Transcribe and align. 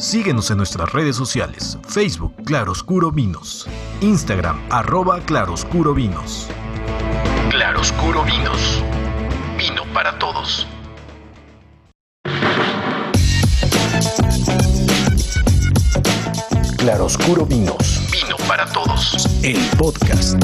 Síguenos 0.00 0.50
en 0.50 0.56
nuestras 0.56 0.90
redes 0.94 1.14
sociales, 1.14 1.78
Facebook 1.86 2.34
Claroscuro 2.46 3.12
Vinos, 3.12 3.68
Instagram 4.00 4.58
arroba 4.70 5.20
Claroscuro 5.20 5.92
Vinos. 5.92 6.48
Claroscuro 7.50 8.24
Vinos, 8.24 8.82
vino 9.58 9.82
para 9.92 10.18
todos. 10.18 10.66
Claroscuro 16.78 17.44
Vinos, 17.44 18.08
vino 18.10 18.36
para 18.48 18.64
todos. 18.72 19.28
El 19.42 19.60
podcast. 19.76 20.42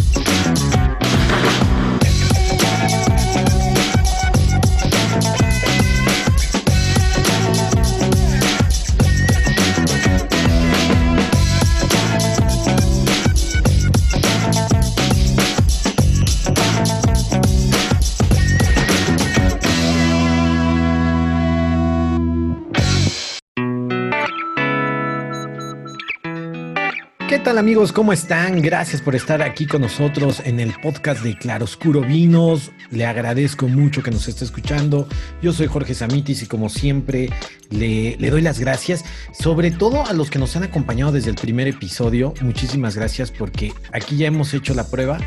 Amigos? 27.59 27.93
¿Cómo 27.93 28.13
están? 28.13 28.61
Gracias 28.61 29.01
por 29.01 29.15
estar 29.15 29.41
aquí 29.41 29.67
con 29.67 29.81
nosotros 29.81 30.43
en 30.45 30.61
el 30.61 30.75
podcast 30.75 31.23
de 31.23 31.39
Claroscuro 31.39 32.03
Vinos. 32.03 32.71
Le 32.91 33.07
agradezco 33.07 33.67
mucho 33.67 34.03
que 34.03 34.11
nos 34.11 34.29
esté 34.29 34.45
escuchando. 34.45 35.09
Yo 35.41 35.53
soy 35.53 35.67
Jorge 35.67 35.95
Samitis 35.95 36.43
y 36.43 36.47
como 36.47 36.69
siempre 36.69 37.31
le, 37.71 38.17
le, 38.19 38.31
doy 38.31 38.43
las 38.43 38.59
gracias, 38.59 39.05
sobre 39.33 39.71
todo 39.71 40.05
a 40.07 40.13
los 40.13 40.29
que 40.29 40.39
nos 40.39 40.55
han 40.57 40.65
acompañado 40.65 41.13
desde 41.13 41.31
el 41.31 41.37
primer 41.37 41.67
episodio. 41.69 42.35
Muchísimas 42.43 42.97
gracias 42.97 43.31
porque 43.31 43.73
aquí 43.93 44.19
ya 44.19 44.27
hemos 44.27 44.53
hecho 44.53 44.75
la 44.75 44.89
prueba 44.89 45.19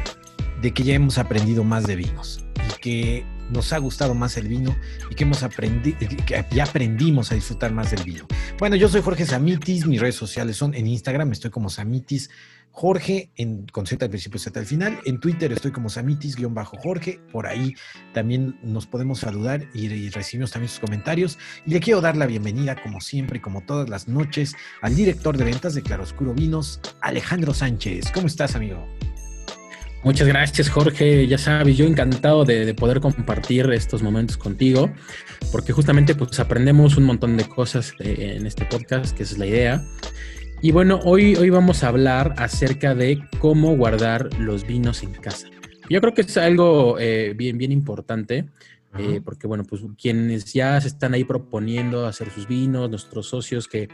de 0.62 0.72
que 0.72 0.84
ya 0.84 0.94
hemos 0.94 1.18
aprendido 1.18 1.64
más 1.64 1.88
de 1.88 1.96
vinos 1.96 2.46
y 2.76 2.80
que 2.82 3.26
nos 3.50 3.74
ha 3.74 3.78
gustado 3.78 4.14
más 4.14 4.38
el 4.38 4.48
vino 4.48 4.76
y 5.10 5.16
que 5.16 5.24
hemos 5.24 5.44
aprendido, 5.44 5.98
que 6.26 6.46
ya 6.52 6.64
aprendimos 6.64 7.32
a 7.32 7.36
disfrutar 7.36 7.72
más 7.72 7.92
del 7.92 8.04
vino. 8.04 8.28
Bueno, 8.58 8.76
yo 8.76 8.90
soy 8.90 9.02
Jorge 9.02 9.26
Samitis, 9.26 9.86
mis 9.86 10.00
redes 10.00 10.16
sociales 10.16 10.58
son 10.58 10.74
en 10.74 10.88
Instagram, 10.88 11.32
estoy 11.32 11.52
como 11.52 11.70
Samitis 11.70 12.30
Jorge, 12.72 13.30
en, 13.36 13.66
con 13.68 13.86
Z 13.86 14.06
al 14.06 14.10
principio, 14.10 14.40
Z 14.40 14.58
al 14.58 14.66
final. 14.66 15.00
En 15.06 15.20
Twitter 15.20 15.52
estoy 15.52 15.72
como 15.72 15.90
Samitis-Jorge. 15.90 17.20
Por 17.32 17.48
ahí 17.48 17.76
también 18.14 18.58
nos 18.64 18.88
podemos 18.88 19.20
saludar 19.20 19.68
y, 19.74 19.88
y, 19.88 20.10
recibimos 20.10 20.52
también 20.52 20.70
sus 20.70 20.80
comentarios. 20.80 21.38
Y 21.66 21.72
le 21.72 21.80
quiero 21.80 22.02
dar 22.02 22.16
la 22.16 22.26
bienvenida, 22.26 22.82
como 22.82 23.02
siempre, 23.02 23.42
como 23.42 23.62
todas 23.66 23.90
las 23.90 24.08
noches, 24.08 24.56
al 24.82 24.96
director 24.96 25.38
de 25.38 25.46
ventas 25.46 25.74
de 25.76 25.82
Claroscuro 25.82 26.34
Vinos, 26.34 26.80
Alejandro 27.02 27.54
Sánchez. 27.54 28.12
¿Cómo 28.14 28.28
estás, 28.28 28.56
amigo? 28.56 28.88
Muchas 30.04 30.28
gracias, 30.28 30.70
Jorge. 30.70 31.28
Ya 31.28 31.38
sabes, 31.38 31.78
yo 31.78 31.86
encantado 31.86 32.46
de, 32.46 32.74
poder 32.74 33.02
compartir 33.02 33.70
estos 33.72 34.02
momentos 34.02 34.38
contigo, 34.38 34.90
porque 35.52 35.74
justamente 35.74 36.16
pues 36.16 36.40
aprendemos 36.40 36.96
un 36.96 37.04
montón 37.04 37.36
de 37.36 37.44
cosas 37.44 37.94
eh, 38.00 38.36
en 38.38 38.48
este 38.48 38.66
podcast, 38.66 39.16
que 39.16 39.24
esa 39.24 39.34
es 39.34 39.40
la 39.40 39.46
idea. 39.46 39.86
Y 40.62 40.72
bueno, 40.72 41.00
hoy, 41.04 41.36
hoy 41.36 41.50
vamos 41.50 41.84
a 41.84 41.90
hablar 41.90 42.34
acerca 42.38 42.96
de 42.96 43.22
cómo 43.40 43.76
guardar 43.76 44.30
los 44.40 44.66
vinos 44.66 45.04
en 45.04 45.14
casa. 45.14 45.48
Yo 45.90 46.02
creo 46.02 46.14
que 46.14 46.22
es 46.22 46.38
algo 46.38 46.98
eh, 47.00 47.34
bien, 47.36 47.58
bien 47.58 47.72
importante. 47.72 48.46
Eh, 48.98 49.22
porque 49.24 49.46
bueno, 49.46 49.64
pues 49.66 49.84
quienes 50.02 50.52
ya 50.52 50.82
se 50.82 50.88
están 50.88 51.14
ahí 51.14 51.24
proponiendo 51.24 52.08
hacer 52.08 52.32
sus 52.32 52.48
vinos, 52.48 52.90
nuestros 52.90 53.28
socios 53.28 53.68
que 53.68 53.88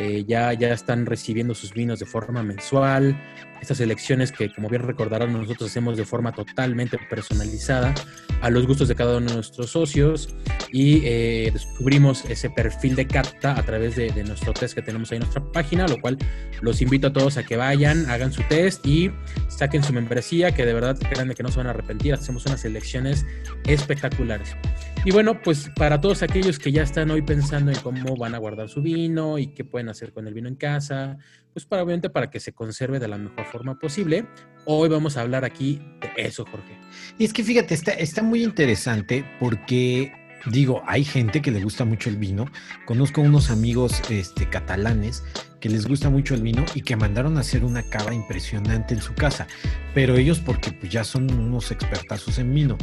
eh, 0.00 0.24
ya, 0.26 0.52
ya 0.52 0.72
están 0.72 1.06
recibiendo 1.06 1.54
sus 1.54 1.72
vinos 1.72 2.00
de 2.00 2.06
forma 2.06 2.42
mensual, 2.42 3.16
estas 3.62 3.80
elecciones 3.80 4.32
que 4.32 4.52
como 4.52 4.68
bien 4.68 4.82
recordarán 4.82 5.32
nosotros 5.32 5.70
hacemos 5.70 5.96
de 5.96 6.04
forma 6.04 6.32
totalmente 6.32 6.98
personalizada 7.08 7.94
a 8.40 8.50
los 8.50 8.66
gustos 8.66 8.88
de 8.88 8.96
cada 8.96 9.18
uno 9.18 9.28
de 9.28 9.34
nuestros 9.36 9.70
socios 9.70 10.34
y 10.72 11.00
eh, 11.04 11.50
descubrimos 11.52 12.24
ese 12.24 12.50
perfil 12.50 12.96
de 12.96 13.06
cata 13.06 13.56
a 13.56 13.62
través 13.62 13.94
de, 13.94 14.10
de, 14.10 14.24
nuestro 14.24 14.52
test 14.52 14.74
que 14.74 14.82
tenemos 14.82 15.12
ahí 15.12 15.16
en 15.16 15.22
nuestra 15.22 15.44
página, 15.52 15.86
lo 15.86 16.00
cual 16.00 16.18
los 16.60 16.82
invito 16.82 17.06
a 17.06 17.12
todos 17.12 17.36
a 17.36 17.44
que 17.44 17.56
vayan, 17.56 18.10
hagan 18.10 18.32
su 18.32 18.42
test 18.48 18.84
y 18.84 19.12
saquen 19.48 19.84
su 19.84 19.92
membresía, 19.92 20.52
que 20.52 20.66
de 20.66 20.74
verdad 20.74 20.98
créanme 20.98 21.34
que 21.34 21.44
no 21.44 21.50
se 21.50 21.58
van 21.58 21.68
a 21.68 21.70
arrepentir, 21.70 22.14
hacemos 22.14 22.44
unas 22.46 22.64
elecciones 22.64 23.24
espectaculares. 23.64 24.56
Y 25.04 25.10
bueno, 25.10 25.40
pues 25.42 25.70
para 25.76 26.00
todos 26.00 26.22
aquellos 26.22 26.58
que 26.58 26.70
ya 26.70 26.82
están 26.82 27.10
hoy 27.10 27.22
pensando 27.22 27.70
en 27.70 27.78
cómo 27.78 28.16
van 28.16 28.34
a 28.34 28.38
guardar 28.38 28.68
su 28.68 28.82
vino 28.82 29.38
y 29.38 29.48
qué 29.48 29.64
pueden 29.64 29.88
hacer 29.88 30.12
con 30.12 30.28
el 30.28 30.34
vino 30.34 30.48
en 30.48 30.54
casa, 30.54 31.18
pues 31.52 31.66
para 31.66 31.82
obviamente 31.82 32.10
para 32.10 32.30
que 32.30 32.40
se 32.40 32.52
conserve 32.52 32.98
de 32.98 33.08
la 33.08 33.18
mejor 33.18 33.44
forma 33.46 33.78
posible, 33.78 34.26
hoy 34.64 34.88
vamos 34.88 35.16
a 35.16 35.22
hablar 35.22 35.44
aquí 35.44 35.80
de 36.00 36.22
eso, 36.22 36.44
Jorge. 36.44 36.78
Y 37.18 37.24
es 37.24 37.32
que 37.32 37.44
fíjate, 37.44 37.74
está, 37.74 38.22
muy 38.22 38.42
interesante 38.42 39.24
porque 39.38 40.12
digo, 40.46 40.82
hay 40.86 41.04
gente 41.04 41.42
que 41.42 41.50
le 41.50 41.62
gusta 41.62 41.84
mucho 41.84 42.08
el 42.08 42.16
vino. 42.16 42.46
Conozco 42.86 43.20
unos 43.20 43.50
amigos 43.50 44.02
este, 44.10 44.48
catalanes 44.48 45.22
que 45.60 45.68
les 45.68 45.86
gusta 45.86 46.10
mucho 46.10 46.34
el 46.34 46.42
vino 46.42 46.64
y 46.74 46.82
que 46.82 46.96
mandaron 46.96 47.36
a 47.36 47.40
hacer 47.40 47.64
una 47.64 47.84
cava 47.84 48.12
impresionante 48.12 48.94
en 48.94 49.00
su 49.00 49.14
casa. 49.14 49.46
Pero 49.94 50.16
ellos 50.16 50.40
porque 50.40 50.72
pues, 50.72 50.90
ya 50.90 51.04
son 51.04 51.32
unos 51.32 51.70
expertazos 51.70 52.38
en 52.38 52.52
vino. 52.52 52.76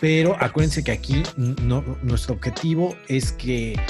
Pero 0.00 0.36
acuérdense 0.38 0.84
que 0.84 0.92
aquí 0.92 1.22
nuestro 2.02 2.34
objetivo 2.34 2.94
es 3.08 3.32
que 3.32 3.80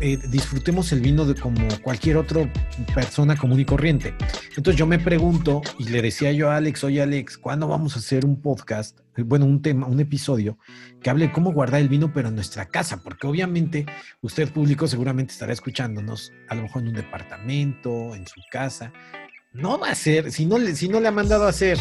eh, 0.00 0.18
disfrutemos 0.28 0.92
el 0.92 1.00
vino 1.00 1.24
de 1.24 1.34
como 1.34 1.66
cualquier 1.82 2.18
otra 2.18 2.50
persona 2.94 3.36
común 3.36 3.60
y 3.60 3.64
corriente. 3.64 4.14
Entonces 4.56 4.78
yo 4.78 4.86
me 4.86 4.98
pregunto 4.98 5.62
y 5.78 5.84
le 5.84 6.02
decía 6.02 6.32
yo 6.32 6.50
a 6.50 6.56
Alex, 6.56 6.84
oye 6.84 7.00
Alex, 7.00 7.38
¿cuándo 7.38 7.66
vamos 7.66 7.96
a 7.96 8.00
hacer 8.00 8.26
un 8.26 8.40
podcast? 8.42 9.00
Bueno, 9.16 9.46
un 9.46 9.62
tema, 9.62 9.86
un 9.86 9.98
episodio 9.98 10.58
que 11.00 11.08
hable 11.08 11.28
de 11.28 11.32
cómo 11.32 11.52
guardar 11.52 11.80
el 11.80 11.88
vino, 11.88 12.12
pero 12.12 12.28
en 12.28 12.34
nuestra 12.34 12.66
casa, 12.66 13.02
porque 13.02 13.26
obviamente 13.26 13.86
usted 14.20 14.50
público 14.52 14.86
seguramente 14.86 15.32
estará 15.32 15.54
escuchándonos, 15.54 16.32
a 16.48 16.54
lo 16.54 16.62
mejor 16.62 16.82
en 16.82 16.88
un 16.88 16.94
departamento, 16.94 18.14
en 18.14 18.26
su 18.26 18.40
casa. 18.50 18.92
No 19.54 19.78
va 19.78 19.90
a 19.90 19.94
ser, 19.94 20.30
si 20.30 20.44
no, 20.44 20.58
si 20.74 20.88
no 20.88 21.00
le 21.00 21.08
ha 21.08 21.12
mandado 21.12 21.46
a 21.46 21.48
hacer 21.48 21.78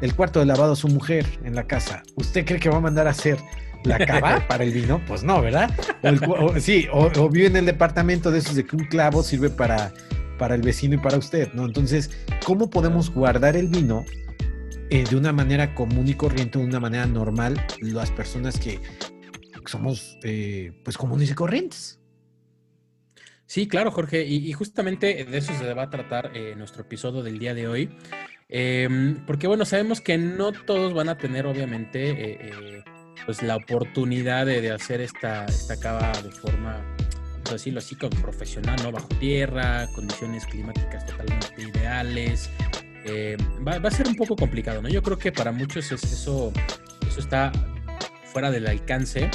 el 0.00 0.16
cuarto 0.16 0.40
de 0.40 0.46
lavado 0.46 0.72
a 0.72 0.76
su 0.76 0.88
mujer 0.88 1.26
en 1.44 1.54
la 1.54 1.68
casa, 1.68 2.02
¿usted 2.16 2.44
cree 2.44 2.58
que 2.58 2.70
va 2.70 2.78
a 2.78 2.80
mandar 2.80 3.06
a 3.06 3.10
hacer 3.10 3.38
la 3.84 3.98
cava 3.98 4.44
para 4.48 4.64
el 4.64 4.72
vino, 4.72 5.00
pues 5.06 5.22
no, 5.22 5.40
¿verdad? 5.40 5.70
O 6.28 6.58
sí, 6.58 6.86
o, 6.92 7.28
vive 7.28 7.46
en 7.46 7.56
el 7.56 7.66
departamento 7.66 8.30
de 8.30 8.38
esos 8.38 8.54
de 8.54 8.64
que 8.64 8.76
un 8.76 8.84
clavo 8.84 9.22
sirve 9.22 9.50
para, 9.50 9.92
para 10.38 10.54
el 10.54 10.62
vecino 10.62 10.94
y 10.94 10.98
para 10.98 11.18
usted, 11.18 11.52
¿no? 11.52 11.66
Entonces, 11.66 12.10
¿cómo 12.44 12.70
podemos 12.70 13.10
guardar 13.10 13.56
el 13.56 13.68
vino 13.68 14.04
eh, 14.90 15.04
de 15.08 15.16
una 15.16 15.32
manera 15.32 15.74
común 15.74 16.08
y 16.08 16.14
corriente, 16.14 16.58
de 16.58 16.64
una 16.64 16.80
manera 16.80 17.06
normal, 17.06 17.64
las 17.80 18.10
personas 18.10 18.58
que 18.58 18.80
somos 19.66 20.18
eh, 20.22 20.72
pues 20.84 20.96
comunes 20.96 21.30
y 21.30 21.34
corrientes? 21.34 21.98
Sí, 23.46 23.66
claro, 23.66 23.90
Jorge, 23.90 24.24
y, 24.24 24.52
justamente 24.52 25.24
de 25.24 25.38
eso 25.38 25.52
se 25.58 25.74
va 25.74 25.84
a 25.84 25.90
tratar 25.90 26.30
eh, 26.34 26.54
nuestro 26.56 26.82
episodio 26.82 27.22
del 27.24 27.40
día 27.40 27.52
de 27.52 27.66
hoy. 27.66 27.90
Em, 28.48 29.24
porque 29.26 29.48
bueno, 29.48 29.64
sabemos 29.64 30.00
que 30.00 30.18
no 30.18 30.52
todos 30.52 30.94
van 30.94 31.08
a 31.08 31.18
tener 31.18 31.46
obviamente 31.46 32.82
pues 33.26 33.42
la 33.42 33.56
oportunidad 33.56 34.46
de, 34.46 34.70
hacer 34.70 35.00
esta, 35.00 35.44
esta 35.46 35.78
cava 35.78 36.12
de 36.22 36.30
forma, 36.30 36.80
vamos 37.32 37.52
decirlo 37.52 37.78
así, 37.78 37.94
como 37.94 38.20
profesional, 38.20 38.76
¿no? 38.82 38.92
Bajo 38.92 39.08
tierra, 39.20 39.88
condiciones 39.94 40.46
climáticas 40.46 41.06
totalmente 41.06 41.62
ideales. 41.62 42.50
Eh, 43.04 43.36
va, 43.66 43.76
a 43.76 43.90
ser 43.90 44.08
un 44.08 44.14
poco 44.14 44.36
complicado, 44.36 44.82
¿no? 44.82 44.88
Yo 44.88 45.02
creo 45.02 45.18
que 45.18 45.32
para 45.32 45.52
muchos 45.52 45.90
es, 45.92 46.04
eso, 46.04 46.52
eso 47.06 47.20
está 47.20 47.52
fuera 48.24 48.50
del 48.50 48.66
alcance. 48.66 49.30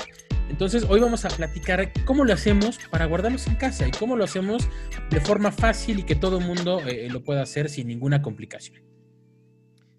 Entonces, 0.50 0.85
hoy 0.88 1.00
vamos 1.00 1.25
a 1.25 1.29
platicar 1.29 1.91
cómo 2.06 2.23
lo 2.23 2.34
hacemos 2.34 2.78
para 2.90 3.06
guardarlos 3.06 3.47
en 3.47 3.56
casa 3.56 3.88
y 3.88 3.91
cómo 3.91 4.16
lo 4.16 4.23
hacemos 4.23 4.67
de 5.09 5.20
forma 5.20 5.52
fácil 5.52 5.99
y 5.99 6.03
que 6.03 6.16
todo 6.16 6.37
el 6.37 6.46
mundo 6.46 6.82
eh, 6.85 7.08
lo 7.09 7.23
pueda 7.23 7.41
hacer 7.41 7.70
sin 7.70 7.87
ninguna 7.87 8.22
complicación. 8.22 8.95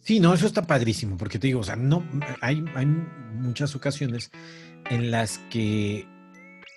Sí, 0.06 0.20
no, 0.20 0.32
eso 0.32 0.47
está 0.47 0.62
padrísimo, 0.62 1.17
porque 1.17 1.41
te 1.41 1.49
digo, 1.49 1.58
o 1.58 1.64
sea, 1.64 1.75
no, 1.75 2.06
hay, 2.41 2.64
hay 2.76 2.87
muchas 2.87 3.75
ocasiones 3.75 4.31
en 4.88 5.11
las 5.11 5.38
que 5.50 6.06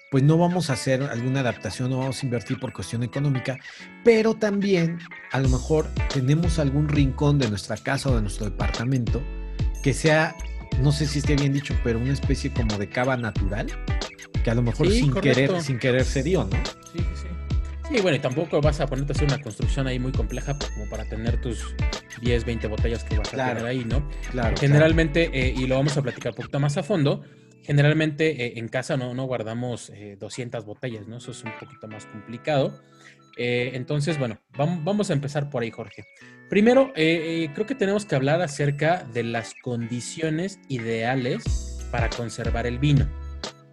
pues 0.10 0.24
no 0.24 0.40
vamos 0.40 0.72
a 0.72 0.74
hacer 0.74 1.04
alguna 1.04 1.42
adaptación, 1.42 1.92
no 1.92 2.00
vamos 2.00 2.24
a 2.24 2.26
invertir 2.26 2.60
por 2.60 2.74
cuestión 2.74 3.04
económica, 3.04 3.60
pero 4.04 4.34
también 4.34 4.98
a 5.32 5.40
lo 5.42 5.48
mejor 5.50 5.88
tenemos 6.12 6.58
algún 6.58 6.90
rincón 6.90 7.38
de 7.38 7.48
nuestra 7.48 7.78
casa 7.78 8.10
o 8.10 8.16
de 8.16 8.24
nuestro 8.24 8.46
departamento 8.46 9.22
que 9.84 9.94
sea, 9.94 10.36
no 10.82 10.92
sé 10.92 11.06
si 11.06 11.20
esté 11.20 11.36
bien 11.36 11.54
dicho, 11.54 11.76
pero 11.84 12.00
una 12.00 12.14
especie 12.14 12.52
como 12.52 12.80
de 12.80 12.90
cava 12.90 13.16
natural, 13.16 13.68
que 14.44 14.50
a 14.50 14.56
lo 14.56 14.64
mejor 14.64 14.90
sin 14.90 15.14
querer, 15.14 15.62
sin 15.62 15.78
querer 15.78 16.04
se 16.04 16.24
dio, 16.24 16.46
¿no? 16.46 16.58
Sí, 16.92 16.98
sí, 16.98 17.04
sí. 17.14 17.28
Sí, 17.94 18.02
bueno, 18.02 18.18
y 18.18 18.20
tampoco 18.20 18.60
vas 18.60 18.80
a 18.80 18.88
ponerte 18.88 19.14
a 19.14 19.16
hacer 19.16 19.28
una 19.28 19.40
construcción 19.40 19.86
ahí 19.86 20.00
muy 20.00 20.12
compleja 20.12 20.58
como 20.58 20.90
para 20.90 21.06
tener 21.06 21.40
tus 21.42 21.76
10, 22.20 22.46
20 22.46 22.68
botellas 22.68 23.04
que 23.04 23.18
vas 23.18 23.34
a 23.34 23.48
tener 23.48 23.66
ahí, 23.66 23.86
¿no? 23.86 24.08
Claro. 24.32 24.56
Generalmente, 24.58 25.30
eh, 25.34 25.54
y 25.56 25.68
lo 25.68 25.76
vamos 25.76 25.98
a 25.98 26.02
platicar 26.02 26.32
un 26.32 26.38
poquito 26.38 26.60
más 26.60 26.78
a 26.78 26.84
fondo, 26.84 27.24
Generalmente 27.62 28.46
eh, 28.46 28.54
en 28.56 28.68
casa 28.68 28.98
no, 28.98 29.14
no 29.14 29.26
guardamos 29.26 29.92
200 30.18 30.66
botellas, 30.66 31.08
¿no? 31.08 31.18
Eso 31.18 31.30
es 31.32 31.44
un 31.44 31.52
poquito 31.60 31.88
más 31.88 32.08
complicado. 32.08 32.82
entonces, 33.38 34.18
bueno, 34.18 34.40
vamos, 34.58 34.84
vamos, 34.84 35.10
a 35.12 35.14
empezar 35.14 35.52
por 35.52 35.62
ahí, 35.62 35.70
Jorge. 35.70 36.04
Primero, 36.50 36.92
creo 36.96 37.66
que 37.68 37.76
tenemos 37.76 38.06
que 38.06 38.16
hablar 38.16 38.42
acerca 38.42 39.04
de 39.14 39.22
las 39.22 39.54
condiciones 39.62 40.60
ideales 40.68 41.78
para 41.92 42.10
conservar 42.10 42.66
el 42.66 42.80
vino. 42.80 43.08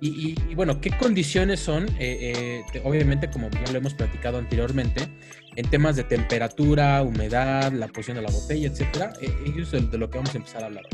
Y, 0.01 0.55
bueno, 0.55 0.81
¿qué 0.81 0.91
condiciones 0.91 1.61
son? 1.61 1.89
Eh, 1.99 2.63
eh, 2.75 2.81
obviamente, 2.85 3.31
como 3.31 3.49
ya 3.51 3.73
lo 3.73 3.79
hemos 3.79 3.95
platicado 3.95 4.39
anteriormente, 4.39 5.09
en 5.57 5.71
temas 5.71 5.97
de 5.97 6.05
temperatura, 6.05 7.03
humedad, 7.03 7.73
la 7.73 7.89
posición 7.89 8.17
de 8.17 8.23
la 8.23 8.31
botella, 8.31 8.69
etcétera, 8.69 9.15
eh, 9.23 9.31
es 9.59 9.71
de, 9.71 9.99
lo 9.99 10.11
que 10.11 10.19
vamos 10.19 10.35
a 10.35 10.39
empezar 10.39 10.63
a 10.65 10.67
hablar. 10.67 10.85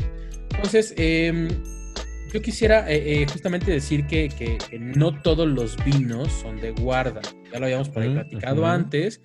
Entonces, 0.51 0.93
em, 0.97 1.49
yo 2.31 2.41
quisiera 2.41 2.87
justamente 3.31 3.71
decir 3.71 4.07
que, 4.07 4.29
que, 4.29 4.57
no 4.79 5.21
todos 5.21 5.47
los 5.47 5.75
vinos 5.83 6.31
son 6.31 6.61
de 6.61 6.71
guarda. 6.71 7.21
Ya 7.51 7.59
lo 7.59 7.65
habíamos 7.65 7.89
platicado 7.89 8.65
antes. 8.65 9.21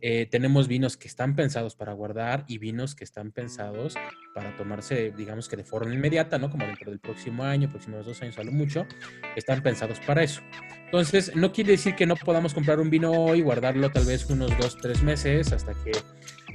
Eh, 0.00 0.26
tenemos 0.30 0.68
vinos 0.68 0.96
que 0.96 1.08
están 1.08 1.34
pensados 1.34 1.74
para 1.74 1.92
guardar 1.92 2.44
y 2.46 2.58
vinos 2.58 2.94
que 2.94 3.02
están 3.02 3.32
pensados 3.32 3.94
para 4.32 4.56
tomarse, 4.56 5.12
digamos 5.16 5.48
que 5.48 5.56
de 5.56 5.64
forma 5.64 5.92
inmediata, 5.92 6.38
¿no? 6.38 6.50
Como 6.50 6.66
dentro 6.66 6.90
del 6.90 7.00
próximo 7.00 7.42
año, 7.42 7.68
próximos 7.68 8.06
dos 8.06 8.22
años, 8.22 8.38
a 8.38 8.44
lo 8.44 8.52
mucho, 8.52 8.86
están 9.34 9.62
pensados 9.62 9.98
para 10.00 10.22
eso. 10.22 10.40
Entonces, 10.84 11.34
no 11.34 11.52
quiere 11.52 11.72
decir 11.72 11.96
que 11.96 12.06
no 12.06 12.16
podamos 12.16 12.54
comprar 12.54 12.78
un 12.80 12.90
vino 12.90 13.10
hoy, 13.10 13.42
guardarlo 13.42 13.90
tal 13.90 14.06
vez 14.06 14.24
unos 14.30 14.56
dos, 14.58 14.78
tres 14.78 15.02
meses 15.02 15.52
hasta 15.52 15.74
que 15.74 15.90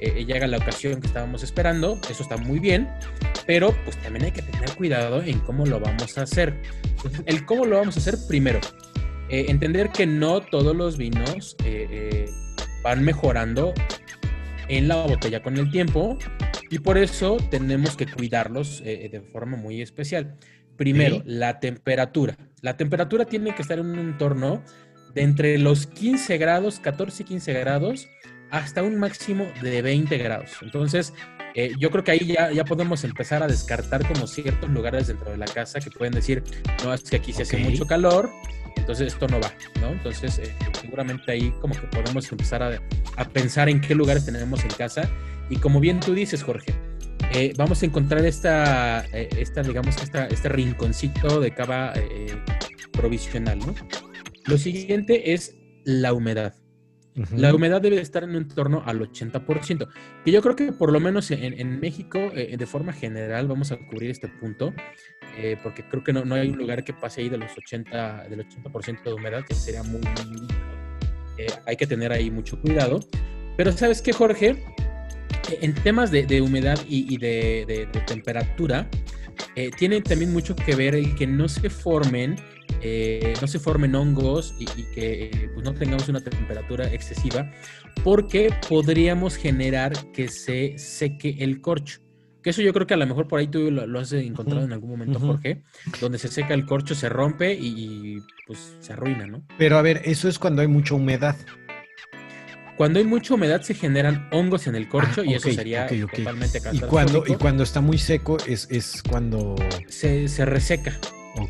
eh, 0.00 0.24
llegue 0.24 0.46
la 0.48 0.56
ocasión 0.56 1.00
que 1.00 1.06
estábamos 1.06 1.42
esperando. 1.42 2.00
Eso 2.08 2.22
está 2.22 2.38
muy 2.38 2.58
bien, 2.58 2.88
pero 3.46 3.74
pues 3.84 3.96
también 3.98 4.24
hay 4.24 4.32
que 4.32 4.42
tener 4.42 4.74
cuidado 4.74 5.22
en 5.22 5.38
cómo 5.40 5.66
lo 5.66 5.80
vamos 5.80 6.16
a 6.16 6.22
hacer. 6.22 6.62
el 7.26 7.44
cómo 7.44 7.66
lo 7.66 7.76
vamos 7.76 7.96
a 7.96 8.00
hacer 8.00 8.16
primero. 8.26 8.60
Eh, 9.28 9.46
entender 9.48 9.90
que 9.90 10.06
no 10.06 10.40
todos 10.40 10.74
los 10.74 10.96
vinos 10.96 11.56
van 12.84 13.02
mejorando 13.02 13.72
en 14.68 14.86
la 14.86 14.96
botella 14.96 15.42
con 15.42 15.56
el 15.56 15.70
tiempo 15.70 16.16
y 16.70 16.78
por 16.78 16.98
eso 16.98 17.38
tenemos 17.50 17.96
que 17.96 18.06
cuidarlos 18.06 18.82
eh, 18.84 19.08
de 19.10 19.20
forma 19.20 19.56
muy 19.56 19.82
especial. 19.82 20.36
Primero, 20.76 21.22
la 21.24 21.60
temperatura. 21.60 22.36
La 22.60 22.76
temperatura 22.76 23.24
tiene 23.24 23.54
que 23.54 23.62
estar 23.62 23.78
en 23.78 23.86
un 23.86 23.98
entorno 23.98 24.62
de 25.14 25.22
entre 25.22 25.58
los 25.58 25.86
15 25.86 26.36
grados, 26.38 26.80
14 26.80 27.22
y 27.22 27.26
15 27.26 27.52
grados, 27.54 28.08
hasta 28.50 28.82
un 28.82 28.98
máximo 28.98 29.46
de 29.62 29.82
20 29.82 30.18
grados. 30.18 30.50
Entonces, 30.62 31.14
eh, 31.54 31.72
yo 31.78 31.90
creo 31.90 32.02
que 32.02 32.10
ahí 32.10 32.26
ya, 32.26 32.50
ya 32.50 32.64
podemos 32.64 33.04
empezar 33.04 33.42
a 33.42 33.46
descartar 33.46 34.06
como 34.06 34.26
ciertos 34.26 34.68
lugares 34.68 35.06
dentro 35.06 35.30
de 35.30 35.36
la 35.36 35.46
casa 35.46 35.78
que 35.80 35.90
pueden 35.90 36.14
decir, 36.14 36.42
no, 36.84 36.92
es 36.92 37.04
que 37.04 37.16
aquí 37.16 37.32
se 37.32 37.42
hace 37.42 37.56
mucho 37.58 37.86
calor, 37.86 38.30
entonces 38.76 39.12
esto 39.12 39.26
no 39.28 39.40
va, 39.40 39.52
¿no? 39.80 39.88
Entonces 39.88 40.38
eh, 40.38 40.54
seguramente 40.80 41.32
ahí 41.32 41.52
como 41.60 41.74
que 41.74 41.86
podemos 41.86 42.30
empezar 42.30 42.62
a, 42.62 42.80
a, 43.16 43.28
pensar 43.28 43.68
en 43.68 43.80
qué 43.80 43.94
lugares 43.94 44.24
tenemos 44.24 44.62
en 44.64 44.70
casa 44.70 45.10
y 45.50 45.56
como 45.56 45.80
bien 45.80 46.00
tú 46.00 46.14
dices, 46.14 46.42
Jorge, 46.42 46.74
eh, 47.32 47.52
vamos 47.56 47.82
a 47.82 47.86
encontrar 47.86 48.24
esta, 48.24 49.04
eh, 49.12 49.28
esta 49.38 49.62
digamos, 49.62 49.96
esta, 50.02 50.26
este 50.26 50.48
rinconcito 50.48 51.40
de 51.40 51.52
cava 51.52 51.92
provisional, 52.92 53.58
¿no? 53.58 53.74
Lo 54.46 54.58
siguiente 54.58 55.32
es 55.32 55.56
la 55.84 56.12
humedad. 56.12 56.54
La 57.36 57.54
humedad 57.54 57.80
debe 57.80 58.00
estar 58.00 58.24
en 58.24 58.34
un 58.34 58.48
torno 58.48 58.82
al 58.84 59.00
80%, 59.00 59.88
que 60.24 60.32
yo 60.32 60.42
creo 60.42 60.56
que 60.56 60.72
por 60.72 60.92
lo 60.92 60.98
menos 60.98 61.30
en, 61.30 61.80
México, 61.80 62.18
eh, 62.34 62.56
de 62.56 62.66
forma 62.66 62.92
general, 62.92 63.46
vamos 63.46 63.70
a 63.70 63.76
cubrir 63.76 64.10
este 64.10 64.28
punto, 64.28 64.72
eh, 65.38 65.56
porque 65.62 65.84
creo 65.88 66.02
que 66.02 66.12
no, 66.12 66.24
no, 66.24 66.34
hay 66.34 66.48
un 66.48 66.58
lugar 66.58 66.82
que 66.82 66.92
pase 66.92 67.20
ahí 67.20 67.28
de 67.28 67.38
los 67.38 67.56
80, 67.56 68.28
del 68.28 68.48
80% 68.48 69.04
de 69.04 69.12
humedad, 69.12 69.44
que 69.44 69.54
sería 69.54 69.84
muy, 69.84 70.00
muy 70.00 70.48
eh, 71.38 71.46
hay 71.66 71.76
que 71.76 71.86
tener 71.86 72.12
ahí 72.12 72.30
mucho 72.30 72.60
cuidado. 72.60 73.00
Pero 73.56 73.70
¿sabes 73.70 74.02
qué, 74.02 74.12
Jorge? 74.12 74.64
En 75.60 75.74
temas 75.74 76.10
de, 76.10 76.40
humedad 76.40 76.80
y, 76.88 77.16
de, 77.18 77.64
de, 77.66 78.00
temperatura, 78.06 78.88
tiene 79.76 80.00
también 80.00 80.32
mucho 80.32 80.56
que 80.56 80.74
ver 80.74 80.94
el 80.94 81.14
que 81.14 81.26
no 81.26 81.48
se 81.48 81.70
formen 81.70 82.36
eh, 82.80 83.34
no 83.40 83.46
se 83.46 83.58
formen 83.58 83.94
hongos 83.94 84.54
y, 84.58 84.66
que 84.66 85.24
eh, 85.24 85.50
pues, 85.54 85.64
no 85.64 85.74
tengamos 85.74 86.08
una 86.08 86.20
temperatura 86.20 86.92
excesiva, 86.92 87.50
porque 88.02 88.54
podríamos 88.68 89.36
generar 89.36 89.92
que 90.12 90.28
se 90.28 90.78
seque 90.78 91.36
el 91.40 91.60
corcho. 91.60 92.00
Que 92.42 92.50
eso 92.50 92.60
yo 92.60 92.74
creo 92.74 92.86
que 92.86 92.92
a 92.92 92.98
lo 92.98 93.06
mejor 93.06 93.26
por 93.26 93.40
ahí 93.40 93.48
tú 93.48 93.70
lo, 93.70 93.98
has 93.98 94.12
encontrado 94.12 94.64
en 94.64 94.72
algún 94.72 94.90
momento, 94.90 95.18
Jorge, 95.18 95.62
donde 95.98 96.18
se 96.18 96.28
seca 96.28 96.52
el 96.52 96.66
corcho, 96.66 96.94
se 96.94 97.08
rompe 97.08 97.54
y, 97.54 98.18
pues 98.46 98.76
se 98.80 98.92
arruina, 98.92 99.26
¿no? 99.26 99.46
Pero 99.56 99.78
a 99.78 99.82
ver, 99.82 100.02
eso 100.04 100.28
es 100.28 100.38
cuando 100.38 100.60
hay 100.60 100.68
mucha 100.68 100.94
humedad. 100.94 101.36
Cuando 102.76 102.98
hay 102.98 103.06
mucha 103.06 103.34
humedad 103.34 103.62
se 103.62 103.72
generan 103.72 104.28
hongos 104.32 104.66
en 104.66 104.74
el 104.74 104.88
corcho 104.88 105.22
ah, 105.22 105.24
y 105.24 105.34
eso 105.34 105.50
sería 105.52 105.86
totalmente 105.86 106.60
¿Y 106.72 106.80
cuando, 106.80 107.24
y 107.26 107.34
cuando 107.36 107.62
está 107.62 107.80
muy 107.80 107.98
seco 107.98 108.36
es, 108.46 108.68
es 108.70 109.02
cuando... 109.08 109.54
Se, 109.88 110.28
se 110.28 110.44
reseca. 110.44 110.98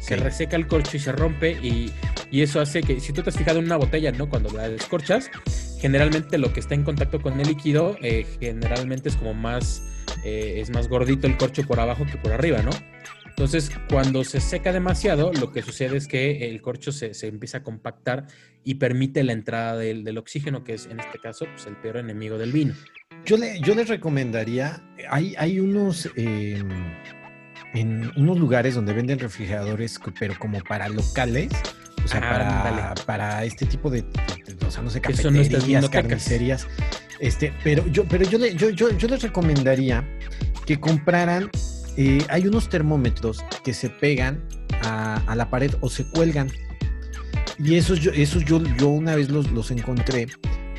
Se 0.01 0.17
reseca 0.17 0.57
el 0.57 0.67
corcho 0.67 0.97
y 0.97 1.01
se 1.01 1.13
rompe 1.13 1.53
y, 1.53 1.93
eso 2.33 2.61
hace 2.61 2.83
que, 2.83 2.99
si 3.01 3.13
tú 3.13 3.23
te 3.23 3.31
has 3.31 3.37
fijado 3.37 3.61
en 3.61 3.67
una 3.67 3.77
botella, 3.77 4.11
¿no? 4.11 4.29
Cuando 4.29 4.51
la 4.51 4.69
descorchas, 4.69 5.31
generalmente 5.79 6.37
lo 6.37 6.53
que 6.53 6.61
está 6.61 6.75
en 6.75 6.83
contacto 6.83 7.21
con 7.21 7.39
el 7.41 7.47
líquido, 7.47 7.97
eh, 8.03 8.27
generalmente 8.41 9.09
es 9.09 9.17
como 9.17 9.35
más, 9.35 9.85
eh, 10.25 10.55
es 10.57 10.71
más 10.71 10.89
gordito 10.89 11.27
el 11.27 11.37
corcho 11.37 11.63
por 11.65 11.79
abajo 11.79 12.05
que 12.07 12.17
por 12.17 12.33
arriba, 12.33 12.61
¿no? 12.63 12.71
Entonces, 13.37 13.71
cuando 13.89 14.23
se 14.23 14.41
seca 14.41 14.73
demasiado, 14.73 15.33
lo 15.33 15.51
que 15.53 15.63
sucede 15.63 15.97
es 15.97 16.07
que 16.07 16.49
el 16.49 16.63
corcho 16.63 16.93
se, 16.93 17.13
empieza 17.27 17.59
a 17.59 17.63
compactar 17.65 18.29
y 18.63 18.77
permite 18.77 19.25
la 19.25 19.33
entrada 19.33 19.77
del, 19.77 20.17
oxígeno, 20.17 20.63
que 20.63 20.75
es 20.75 20.87
en 20.87 21.01
este 21.01 21.19
caso 21.19 21.47
pues, 21.47 21.67
el 21.67 21.77
peor 21.77 21.97
enemigo 21.97 22.39
del 22.39 22.53
vino. 22.53 22.75
Yo, 23.25 23.37
le, 23.37 23.61
yo 23.61 23.75
les 23.75 23.89
recomendaría, 23.89 24.83
hay, 25.11 25.35
hay 25.37 25.59
unos... 25.59 26.09
Em, 26.15 26.69
en 27.75 28.13
unos 28.17 28.39
lugares 28.39 28.75
donde 28.75 28.93
venden 28.93 29.19
refrigeradores, 29.19 30.01
pero 30.19 30.35
como 30.39 30.63
para 30.63 30.89
locales, 30.89 31.51
o 32.05 32.09
sea, 32.09 32.21
para, 32.21 32.95
para, 33.07 33.45
este 33.45 33.67
tipo 33.67 33.91
de, 33.91 34.05
o 34.67 34.71
sea, 34.71 34.83
no 34.83 34.91
sé, 34.91 35.01
cafeterías, 35.01 35.89
carnicerías. 35.89 36.67
Este, 37.19 37.53
pero 37.63 37.87
yo, 37.89 38.05
pero 38.05 38.25
yo, 38.25 38.39
yo, 38.39 38.91
yo, 38.91 39.09
les 39.09 39.23
recomendaría 39.23 40.05
que 40.67 40.79
compraran, 40.79 41.51
eh, 41.97 42.25
hay 42.29 42.47
unos 42.47 42.69
termómetros 42.69 43.45
que 43.65 43.75
se 43.75 43.91
pegan 43.91 44.43
a, 44.83 45.35
la 45.35 45.51
pared 45.51 45.75
o 45.81 45.89
se 45.89 46.05
cuelgan. 46.05 46.51
Y 47.59 47.77
esos 47.77 48.01
yo, 48.01 48.11
esos 48.13 48.45
yo, 48.45 48.63
yo 48.77 48.89
una 48.89 49.17
vez 49.17 49.31
los, 49.31 49.51
los 49.51 49.71
encontré 49.71 50.27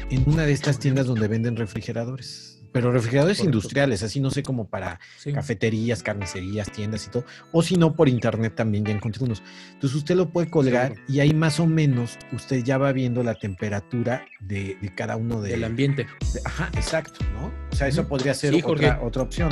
en 0.09 0.23
una 0.27 0.43
de 0.43 0.51
estas 0.51 0.79
tiendas 0.79 1.07
donde 1.07 1.27
venden 1.27 1.55
refrigeradores 1.55 2.54
pero 2.75 2.91
refrigeradores 2.91 3.39
industriales, 3.39 4.03
así 4.03 4.19
no 4.19 4.29
sé, 4.29 4.43
como 4.43 4.67
para 4.67 4.99
cafeterías, 5.33 6.03
carnicerías, 6.03 6.69
tiendas 6.69 7.07
y 7.07 7.09
todo, 7.09 7.23
o 7.53 7.61
si 7.61 7.77
no, 7.77 7.95
por 7.95 8.09
internet 8.09 8.53
también 8.53 8.83
ya 8.83 8.91
encontré 8.91 9.23
unos. 9.23 9.41
Entonces 9.71 9.95
usted 9.95 10.13
lo 10.17 10.27
puede 10.27 10.49
colgar 10.49 10.93
y 11.07 11.21
ahí 11.21 11.33
más 11.33 11.61
o 11.61 11.67
menos 11.67 12.17
usted 12.33 12.65
ya 12.65 12.77
va 12.77 12.91
viendo 12.91 13.23
la 13.23 13.35
temperatura 13.35 14.25
de, 14.41 14.77
cada 14.93 15.15
uno 15.15 15.41
de, 15.41 15.51
del 15.51 15.63
ambiente. 15.63 16.05
ajá, 16.43 16.69
exacto, 16.75 17.23
¿no? 17.31 17.49
O 17.71 17.75
sea, 17.77 17.87
eso 17.87 18.09
podría 18.09 18.33
ser 18.33 18.53
otra, 18.61 18.99
otra 19.01 19.21
opción. 19.21 19.51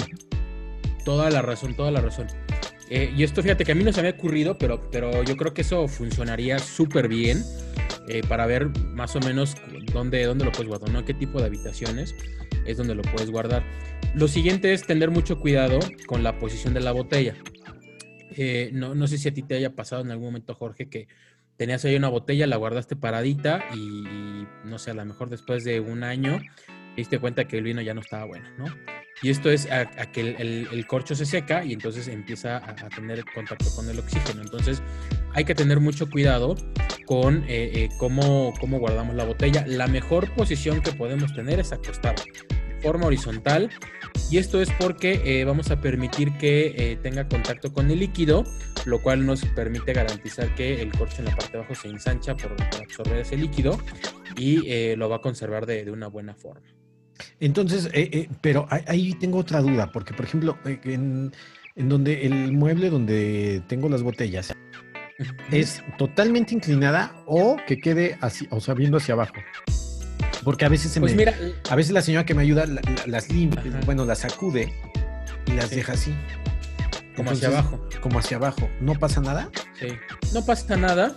Toda 1.06 1.30
la 1.30 1.42
razón, 1.42 1.78
toda 1.78 1.92
la 1.92 2.02
razón. 2.02 2.28
Eh, 2.90 3.14
y 3.16 3.24
esto 3.24 3.42
fíjate 3.42 3.64
que 3.64 3.72
a 3.72 3.76
mí 3.76 3.86
no 3.86 3.94
se 3.94 4.02
me 4.02 4.10
ha 4.10 4.12
ocurrido, 4.12 4.58
pero, 4.58 4.90
pero 4.92 5.24
yo 5.24 5.38
creo 5.38 5.54
que 5.54 5.62
eso 5.62 5.88
funcionaría 5.88 6.60
súper 6.60 7.08
bien 7.08 7.42
eh, 8.10 8.22
para 8.28 8.46
ver 8.48 8.68
más 8.94 9.16
o 9.16 9.22
menos 9.22 9.56
dónde, 9.94 10.26
dónde 10.26 10.44
lo 10.44 10.52
puedes 10.52 10.68
guardar, 10.68 10.90
¿no? 10.90 11.06
¿Qué 11.06 11.14
tipo 11.14 11.40
de 11.40 11.46
habitaciones? 11.46 12.14
Es 12.66 12.78
donde 12.78 12.96
lo 12.96 13.02
puedes 13.04 13.30
guardar. 13.30 13.64
Lo 14.16 14.28
siguiente 14.28 14.74
es 14.74 14.86
tener 14.86 15.12
mucho 15.12 15.40
cuidado 15.40 15.80
con 16.08 16.24
la 16.24 16.38
posición 16.38 16.74
de 16.74 16.82
la 16.82 16.92
botella. 16.92 17.36
Eh, 18.36 18.70
no, 18.74 18.96
no 18.96 19.08
sé 19.08 19.18
si 19.18 19.30
a 19.30 19.34
ti 19.34 19.44
te 19.44 19.56
haya 19.56 19.76
pasado 19.76 20.02
en 20.02 20.12
algún 20.12 20.28
momento, 20.28 20.56
Jorge, 20.56 20.90
que 20.90 21.08
tenías 21.58 21.86
ahí 21.86 21.96
una 21.96 22.10
botella, 22.10 22.48
la 22.48 22.58
guardaste 22.58 22.96
paradita 22.96 23.64
y, 23.76 24.46
no 24.66 24.78
sé, 24.80 24.92
a 24.92 24.94
lo 24.94 25.06
mejor 25.06 25.30
después 25.30 25.64
de 25.64 25.80
un 25.80 26.04
año 26.04 26.40
te 26.96 27.02
diste 27.02 27.20
cuenta 27.20 27.48
que 27.48 27.58
el 27.58 27.64
vino 27.64 27.82
ya 27.82 27.94
no 27.94 28.02
estaba 28.02 28.26
bueno, 28.26 28.48
¿no? 28.58 28.66
Y 29.22 29.30
esto 29.30 29.50
es 29.50 29.72
a, 29.72 29.86
que 30.12 30.36
el, 30.38 30.86
corcho 30.88 31.16
se 31.16 31.26
seca 31.26 31.64
y 31.64 31.74
entonces 31.74 32.08
empieza 32.08 32.58
a, 32.58 32.90
tener 32.90 33.24
contacto 33.34 33.66
con 33.76 33.90
el 33.90 33.98
oxígeno. 33.98 34.42
Entonces 34.42 34.82
hay 35.34 35.46
que 35.46 35.56
tener 35.56 35.80
mucho 35.80 36.10
cuidado 36.10 36.56
con 37.06 37.44
eh, 37.44 37.72
eh, 37.74 37.90
cómo, 37.98 38.54
cómo 38.60 38.80
guardamos 38.80 39.16
la 39.16 39.24
botella. 39.24 39.64
La 39.66 39.88
mejor 39.88 40.30
posición 40.34 40.82
que 40.82 40.92
podemos 40.92 41.34
tener 41.34 41.60
es 41.60 41.72
acostada 41.72 42.16
forma 42.84 43.08
horizontal 43.08 43.72
y 44.30 44.38
esto 44.38 44.62
es 44.62 44.70
porque 44.80 45.22
eh, 45.26 45.46
vamos 45.46 45.72
a 45.72 45.82
permitir 45.82 46.38
que 46.38 47.00
tenga 47.02 47.28
contacto 47.28 47.74
con 47.74 47.90
el 47.90 48.00
líquido, 48.00 48.44
lo 48.86 49.02
cual 49.02 49.26
nos 49.26 49.44
permite 49.46 49.94
garantizar 49.94 50.54
que 50.54 50.82
el 50.82 50.92
corcho 50.92 51.18
en 51.20 51.26
la 51.26 51.36
parte 51.36 51.54
de 51.54 51.58
abajo 51.60 51.74
se 51.74 51.88
ensancha 51.88 52.36
por, 52.36 52.56
absorber 52.82 53.20
ese 53.20 53.38
líquido 53.38 53.80
y 54.38 54.96
lo 54.96 55.10
va 55.10 55.16
a 55.16 55.22
conservar 55.22 55.66
de 55.66 55.90
una 55.90 56.08
buena 56.08 56.36
forma. 56.36 56.68
Entonces, 57.40 57.90
eh, 57.94 58.10
eh, 58.12 58.30
pero 58.42 58.68
ahí 58.70 59.14
tengo 59.14 59.40
otra 59.40 59.62
duda, 59.62 59.92
porque 59.92 60.14
por 60.14 60.26
ejemplo, 60.26 60.58
eh, 60.66 60.80
en, 60.86 61.32
donde 61.76 62.26
el 62.26 62.52
mueble 62.52 62.90
donde 62.90 63.62
tengo 63.68 63.90
las 63.90 64.04
botellas, 64.04 64.54
es 65.52 65.84
totalmente 65.98 66.54
inclinada 66.54 67.16
o 67.26 67.58
que 67.68 67.80
quede 67.80 68.18
así, 68.22 68.48
o 68.50 68.60
sea, 68.60 68.74
viendo 68.74 68.98
hacia 68.98 69.14
abajo. 69.14 69.34
Porque 70.44 70.66
a 70.66 70.70
veces 70.70 70.92
se 70.92 71.00
Pues 71.00 71.14
me, 71.14 71.20
mira, 71.20 71.36
a 71.70 71.76
veces 71.76 71.92
la 71.94 72.02
señora 72.02 72.26
que 72.26 72.34
me 72.34 72.42
ayuda 72.42 72.66
la- 72.66 72.82
la- 72.82 73.08
las 73.08 73.30
limpia, 73.32 73.62
Ajá. 73.72 73.80
bueno, 73.86 74.06
las 74.06 74.20
sacude 74.20 74.74
y 75.48 75.52
las 75.52 75.70
Sí. 75.70 75.76
deja 75.78 75.94
así. 75.94 76.14
como 77.16 77.30
Entonces, 77.30 77.48
hacia 77.50 77.60
abajo. 77.60 77.88
Como 78.02 78.18
hacia 78.20 78.38
abajo. 78.38 78.70
¿No 78.82 78.96
pasa 78.96 79.22
nada? 79.22 79.50
Sí. 79.80 79.88
No 80.34 80.44
pasa 80.44 80.76
nada. 80.76 81.16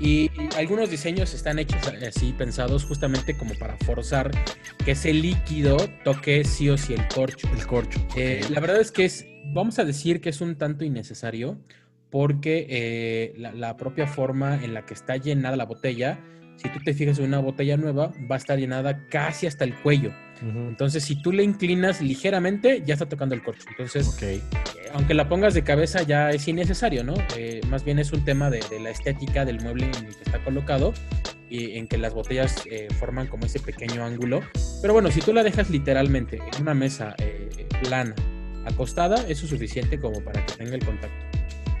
Y 0.00 0.30
algunos 0.56 0.88
diseños 0.90 1.34
están 1.34 1.58
hechos 1.58 1.80
así, 2.08 2.32
pensados 2.32 2.84
justamente 2.84 3.36
como 3.36 3.54
para 3.54 3.76
forzar 3.84 4.30
que 4.84 4.92
ese 4.92 5.12
líquido 5.12 5.76
toque 6.02 6.44
sí 6.44 6.70
o 6.70 6.78
sí 6.78 6.94
el 6.94 7.06
corcho. 7.08 7.46
El 7.54 7.66
corcho. 7.66 8.00
Eh, 8.16 8.40
la 8.48 8.58
verdad 8.60 8.80
es 8.80 8.90
que 8.90 9.04
es, 9.04 9.26
vamos 9.52 9.78
a 9.78 9.84
decir 9.84 10.22
que 10.22 10.30
es 10.30 10.40
un 10.40 10.56
tanto 10.56 10.82
innecesario 10.84 11.58
porque 12.10 12.66
eh, 12.70 13.34
la, 13.36 13.52
la 13.52 13.76
propia 13.76 14.06
forma 14.06 14.64
en 14.64 14.72
la 14.72 14.86
que 14.86 14.94
está 14.94 15.16
llenada 15.18 15.56
la 15.56 15.66
botella, 15.66 16.20
si 16.56 16.68
tú 16.68 16.78
te 16.84 16.94
fijas 16.94 17.18
en 17.18 17.26
una 17.26 17.38
botella 17.38 17.76
nueva, 17.76 18.12
va 18.30 18.36
a 18.36 18.38
estar 18.38 18.58
llenada 18.58 19.06
casi 19.08 19.46
hasta 19.46 19.64
el 19.64 19.74
cuello. 19.74 20.12
Entonces, 20.42 21.04
si 21.04 21.22
tú 21.22 21.32
le 21.32 21.42
inclinas 21.42 22.02
ligeramente, 22.02 22.82
ya 22.84 22.94
está 22.94 23.06
tocando 23.06 23.34
el 23.34 23.42
corcho. 23.42 23.66
Entonces, 23.70 24.20
eh, 24.20 24.42
aunque 24.92 25.14
la 25.14 25.26
pongas 25.26 25.54
de 25.54 25.62
cabeza, 25.62 26.02
ya 26.02 26.30
es 26.30 26.46
innecesario, 26.46 27.02
¿no? 27.02 27.14
Eh, 27.36 27.62
más 27.70 27.82
bien 27.82 27.98
es 27.98 28.12
un 28.12 28.24
tema 28.26 28.50
de, 28.50 28.60
de 28.68 28.78
la 28.78 28.90
estética 28.90 29.46
del 29.46 29.62
mueble 29.62 29.86
en 29.86 30.06
el 30.06 30.14
que 30.14 30.22
está 30.22 30.44
colocado 30.44 30.92
y 31.48 31.78
en 31.78 31.86
que 31.86 31.98
las 31.98 32.12
botellas 32.12 32.62
eh, 32.70 32.88
forman 32.98 33.28
como 33.28 33.46
ese 33.46 33.60
pequeño 33.60 34.04
ángulo. 34.04 34.42
Pero 34.80 34.92
bueno, 34.92 35.10
si 35.10 35.20
tú 35.20 35.32
la 35.32 35.42
dejas 35.42 35.70
literalmente 35.70 36.38
en 36.38 36.62
una 36.62 36.74
mesa 36.74 37.14
eh, 37.18 37.66
plana, 37.82 38.14
acostada, 38.64 39.16
eso 39.28 39.44
es 39.44 39.50
suficiente 39.50 39.98
como 39.98 40.20
para 40.22 40.44
que 40.44 40.54
tenga 40.54 40.74
el 40.74 40.84
contacto. 40.84 41.33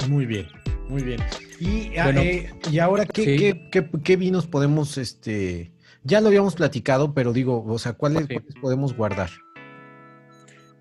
Muy 0.08 0.26
bien, 0.26 0.46
muy 0.88 1.02
bien. 1.02 1.20
Y, 1.60 1.96
ah, 1.98 2.04
Bueno, 2.04 2.20
eh, 2.22 2.50
y 2.70 2.78
ahora, 2.78 3.06
¿qué, 3.06 3.24
sí. 3.24 3.36
qué, 3.36 3.68
qué- 3.70 3.88
qué 4.02 4.16
vinos 4.16 4.46
podemos, 4.46 4.98
este, 4.98 5.72
ya 6.02 6.20
lo 6.20 6.28
habíamos 6.28 6.54
platicado, 6.54 7.14
pero 7.14 7.32
digo, 7.32 7.64
o 7.66 7.78
sea, 7.78 7.92
¿cuáles, 7.94 8.26
Sí. 8.26 8.34
cuáles 8.34 8.54
podemos 8.60 8.94
guardar? 8.94 9.30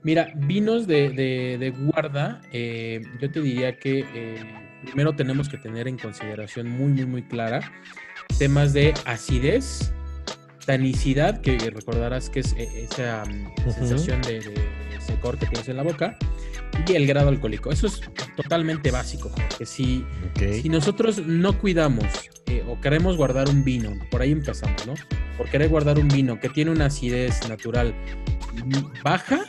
Mira, 0.03 0.33
vinos 0.35 0.85
de, 0.87 1.09
de- 1.11 1.57
de 1.57 1.71
guarda, 1.71 2.41
eh, 2.51 3.01
yo 3.21 3.31
te 3.31 3.39
diría 3.41 3.77
que 3.79 4.05
eh, 4.13 4.35
primero 4.83 5.15
tenemos 5.15 5.47
que 5.47 5.57
tener 5.57 5.87
en 5.87 5.97
consideración 5.97 6.67
muy, 6.69 6.91
muy, 6.91 7.05
muy 7.05 7.23
clara 7.23 7.61
temas 8.37 8.73
de 8.73 8.93
acidez, 9.05 9.93
tanicidad, 10.65 11.39
que 11.39 11.57
recordarás 11.57 12.29
que 12.29 12.41
es 12.41 12.53
eh, 12.57 12.87
esa 12.91 13.23
mm, 13.25 13.71
sensación 13.71 14.21
de, 14.23 14.39
de- 14.39 14.49
de 14.49 15.01
secor 15.01 15.37
que 15.37 15.45
tienes 15.45 15.69
en 15.69 15.77
la 15.77 15.83
boca, 15.83 16.17
y 16.87 16.93
el 16.93 17.07
grado 17.07 17.29
alcohólico. 17.29 17.71
Eso 17.71 17.87
es 17.87 18.01
totalmente 18.35 18.91
básico, 18.91 19.31
que 19.57 19.65
si, 19.65 20.05
si 20.61 20.69
nosotros 20.69 21.25
no 21.25 21.57
cuidamos 21.59 22.05
eh, 22.47 22.63
o 22.67 22.79
queremos 22.81 23.17
guardar 23.17 23.49
un 23.49 23.63
vino, 23.63 23.97
por 24.11 24.21
ahí 24.21 24.31
empezamos, 24.31 24.85
¿no? 24.85 24.93
Por 25.37 25.49
querer 25.49 25.69
guardar 25.69 25.99
un 25.99 26.07
vino 26.07 26.39
que 26.39 26.49
tiene 26.49 26.71
una 26.71 26.85
acidez 26.85 27.47
natural 27.47 27.95
baja, 29.03 29.45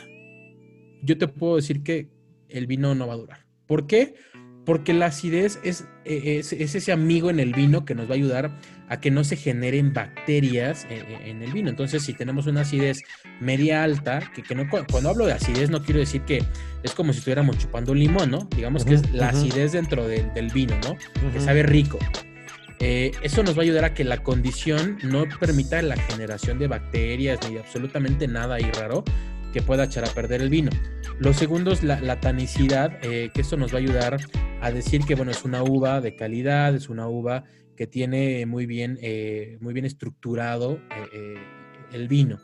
yo 1.03 1.17
te 1.17 1.27
puedo 1.27 1.57
decir 1.57 1.83
que 1.83 2.09
el 2.49 2.67
vino 2.67 2.95
no 2.95 3.07
va 3.07 3.13
a 3.13 3.17
durar. 3.17 3.45
¿Por 3.67 3.87
qué? 3.87 4.15
Porque 4.65 4.93
la 4.93 5.07
acidez 5.07 5.59
es, 5.63 5.87
eh, 6.05 6.37
es, 6.39 6.53
es 6.53 6.73
ese 6.73 6.91
amigo 6.91 7.29
en 7.29 7.39
el 7.39 7.53
vino 7.53 7.85
que 7.85 7.93
nos 7.93 8.07
va 8.07 8.11
a 8.11 8.15
ayudar 8.15 8.59
a 8.89 8.99
que 8.99 9.09
no 9.11 9.23
se 9.23 9.35
generen 9.35 9.93
bacterias 9.93 10.85
en 10.89 11.41
el 11.41 11.51
vino. 11.51 11.69
Entonces, 11.69 12.03
si 12.03 12.13
tenemos 12.13 12.45
una 12.47 12.61
acidez 12.61 13.01
media 13.39 13.83
alta, 13.83 14.19
que, 14.33 14.43
que 14.43 14.53
no, 14.55 14.69
cu- 14.69 14.85
cuando 14.91 15.09
hablo 15.09 15.25
de 15.25 15.33
acidez 15.33 15.69
no 15.69 15.81
quiero 15.83 15.99
decir 15.99 16.21
que 16.21 16.43
es 16.83 16.91
como 16.93 17.11
si 17.11 17.19
estuviéramos 17.19 17.57
chupando 17.57 17.91
un 17.93 17.99
limón, 17.99 18.31
¿no? 18.31 18.47
Digamos 18.55 18.85
que 18.85 18.95
es 18.95 19.11
la 19.11 19.29
acidez 19.29 19.71
dentro 19.71 20.07
del- 20.07 20.33
del 20.33 20.49
vino, 20.51 20.75
¿no? 20.83 20.95
que 21.31 21.39
sabe 21.41 21.63
rico. 21.63 21.97
Eh, 22.79 23.11
eso 23.23 23.41
nos 23.41 23.55
va 23.57 23.61
a 23.61 23.63
ayudar 23.63 23.85
a 23.85 23.93
que 23.93 24.03
la 24.03 24.21
condición 24.21 24.97
no 25.03 25.23
permita 25.39 25.81
la 25.81 25.95
generación 25.95 26.59
de 26.59 26.67
bacterias 26.67 27.39
ni 27.49 27.57
absolutamente 27.57 28.27
nada 28.27 28.55
ahí 28.55 28.69
raro 28.77 29.03
que 29.53 29.61
pueda 29.61 29.85
echar 29.85 30.03
a 30.03 30.09
perder 30.09 30.41
el 30.41 30.49
vino. 30.49 30.69
Lo 31.17 31.33
segundo 31.33 31.71
es 31.71 31.81
la, 31.83 32.01
la 32.01 32.19
tanicidad, 32.19 32.99
eh, 33.01 33.31
que 33.33 33.41
esto 33.41 33.55
nos 33.55 33.71
va 33.73 33.77
a 33.77 33.81
ayudar 33.81 34.17
a 34.61 34.71
decir 34.71 35.05
que 35.05 35.15
bueno, 35.15 35.31
es 35.31 35.45
una 35.45 35.63
uva 35.63 36.01
de 36.01 36.15
calidad, 36.17 36.75
es 36.75 36.89
una 36.89 37.07
uva 37.07 37.45
que 37.75 37.87
tiene 37.87 38.45
muy 38.45 38.65
bien, 38.65 38.97
eh, 39.01 39.57
muy 39.61 39.73
bien 39.73 39.85
estructurado 39.85 40.79
eh, 40.91 41.09
eh, 41.13 41.35
el 41.91 42.07
vino. 42.07 42.39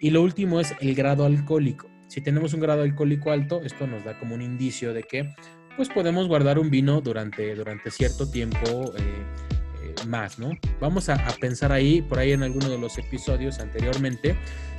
Y 0.00 0.10
lo 0.10 0.22
último 0.22 0.60
es 0.60 0.74
el 0.80 0.94
grado 0.94 1.24
alcohólico. 1.24 1.88
Si 2.08 2.20
tenemos 2.20 2.54
un 2.54 2.60
grado 2.60 2.82
alcohólico 2.82 3.30
alto, 3.30 3.62
esto 3.64 3.86
nos 3.86 4.04
da 4.04 4.18
como 4.18 4.34
un 4.34 4.42
indicio 4.42 4.92
de 4.92 5.02
que 5.02 5.34
pues 5.76 5.88
podemos 5.88 6.28
guardar 6.28 6.58
un 6.58 6.70
vino 6.70 7.00
durante, 7.00 7.54
durante 7.54 7.90
cierto 7.90 8.30
tiempo 8.30 8.92
eh, 8.96 10.06
más, 10.06 10.38
¿no? 10.38 10.50
Vamos 10.80 11.08
a, 11.08 11.14
a 11.14 11.32
pensar 11.32 11.72
ahí, 11.72 12.02
por 12.02 12.18
ahí 12.18 12.32
en 12.32 12.42
alguno 12.42 12.68
de 12.68 12.78
los 12.78 12.98
episodios 12.98 13.58
anteriormente, 13.58 14.36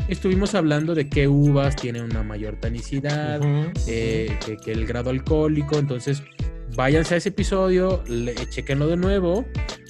estuvimos 0.08 0.56
hablando 0.56 0.96
de 0.96 1.10
qué 1.10 1.28
uvas 1.28 1.76
tienen 1.76 2.04
una 2.04 2.24
mayor 2.24 2.60
tanicidad, 2.60 3.42
eh, 3.88 4.38
que 4.64 4.72
el 4.72 4.86
grado 4.86 5.10
alcohólico, 5.10 5.78
entonces 5.78 6.24
váyanse 6.76 7.16
a 7.16 7.18
ese 7.18 7.30
episodio, 7.30 8.04
le, 8.08 8.36
chequenlo 8.50 8.88
de 8.88 8.98
nuevo 8.98 9.46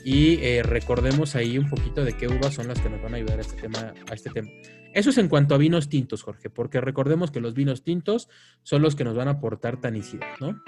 y 0.05 0.35
eh, 0.43 0.61
recordemos 0.61 1.35
ahí 1.35 1.57
un 1.57 1.67
poquito 1.67 2.05
de 2.05 2.13
qué 2.13 2.27
uvas 2.27 2.53
son 2.53 2.67
las 2.67 2.79
que 2.79 2.91
nos 2.91 3.01
van 3.01 3.15
a 3.15 3.17
ayudar 3.17 3.39
a 3.39 3.41
este 3.41 3.59
tema. 3.59 3.91
A 4.07 4.13
este 4.13 4.29
tema. 4.29 4.47
Eso 4.93 5.09
es 5.09 5.17
en 5.17 5.27
cuanto 5.27 5.55
a 5.55 5.57
vinos 5.57 5.89
tintos, 5.89 6.21
Jorge, 6.21 6.51
porque 6.51 6.79
recordemos 6.79 7.31
que 7.31 7.41
los 7.41 7.55
vinos 7.55 7.83
tintos 7.83 8.29
son 8.61 8.83
los 8.83 8.95
que 8.95 9.03
nos 9.03 9.15
van 9.15 9.27
a 9.27 9.31
aportar 9.31 9.81
tanicidad, 9.81 10.27
¿no? 10.39 10.61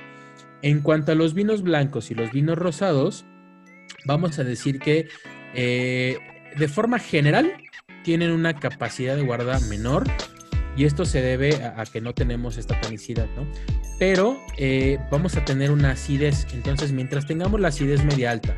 En 0.63 0.81
cuanto 0.81 1.11
a 1.11 1.15
los 1.15 1.35
vinos 1.35 1.61
blancos 1.61 2.09
y 2.09 2.15
los 2.15 2.31
vinos 2.31 2.57
rosados, 2.57 3.25
vamos 4.05 4.39
a 4.39 4.43
decir 4.43 4.79
que 4.79 5.07
eh, 5.53 6.17
de 6.57 6.67
forma 6.67 6.97
general 6.97 7.53
tienen 8.03 8.31
una 8.31 8.55
capacidad 8.55 9.15
de 9.15 9.21
guarda 9.21 9.59
menor 9.69 10.05
y 10.77 10.85
esto 10.85 11.05
se 11.05 11.21
debe 11.21 11.55
a, 11.55 11.83
que 11.85 11.99
no 11.99 12.13
tenemos 12.13 12.57
esta 12.57 12.79
tanicidad, 12.79 13.27
¿no? 13.35 13.47
Pero 13.99 14.39
eh, 14.57 14.99
vamos 15.11 15.35
a 15.35 15.43
tener 15.43 15.71
una 15.71 15.91
acidez, 15.91 16.45
entonces 16.53 16.91
mientras 16.91 17.25
tengamos 17.25 17.59
la 17.59 17.69
acidez 17.69 18.03
media 18.05 18.31
alta 18.31 18.55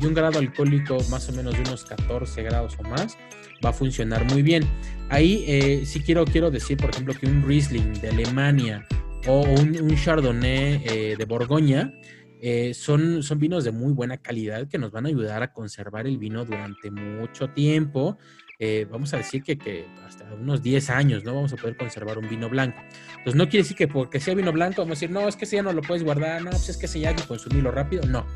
y 0.00 0.06
un 0.06 0.14
grado 0.14 0.38
alcohólico 0.38 0.98
más 1.10 1.28
o 1.28 1.32
menos 1.32 1.54
de 1.54 1.60
unos 1.60 1.84
14 1.84 2.42
grados 2.42 2.76
o 2.78 2.82
más, 2.84 3.18
va 3.64 3.70
a 3.70 3.72
funcionar 3.72 4.24
muy 4.24 4.42
bien. 4.42 4.64
Ahí 5.10 5.44
eh, 5.46 5.82
sí 5.84 6.00
quiero, 6.00 6.24
quiero 6.24 6.50
decir, 6.50 6.78
por 6.78 6.90
ejemplo, 6.90 7.14
que 7.14 7.26
un 7.26 7.46
Riesling 7.46 7.94
de 8.00 8.08
Alemania 8.08 8.86
o 9.26 9.42
un, 9.42 9.78
un 9.80 9.96
Chardonnay 9.96 10.82
eh, 10.84 11.16
de 11.18 11.24
Borgoña 11.24 11.92
eh, 12.40 12.72
son, 12.72 13.22
son 13.22 13.38
vinos 13.38 13.64
de 13.64 13.72
muy 13.72 13.92
buena 13.92 14.16
calidad 14.18 14.68
que 14.68 14.78
nos 14.78 14.92
van 14.92 15.06
a 15.06 15.08
ayudar 15.08 15.42
a 15.42 15.52
conservar 15.52 16.06
el 16.06 16.18
vino 16.18 16.44
durante 16.44 16.90
mucho 16.90 17.48
tiempo. 17.48 18.18
Eh, 18.60 18.88
vamos 18.90 19.14
a 19.14 19.18
decir 19.18 19.44
que, 19.44 19.56
que, 19.56 19.86
hasta 20.04 20.24
unos 20.34 20.62
10 20.62 20.90
años, 20.90 21.22
¿no? 21.24 21.34
Vamos 21.34 21.52
a 21.52 21.56
poder 21.56 21.76
conservar 21.76 22.18
un 22.18 22.28
vino 22.28 22.48
blanco. 22.48 22.80
Entonces, 23.10 23.36
no 23.36 23.44
quiere 23.48 23.62
decir 23.62 23.76
que 23.76 23.86
porque 23.86 24.18
sea 24.18 24.34
vino 24.34 24.52
blanco, 24.52 24.82
vamos 24.82 24.98
a 24.98 25.00
decir, 25.00 25.10
no, 25.10 25.28
es 25.28 25.36
que 25.36 25.44
ese 25.44 25.56
ya 25.56 25.62
no 25.62 25.72
lo 25.72 25.82
puedes 25.82 26.02
guardar, 26.02 26.42
no, 26.42 26.50
pues 26.50 26.68
es 26.68 26.76
que 26.76 26.86
ese 26.86 26.98
ya 26.98 27.10
hay 27.10 27.14
que 27.14 27.22
consumirlo 27.22 27.70
rápido. 27.70 28.02
No. 28.08 28.26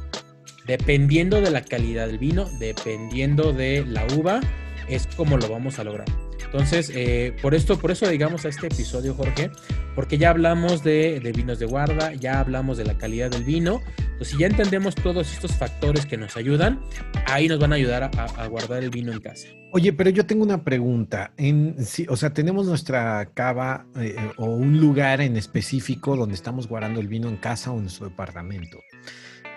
Dependiendo 0.67 1.41
de 1.41 1.51
la 1.51 1.63
calidad 1.63 2.07
del 2.07 2.19
vino, 2.19 2.49
dependiendo 2.61 3.53
de 3.53 3.85
la 3.85 4.07
uva, 4.17 4.41
es 4.89 5.09
como 5.09 5.37
lo 5.37 5.49
vamos 5.49 5.81
a 5.81 5.85
lograr. 5.85 6.07
Entonces, 6.53 6.93
eh, 6.95 7.35
por 7.41 7.55
esto, 7.55 7.79
por 7.79 7.91
eso 7.91 8.07
digamos 8.07 8.45
a 8.45 8.51
este 8.51 8.67
episodio, 8.67 9.15
Jorge, 9.15 9.51
porque 9.95 10.19
ya 10.19 10.29
hablamos 10.29 10.85
de, 10.85 11.33
vinos 11.35 11.59
de 11.59 11.65
guarda, 11.65 12.13
ya 12.13 12.41
hablamos 12.41 12.77
de 12.77 12.85
la 12.85 12.99
calidad 12.99 13.31
del 13.31 13.45
vino. 13.45 13.81
Entonces, 13.97 14.29
si 14.29 14.37
ya 14.37 14.49
entendemos 14.49 14.95
todos 14.95 15.33
estos 15.33 15.53
factores 15.53 16.05
que 16.05 16.19
nos 16.19 16.37
ayudan, 16.37 16.83
ahí 17.27 17.49
nos 17.49 17.59
van 17.59 17.73
a 17.73 17.77
ayudar 17.77 18.11
a, 18.15 18.47
guardar 18.49 18.85
el 18.85 18.91
vino 18.91 19.13
en 19.13 19.21
casa. 19.21 19.49
Oye, 19.73 19.95
pero 19.95 20.11
yo 20.11 20.27
tengo 20.27 20.45
una 20.45 20.63
pregunta. 20.63 21.33
En, 21.39 21.77
sí, 21.83 22.05
o 22.11 22.17
sea, 22.17 22.35
tenemos 22.35 22.67
nuestra 22.67 23.31
cava 23.33 23.87
eh, 23.97 24.15
o 24.37 24.45
un 24.45 24.79
lugar 24.79 25.23
en 25.23 25.39
específico 25.39 26.17
donde 26.17 26.35
estamos 26.35 26.69
guardando 26.69 27.01
el 27.01 27.09
vino 27.09 27.31
en 27.31 27.39
casa 27.39 27.73
o 27.73 27.77
en 27.77 27.85
nuestro 27.85 28.11
departamento. 28.11 28.79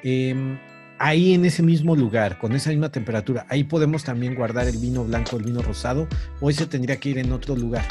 Eh, 0.02 0.58
ahí 1.00 1.34
en 1.34 1.46
ese 1.46 1.64
mismo 1.64 1.96
lugar, 1.96 2.38
con 2.38 2.54
esa 2.54 2.70
misma 2.70 2.92
temperatura, 2.92 3.46
ahí 3.50 3.64
podemos 3.64 4.04
también 4.04 4.36
guardar 4.36 4.68
el 4.68 4.78
vino 4.78 5.04
blanco, 5.04 5.38
el 5.38 5.44
vino 5.44 5.62
rosado, 5.62 6.08
o 6.42 6.50
ese 6.50 6.66
tendría 6.66 6.98
que 6.98 7.10
ir 7.10 7.18
en 7.18 7.32
otro 7.32 7.56
lugar. 7.56 7.86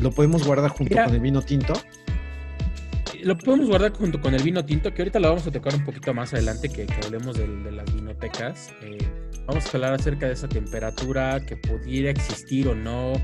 ¿Lo 0.00 0.10
podemos 0.10 0.46
guardar 0.46 0.70
junto 0.70 0.94
Mira, 0.94 1.04
con 1.04 1.14
el 1.14 1.20
vino 1.20 1.42
tinto? 1.42 1.72
Lo 3.26 3.36
podemos 3.36 3.66
guardar 3.66 3.92
junto 3.92 4.20
con 4.20 4.34
el 4.34 4.42
vino 4.44 4.64
tinto, 4.64 4.94
que 4.94 5.02
ahorita 5.02 5.18
lo 5.18 5.30
vamos 5.30 5.44
a 5.48 5.50
tocar 5.50 5.74
un 5.74 5.84
poquito 5.84 6.14
más 6.14 6.32
adelante, 6.32 6.68
que, 6.68 6.86
que 6.86 6.94
hablemos 7.04 7.36
de, 7.36 7.48
de, 7.48 7.72
las 7.72 7.92
vinotecas. 7.92 8.72
Eh, 8.82 8.98
vamos 9.46 9.66
a 9.66 9.70
hablar 9.76 9.94
acerca 9.94 10.26
de 10.26 10.34
esa 10.34 10.48
temperatura 10.48 11.44
que 11.44 11.56
pudiera 11.56 12.08
existir 12.08 12.68
o 12.68 12.76
no 12.76 13.14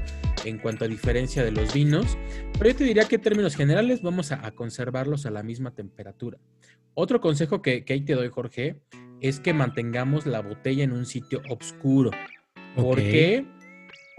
en 0.44 0.58
cuanto 0.58 0.86
a 0.86 0.88
diferencia 0.88 1.44
de 1.44 1.52
los 1.52 1.72
vinos. 1.72 2.18
Pero 2.58 2.70
yo 2.70 2.74
te 2.74 2.82
diría 2.82 3.04
que 3.04 3.14
en 3.14 3.22
términos 3.22 3.54
generales 3.54 4.02
vamos 4.02 4.32
a, 4.32 4.44
a 4.44 4.50
conservarlos 4.50 5.24
a 5.24 5.30
la 5.30 5.44
misma 5.44 5.72
temperatura. 5.72 6.36
Otro 6.94 7.20
consejo 7.20 7.62
que, 7.62 7.84
que, 7.84 7.92
ahí 7.92 8.00
te 8.00 8.14
doy, 8.14 8.28
Jorge, 8.28 8.80
es 9.20 9.38
que 9.38 9.54
mantengamos 9.54 10.26
la 10.26 10.42
botella 10.42 10.82
en 10.82 10.90
un 10.90 11.06
sitio 11.06 11.42
oscuro. 11.48 12.10
¿Por 12.74 12.98
okay. 12.98 13.12
qué? 13.12 13.46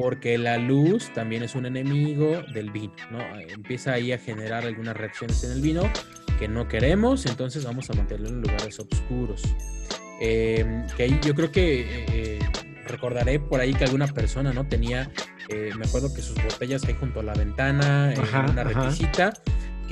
Porque 0.03 0.37
la 0.37 0.57
luz 0.57 1.13
también 1.13 1.43
es 1.43 1.55
un 1.55 1.65
enemigo 1.65 2.41
del 2.53 2.71
vino, 2.71 2.91
¿no? 3.09 3.19
Empieza 3.39 3.93
ahí 3.93 4.11
a 4.11 4.17
generar 4.17 4.65
algunas 4.65 4.97
reacciones 4.97 5.41
en 5.45 5.53
el 5.53 5.61
vino 5.61 5.83
que 6.37 6.49
no 6.49 6.67
queremos, 6.67 7.25
entonces 7.25 7.63
vamos 7.63 7.89
a 7.89 7.93
mantenerlo 7.93 8.27
en 8.27 8.41
lugares 8.41 8.77
oscuros. 8.81 9.43
Em, 10.19 10.85
que 10.97 11.03
ahí 11.03 11.17
yo 11.25 11.33
creo 11.33 11.49
que 11.53 11.81
eh, 11.83 12.05
eh, 12.09 12.39
recordaré 12.85 13.39
por 13.39 13.61
ahí 13.61 13.73
que 13.73 13.85
alguna 13.85 14.07
persona 14.07 14.51
no 14.51 14.67
tenía, 14.67 15.09
eh, 15.47 15.71
me 15.77 15.85
acuerdo 15.85 16.13
que 16.13 16.21
sus 16.21 16.35
botellas 16.43 16.83
ahí 16.83 16.97
junto 16.99 17.21
a 17.21 17.23
la 17.23 17.33
ventana, 17.33 18.13
en 18.13 18.49
una 18.51 18.65
requisita, 18.65 19.31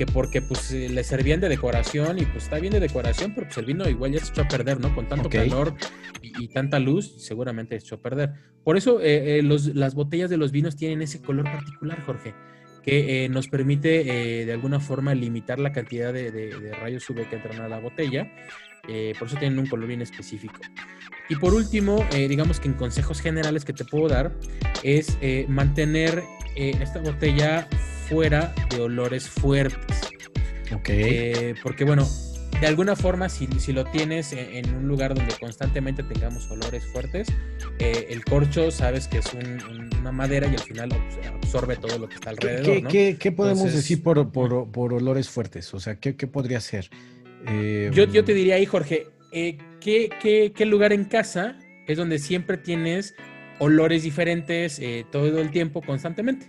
que 0.04 0.12
porque 0.12 0.42
pues 0.42 0.72
le 0.72 1.04
servían 1.04 1.40
de 1.40 1.48
decoración 1.48 2.18
y 2.18 2.24
pues 2.24 2.44
está 2.44 2.58
bien 2.58 2.72
de 2.72 2.80
decoración, 2.80 3.34
pero 3.34 3.46
pues 3.46 3.58
el 3.58 3.66
vino 3.66 3.88
igual 3.88 4.12
ya 4.12 4.20
se 4.20 4.32
echó 4.32 4.42
a 4.42 4.48
perder, 4.48 4.80
¿no? 4.80 4.94
Con 4.94 5.06
tanto 5.06 5.28
calor 5.28 5.74
y, 6.20 6.48
tanta 6.48 6.78
luz, 6.78 7.14
seguramente 7.18 7.78
se 7.78 7.86
echó 7.86 7.94
a 7.96 8.02
perder. 8.02 8.32
Por 8.64 8.76
eso 8.76 8.98
las 9.00 9.94
botellas 9.94 10.30
de 10.30 10.36
los 10.36 10.50
vinos 10.50 10.76
tienen 10.76 11.02
ese 11.02 11.20
color 11.20 11.44
particular, 11.44 12.00
Jorge 12.04 12.34
que 12.82 13.28
nos 13.30 13.46
permite 13.46 14.02
de 14.44 14.52
alguna 14.52 14.80
forma 14.80 15.14
limitar 15.14 15.60
la 15.60 15.70
cantidad 15.70 16.12
de, 16.12 16.32
de, 16.32 16.72
rayos 16.72 17.08
UV 17.08 17.28
que 17.28 17.36
entran 17.36 17.60
a 17.60 17.68
la 17.68 17.78
botella 17.78 18.28
eh, 18.88 19.14
por 19.18 19.28
eso 19.28 19.36
tienen 19.36 19.58
un 19.58 19.66
color 19.66 19.86
bien 19.86 20.02
específico. 20.02 20.58
Y 21.28 21.36
por 21.36 21.54
último, 21.54 22.04
eh, 22.12 22.26
digamos 22.26 22.58
que 22.58 22.68
en 22.68 22.74
consejos 22.74 23.20
generales 23.20 23.64
que 23.64 23.72
te 23.72 23.84
puedo 23.84 24.08
dar 24.08 24.32
es 24.82 25.16
eh, 26.56 26.76
esta 26.80 27.00
botella 27.00 27.68
fuera 28.08 28.54
de 28.70 28.80
olores 28.80 29.28
fuertes. 29.28 30.00
Ok. 30.74 30.88
porque 31.62 31.84
bueno, 31.84 32.08
de 32.60 32.66
alguna 32.66 32.96
forma, 32.96 33.28
si, 33.28 33.46
si 33.58 33.72
lo 33.72 33.84
tienes 33.84 34.32
en, 34.32 34.74
un 34.74 34.88
lugar 34.88 35.14
donde 35.14 35.34
constantemente 35.38 36.02
tengamos 36.02 36.50
olores 36.50 36.86
fuertes, 36.86 37.28
el 37.78 38.24
corcho 38.24 38.70
sabes 38.70 39.06
que 39.08 39.18
es 39.18 39.26
una 39.34 40.12
madera 40.12 40.46
y 40.46 40.54
al 40.54 40.60
final 40.60 40.92
absorbe 41.26 41.76
todo 41.76 41.98
lo 41.98 42.08
que 42.08 42.14
está 42.14 42.30
alrededor. 42.30 42.88
¿Qué, 42.88 43.16
¿qué, 43.18 43.32
podemos 43.32 43.72
decir 43.72 44.02
por, 44.02 44.30
por, 44.30 44.70
por, 44.70 44.94
olores 44.94 45.28
fuertes? 45.28 45.74
O 45.74 45.80
sea, 45.80 45.96
¿qué, 45.96 46.16
qué 46.16 46.26
podría 46.26 46.60
ser? 46.60 46.88
Eh, 47.46 47.90
yo, 47.92 48.04
yo, 48.04 48.24
te 48.24 48.34
diría 48.34 48.56
ahí, 48.56 48.66
Jorge, 48.66 49.08
eh, 49.32 49.58
¿qué, 49.80 50.52
qué, 50.54 50.66
lugar 50.66 50.92
en 50.92 51.04
casa 51.04 51.58
es 51.86 51.98
donde 51.98 52.18
siempre 52.18 52.56
tienes 52.56 53.14
olores 53.62 54.02
diferentes 54.02 54.78
eh, 54.80 55.06
todo 55.10 55.40
el 55.40 55.50
tiempo, 55.50 55.82
constantemente? 55.82 56.46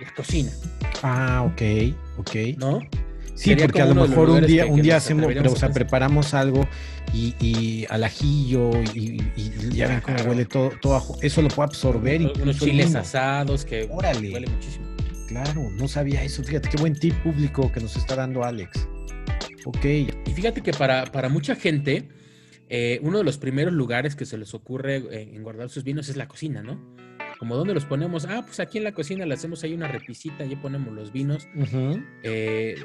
La 0.00 0.12
cocina. 0.14 0.50
Ah, 1.02 1.42
ok, 1.42 1.62
ok. 2.18 2.58
¿No? 2.58 2.80
Sí, 3.34 3.56
porque 3.56 3.80
a 3.80 3.86
lo 3.86 3.94
mejor 4.06 4.30
un 4.30 4.46
día, 4.46 4.66
un 4.66 4.80
día 4.80 4.96
hacemos, 4.96 5.26
o 5.34 5.56
sea, 5.56 5.70
preparamos 5.70 6.34
algo 6.34 6.68
y, 7.12 7.34
y 7.40 7.86
al 7.90 8.04
ajillo 8.04 8.70
y, 8.94 9.18
ya 9.70 9.88
ven 9.88 10.00
cómo 10.00 10.16
huele 10.28 10.44
todo, 10.44 10.70
todo 10.80 11.02
Eso 11.20 11.42
lo 11.42 11.48
puede 11.48 11.68
absorber. 11.68 12.20
y 12.20 12.32
unos 12.40 12.58
chiles 12.58 12.94
asados 12.94 13.64
que 13.64 13.84
huele 13.84 14.46
muchísimo. 14.46 14.84
Claro, 15.26 15.68
no 15.70 15.88
sabía 15.88 16.22
eso. 16.22 16.44
Fíjate 16.44 16.68
qué 16.68 16.76
buen 16.76 16.94
tip 16.94 17.14
público 17.22 17.72
que 17.72 17.80
nos 17.80 17.96
está 17.96 18.14
dando 18.14 18.44
Alex. 18.44 18.86
Ok. 19.64 19.84
Y 19.84 20.32
fíjate 20.32 20.60
que 20.60 20.72
para, 20.72 21.06
para 21.06 21.28
mucha 21.28 21.56
gente, 21.56 22.08
eh, 22.68 22.98
uno 23.02 23.18
de 23.18 23.24
los 23.24 23.38
primeros 23.38 23.74
lugares 23.74 24.16
que 24.16 24.24
se 24.24 24.38
les 24.38 24.54
ocurre 24.54 24.96
eh, 24.96 25.30
en 25.34 25.42
guardar 25.42 25.68
sus 25.68 25.84
vinos 25.84 26.08
es 26.08 26.16
la 26.16 26.28
cocina, 26.28 26.62
¿no? 26.62 26.80
Como 27.38 27.56
donde 27.56 27.74
los 27.74 27.84
ponemos, 27.84 28.26
ah, 28.26 28.42
pues 28.46 28.60
aquí 28.60 28.78
en 28.78 28.84
la 28.84 28.92
cocina 28.92 29.26
le 29.26 29.34
hacemos 29.34 29.62
ahí 29.64 29.74
una 29.74 29.88
repisita, 29.88 30.44
y 30.44 30.56
ponemos 30.56 30.94
los 30.94 31.12
vinos. 31.12 31.46
Eh, 32.22 32.76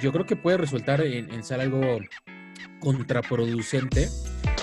yo 0.00 0.12
creo 0.12 0.24
que 0.24 0.36
puede 0.36 0.56
resultar 0.56 1.02
en, 1.02 1.42
ser 1.44 1.60
algo 1.60 1.98
contraproducente 2.80 4.08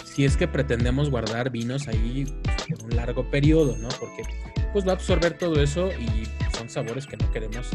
si 0.06 0.25
es 0.25 0.38
que 0.38 0.48
pretendemos 0.48 1.10
guardar 1.10 1.50
vinos 1.50 1.88
ahí 1.88 2.25
por 2.70 2.84
un 2.84 2.96
largo 2.96 3.30
periodo, 3.30 3.75
¿no? 3.77 3.89
Porque 4.00 4.24
pues 4.72 4.88
va 4.88 4.92
a 4.92 4.96
absorber 4.96 5.38
todo 5.38 5.62
eso 5.62 5.89
y 5.92 6.27
son 6.56 6.70
sabores 6.70 7.06
que 7.06 7.18
no 7.18 7.30
queremos 7.32 7.70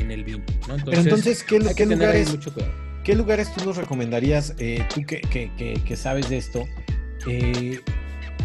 en 0.00 0.10
el 0.10 0.24
vino, 0.24 0.44
¿no? 0.68 0.76
Entonces, 0.76 0.84
Pero 0.84 1.00
entonces 1.02 1.44
¿qué, 1.44 1.56
hay 1.56 1.74
que 1.74 1.86
tener 1.86 2.28
mucho 2.28 2.52
cuidado 2.52 2.89
¿Qué 3.10 3.16
lugares 3.16 3.52
tú 3.52 3.64
nos 3.64 3.76
recomendarías, 3.76 4.54
eh, 4.60 4.86
tú 4.94 5.02
que, 5.04 5.96
sabes 5.96 6.28
de 6.30 6.36
esto, 6.36 6.64
eh, 7.26 7.80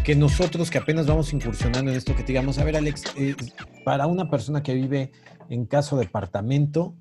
que 0.02 0.16
nosotros 0.16 0.72
que 0.72 0.78
apenas 0.78 1.06
vamos 1.06 1.32
incursionando 1.32 1.92
en 1.92 1.96
esto, 1.96 2.16
que 2.16 2.24
digamos, 2.24 2.58
a 2.58 2.64
ver 2.64 2.76
Alex, 2.76 3.04
eh, 3.16 3.36
para 3.84 4.08
una 4.08 4.28
persona 4.28 4.64
que 4.64 4.74
vive 4.74 5.12
en 5.50 5.66
caso 5.66 5.96
de 5.96 6.06
departamento, 6.06 6.96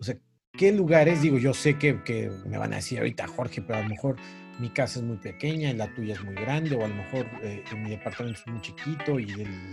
o 0.00 0.02
sea, 0.02 0.16
¿qué 0.50 0.72
lugares, 0.72 1.22
digo, 1.22 1.38
yo 1.38 1.54
sé 1.54 1.78
que, 1.78 2.02
que 2.02 2.28
me 2.44 2.58
van 2.58 2.72
a 2.72 2.76
decir 2.76 2.98
ahorita 2.98 3.28
Jorge, 3.28 3.62
pero 3.62 3.78
a 3.78 3.82
lo 3.82 3.88
mejor 3.88 4.16
mi 4.58 4.70
casa 4.70 4.98
es 5.00 5.04
muy 5.04 5.16
pequeña 5.16 5.70
y 5.70 5.74
la 5.74 5.92
tuya 5.94 6.14
es 6.14 6.24
muy 6.24 6.34
grande, 6.34 6.74
o 6.74 6.84
a 6.84 6.88
lo 6.88 6.94
mejor 6.94 7.26
eh, 7.42 7.62
mi 7.76 7.90
departamento 7.90 8.40
es 8.40 8.46
muy 8.46 8.60
chiquito 8.60 9.18
y 9.18 9.30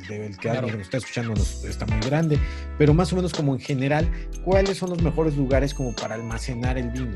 el, 0.10 0.38
que 0.38 0.50
alguien 0.50 0.82
está 0.82 0.98
escuchando 0.98 1.34
está 1.34 1.86
muy 1.86 2.00
grande, 2.02 2.38
pero 2.78 2.94
más 2.94 3.12
o 3.14 3.16
menos 3.16 3.34
como 3.34 3.54
en 3.54 3.60
general, 3.60 4.10
¿cuáles 4.44 4.78
son 4.78 4.90
los 4.90 5.02
mejores 5.02 5.38
lugares 5.38 5.74
como 5.74 5.96
para 5.96 6.16
almacenar 6.16 6.78
el 6.78 6.90
vino? 6.90 7.14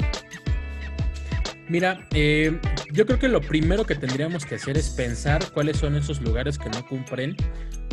Mira, 1.70 2.08
eh, 2.14 2.58
yo 2.94 3.06
creo 3.06 3.20
que 3.20 3.28
lo 3.28 3.42
primero 3.42 3.86
que 3.86 3.96
tendríamos 3.96 4.46
que 4.46 4.56
hacer 4.56 4.78
es 4.78 4.90
pensar 4.90 5.52
cuáles 5.52 5.78
son 5.78 5.96
esos 5.96 6.22
lugares 6.22 6.58
que 6.58 6.70
no 6.70 6.86
cumplen 6.88 7.36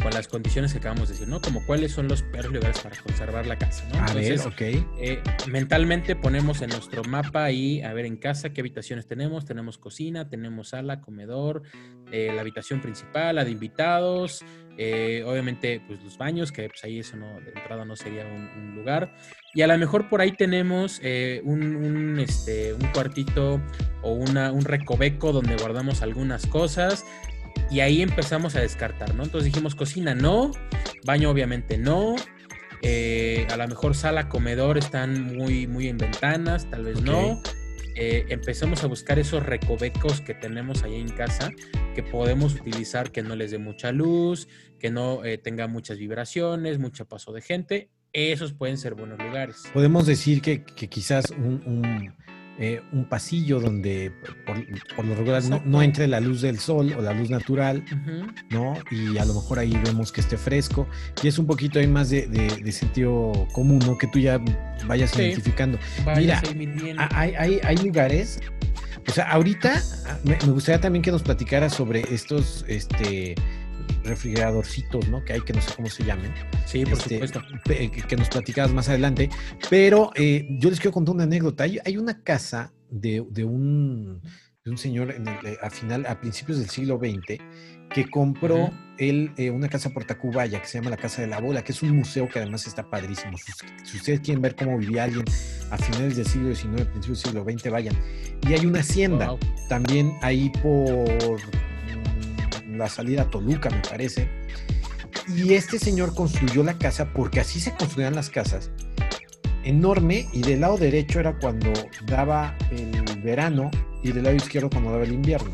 con 0.04 0.12
las 0.12 0.28
condiciones 0.28 0.72
que 0.72 0.80
acabamos 0.80 1.08
de 1.08 1.14
decir, 1.14 1.28
¿no? 1.28 1.40
Como 1.40 1.64
cuáles 1.64 1.92
son 1.92 2.08
los 2.08 2.22
peores 2.22 2.52
lugares 2.52 2.78
para 2.78 2.94
conservar 2.94 3.46
la 3.46 3.56
casa, 3.56 3.88
¿no? 3.90 4.00
A 4.04 4.12
ver, 4.12 4.38
ok. 4.38 4.60
Eh, 4.60 5.22
mentalmente 5.48 6.14
ponemos 6.14 6.60
en 6.60 6.68
nuestro 6.68 7.02
mapa 7.04 7.42
ahí, 7.42 7.80
a 7.80 7.94
ver 7.94 8.04
en 8.04 8.18
casa 8.18 8.52
qué 8.52 8.60
habitaciones 8.60 9.06
tenemos. 9.06 9.46
Tenemos 9.46 9.78
cocina, 9.78 10.28
tenemos 10.28 10.68
sala, 10.68 11.00
comedor, 11.00 11.62
eh, 12.12 12.30
la 12.34 12.42
habitación 12.42 12.82
principal, 12.82 13.36
la 13.36 13.46
de 13.46 13.52
invitados, 13.52 14.44
obviamente 14.72 15.80
pues 15.86 16.02
los 16.04 16.18
baños, 16.18 16.52
que 16.52 16.68
pues 16.68 16.84
ahí 16.84 16.98
eso 16.98 17.16
no, 17.16 17.40
de 17.40 17.52
entrada 17.56 17.86
no 17.86 17.96
sería 17.96 18.26
un 18.26 18.74
lugar. 18.76 19.10
Y 19.54 19.62
a 19.62 19.68
lo 19.68 19.78
mejor 19.78 20.08
por 20.08 20.20
ahí 20.20 20.32
tenemos 20.32 20.98
eh, 21.02 21.40
un, 21.44 22.18
este, 22.18 22.74
un 22.74 22.86
cuartito 22.88 23.60
o 24.02 24.12
una, 24.12 24.50
un 24.50 24.64
recoveco 24.64 25.32
donde 25.32 25.56
guardamos 25.56 26.02
algunas 26.02 26.44
cosas 26.46 27.06
y 27.70 27.81
ahí 27.81 28.03
empezamos 28.03 28.57
a 28.57 28.61
descartar, 28.61 29.14
¿no? 29.14 29.24
Entonces 29.24 29.53
dijimos 29.53 29.74
cocina 29.74 30.14
no, 30.14 30.50
baño 31.05 31.31
obviamente 31.31 31.79
no, 31.79 32.16
eh, 32.83 33.46
a 33.50 33.57
lo 33.57 33.66
mejor 33.68 33.94
sala, 33.94 34.29
comedor 34.29 34.79
están 34.79 35.37
muy, 35.37 35.66
muy 35.66 35.88
en 35.88 35.98
ventanas, 35.98 36.68
tal 36.70 36.85
vez 36.85 37.00
no. 37.00 37.42
Eh, 37.96 38.27
empezamos 38.29 38.83
a 38.83 38.88
buscar 38.88 39.20
esos 39.20 39.44
recovecos 39.44 40.20
que 40.20 40.35
tenemos 40.35 40.83
ahí 40.83 40.96
en 40.96 41.09
casa 41.11 41.53
que 41.94 42.03
podemos 42.03 42.55
utilizar 42.55 43.12
que 43.12 43.22
no 43.22 43.37
les 43.37 43.53
dé 43.53 43.59
mucha 43.59 43.92
luz, 43.92 44.48
que 44.81 44.90
no 44.90 45.20
tenga 45.42 45.68
muchas 45.68 45.98
vibraciones, 45.98 46.81
mucho 46.81 47.07
paso 47.07 47.33
de 47.33 47.40
gente 47.40 47.90
esos 48.14 48.53
pueden 48.53 48.79
ser 48.79 48.94
buenos 48.94 49.18
lugares. 49.18 49.64
Podemos 49.72 50.07
decir 50.07 50.40
que, 50.40 50.64
quizás 50.64 51.31
un, 51.31 52.14
eh, 52.58 52.82
un, 52.92 53.04
pasillo 53.04 53.60
donde 53.60 54.12
por, 54.46 55.04
lo 55.04 55.14
regular 55.14 55.42
no, 55.64 55.82
entre 55.82 56.06
la 56.06 56.20
luz 56.20 56.40
del 56.40 56.58
sol 56.58 56.94
o 56.96 57.02
la 57.02 57.12
luz 57.12 57.30
natural, 57.30 57.84
¿no? 58.50 58.74
Y 58.90 59.18
a 59.18 59.24
lo 59.24 59.34
mejor 59.34 59.58
ahí 59.58 59.78
vemos 59.84 60.12
que 60.12 60.20
esté 60.20 60.36
fresco. 60.36 60.86
Y 61.22 61.28
es 61.28 61.38
un 61.38 61.46
poquito 61.46 61.78
ahí 61.78 61.86
más 61.86 62.10
de, 62.10 62.72
sentido 62.72 63.46
común, 63.52 63.80
¿no? 63.86 63.98
Que 63.98 64.06
tú 64.06 64.18
ya 64.18 64.40
vayas 64.86 65.16
identificando. 65.18 65.78
Mira, 66.16 66.42
hay, 67.12 67.34
hay, 67.34 67.60
hay 67.62 67.76
lugares 67.78 68.40
o 69.06 69.12
sea, 69.12 69.30
ahorita 69.30 69.82
me, 70.24 70.36
gustaría 70.46 70.80
también 70.80 71.02
que 71.02 71.10
nos 71.10 71.22
platicara 71.22 71.68
sobre 71.68 72.02
estos, 72.14 72.64
este, 72.68 73.34
refrigeradorcitos, 74.05 75.09
¿no? 75.09 75.25
Que 75.25 75.35
hay 75.35 75.40
que 75.40 75.53
no 75.53 75.61
sé 75.61 75.75
cómo 75.75 75.88
se 75.88 76.05
llamen. 76.05 76.33
Sí, 76.66 76.85
por 76.85 76.94
este, 76.94 77.14
supuesto. 77.14 77.42
Que, 77.64 78.16
nos 78.16 78.29
platicabas 78.29 78.73
más 78.73 78.88
adelante. 78.88 79.31
Pero 79.70 80.11
eh, 80.14 80.47
yo 80.59 80.70
les 80.70 80.79
quiero 80.79 80.92
contar 80.92 81.14
una 81.14 81.25
anécdota. 81.25 81.64
Hay, 81.64 81.97
una 81.97 82.23
casa 82.23 82.73
de, 82.90 83.20
un, 83.20 84.20
de 84.64 84.70
un 84.70 84.79
señor 84.79 85.11
en 85.12 85.29
a, 85.29 85.70
final, 85.70 86.07
a 86.07 86.20
principios 86.20 86.59
del 86.59 86.68
siglo 86.68 86.99
XX 86.99 87.40
que 87.94 88.11
compró 88.11 88.70
él 88.99 89.33
eh, 89.37 89.51
una 89.51 89.68
casa 89.68 89.90
por 89.90 90.05
Tacubaya 90.05 90.61
que 90.61 90.66
se 90.66 90.79
llama 90.79 90.90
la 90.90 90.97
Casa 90.97 91.23
de 91.23 91.29
la 91.29 91.40
Bola, 91.40 91.62
que 91.62 91.73
es 91.73 91.83
un 91.83 91.97
museo 91.97 92.29
que 92.29 92.40
además 92.40 92.66
está 92.66 92.88
padrísimo. 92.88 93.37
Si, 93.85 93.97
ustedes 93.97 94.20
quieren 94.20 94.42
ver 94.42 94.57
cómo 94.57 94.79
vivía 94.79 95.05
alguien 95.05 95.25
a 95.70 95.79
finales 95.79 96.16
del 96.16 96.27
siglo 96.27 96.55
XIX, 96.55 96.87
principios 96.87 97.23
del 97.23 97.33
siglo 97.33 97.44
XX, 97.44 97.70
vayan. 97.70 97.94
Y 98.49 98.53
hay 98.53 98.66
una 98.66 98.81
hacienda 98.81 99.37
también 99.68 100.12
ahí 100.23 100.51
por 100.62 101.38
la 102.78 102.88
salida 102.88 103.22
a 103.22 103.30
Toluca, 103.30 103.70
me 103.70 103.80
parece. 103.80 104.28
Y 105.28 105.54
este 105.54 105.78
señor 105.78 106.14
construyó 106.14 106.62
la 106.62 106.76
casa 106.78 107.12
porque 107.12 107.40
así 107.40 107.60
se 107.60 107.74
construían 107.74 108.14
las 108.14 108.30
casas. 108.30 108.70
Enorme 109.64 110.28
y 110.32 110.42
del 110.42 110.60
lado 110.60 110.76
derecho 110.76 111.20
era 111.20 111.38
cuando 111.38 111.72
daba 112.06 112.56
el 112.70 113.22
verano 113.22 113.70
y 114.02 114.12
del 114.12 114.24
lado 114.24 114.37
izquierdo 114.37 114.68
cuando 114.68 114.90
daba 114.90 115.04
el 115.04 115.12
invierno. 115.12 115.52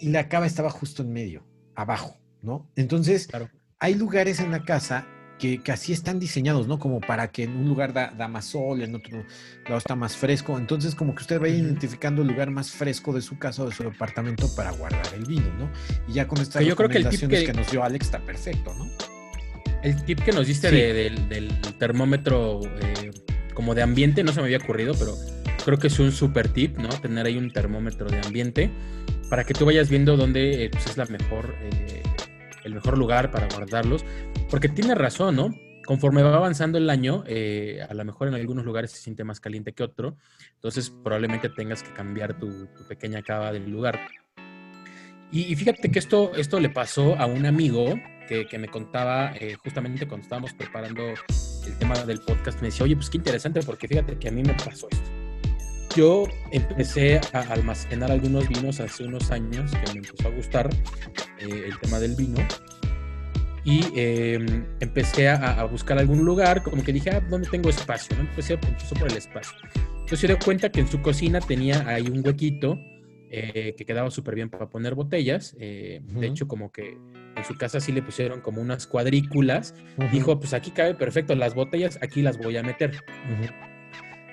Y 0.00 0.08
la 0.08 0.28
cava 0.28 0.46
estaba 0.46 0.70
justo 0.70 1.02
en 1.02 1.12
medio, 1.12 1.46
abajo, 1.74 2.18
¿no? 2.42 2.68
Entonces, 2.74 3.28
hay 3.78 3.94
lugares 3.94 4.40
en 4.40 4.50
la 4.50 4.64
casa 4.64 5.06
que, 5.62 5.72
así 5.72 5.92
están 5.92 6.18
diseñados, 6.18 6.66
¿no? 6.66 6.78
Como 6.78 7.00
para 7.00 7.28
que 7.28 7.44
en 7.44 7.56
un 7.56 7.68
lugar 7.68 7.92
da, 7.92 8.28
más 8.28 8.46
sol, 8.46 8.82
en 8.82 8.94
otro 8.94 9.24
lado 9.64 9.78
está 9.78 9.94
más 9.94 10.16
fresco. 10.16 10.58
Entonces, 10.58 10.94
como 10.94 11.14
que 11.14 11.22
usted 11.22 11.40
vaya 11.40 11.54
identificando 11.54 12.22
el 12.22 12.28
lugar 12.28 12.50
más 12.50 12.70
fresco 12.70 13.12
de 13.12 13.20
su 13.20 13.38
casa 13.38 13.62
o 13.62 13.68
de 13.68 13.74
su 13.74 13.82
departamento 13.82 14.52
para 14.54 14.70
guardar 14.72 15.06
el 15.14 15.24
vino, 15.24 15.52
¿no? 15.58 15.70
Y 16.08 16.14
ya 16.14 16.26
con 16.26 16.40
estas 16.40 16.64
yo 16.64 16.76
creo 16.76 16.88
que, 16.88 16.98
el 16.98 17.08
tip 17.08 17.28
que, 17.28 17.52
nos 17.52 17.70
dio 17.70 17.84
Alex 17.84 18.06
está 18.06 18.20
perfecto, 18.20 18.74
¿no? 18.74 18.88
El 19.82 20.02
tip 20.04 20.20
que 20.20 20.32
nos 20.32 20.46
diste 20.46 20.70
del, 20.70 21.48
termómetro 21.78 22.60
eh, 22.80 23.10
como 23.52 23.74
de 23.74 23.82
ambiente 23.82 24.24
no 24.24 24.32
se 24.32 24.40
me 24.40 24.46
había 24.46 24.58
ocurrido, 24.58 24.94
pero 24.98 25.14
creo 25.64 25.78
que 25.78 25.88
es 25.88 25.98
un 25.98 26.12
super 26.12 26.48
tip, 26.48 26.78
¿no? 26.78 26.88
Tener 26.88 27.26
ahí 27.26 27.36
un 27.36 27.52
termómetro 27.52 28.08
de 28.08 28.18
ambiente 28.18 28.70
para 29.28 29.44
que 29.44 29.52
tú 29.52 29.66
vayas 29.66 29.90
viendo 29.90 30.16
dónde 30.16 30.64
eh, 30.64 30.70
pues, 30.70 30.86
es 30.86 30.96
la 30.96 31.04
mejor, 31.06 31.54
eh, 31.60 32.02
el 32.64 32.74
mejor 32.74 32.98
lugar 32.98 33.30
para 33.30 33.48
guardarlos. 33.48 34.04
Porque 34.50 34.68
tiene 34.68 34.94
razón, 34.94 35.36
¿no? 35.36 35.54
Conforme 35.86 36.22
va 36.22 36.34
avanzando 36.34 36.78
el 36.78 36.88
año, 36.88 37.24
eh, 37.26 37.84
a 37.88 37.92
lo 37.94 38.04
mejor 38.04 38.28
en 38.28 38.34
algunos 38.34 38.64
lugares 38.64 38.90
se 38.90 38.98
siente 38.98 39.22
más 39.22 39.38
caliente 39.38 39.72
que 39.72 39.82
otro, 39.82 40.16
entonces 40.54 40.90
probablemente 40.90 41.50
tengas 41.50 41.82
que 41.82 41.92
cambiar 41.92 42.38
tu, 42.38 42.68
pequeña 42.88 43.22
cava 43.22 43.52
del 43.52 43.70
lugar. 43.70 44.00
Y, 45.30 45.54
fíjate 45.56 45.90
que 45.90 45.98
esto, 45.98 46.32
esto 46.36 46.60
le 46.60 46.70
pasó 46.70 47.16
a 47.16 47.26
un 47.26 47.44
amigo 47.44 48.00
que, 48.28 48.46
me 48.58 48.68
contaba 48.68 49.34
justamente 49.62 50.06
cuando 50.06 50.22
estábamos 50.22 50.54
preparando 50.54 51.02
el 51.66 51.78
tema 51.78 51.98
del 52.04 52.20
podcast, 52.20 52.60
me 52.60 52.68
decía, 52.68 52.84
oye, 52.84 52.94
pues 52.94 53.10
qué 53.10 53.18
interesante, 53.18 53.60
porque 53.62 53.88
fíjate 53.88 54.16
que 54.16 54.28
a 54.28 54.32
mí 54.32 54.42
me 54.42 54.54
pasó 54.54 54.86
esto. 54.90 55.23
Yo 55.94 56.24
empecé 56.50 57.20
a 57.32 57.40
almacenar 57.52 58.10
algunos 58.10 58.48
vinos 58.48 58.80
hace 58.80 59.04
unos 59.04 59.30
años 59.30 59.70
que 59.70 59.92
me 59.92 59.98
empezó 60.06 60.28
a 60.28 60.30
gustar 60.32 60.70
eh, 61.38 61.66
el 61.68 61.78
tema 61.78 62.00
del 62.00 62.16
vino 62.16 62.40
y 63.64 63.80
em, 63.94 64.66
empecé 64.80 65.28
a, 65.28 65.64
buscar 65.64 65.98
algún 65.98 66.24
lugar, 66.24 66.62
como 66.62 66.82
que 66.82 66.92
dije, 66.92 67.10
ah, 67.10 67.20
¿dónde 67.20 67.48
tengo 67.48 67.70
espacio? 67.70 68.14
¿no? 68.16 68.22
Empecé, 68.22 68.54
empezó 68.54 68.94
por 68.94 69.10
el 69.10 69.16
espacio. 69.16 69.56
Entonces 69.74 70.20
se 70.20 70.26
dio 70.26 70.38
cuenta 70.44 70.70
que 70.70 70.80
en 70.80 70.88
su 70.88 71.00
cocina 71.00 71.40
tenía 71.40 71.88
ahí 71.88 72.06
un 72.08 72.26
huequito 72.26 72.78
eh, 73.30 73.74
que 73.76 73.84
quedaba 73.86 74.10
súper 74.10 74.34
bien 74.34 74.50
para 74.50 74.68
poner 74.68 74.94
botellas. 74.94 75.56
Eh, 75.58 76.02
de 76.02 76.26
hecho, 76.26 76.46
como 76.46 76.70
que 76.70 76.98
en 77.36 77.44
su 77.44 77.56
casa 77.56 77.80
sí 77.80 77.92
le 77.92 78.02
pusieron 78.02 78.42
como 78.42 78.60
unas 78.60 78.86
cuadrículas. 78.86 79.74
Dijo, 80.12 80.38
pues 80.38 80.52
aquí 80.52 80.70
cabe 80.70 80.94
perfecto, 80.94 81.34
las 81.34 81.54
botellas 81.54 81.98
aquí 82.02 82.20
las 82.20 82.36
voy 82.36 82.58
a 82.58 82.62
meter. 82.62 82.92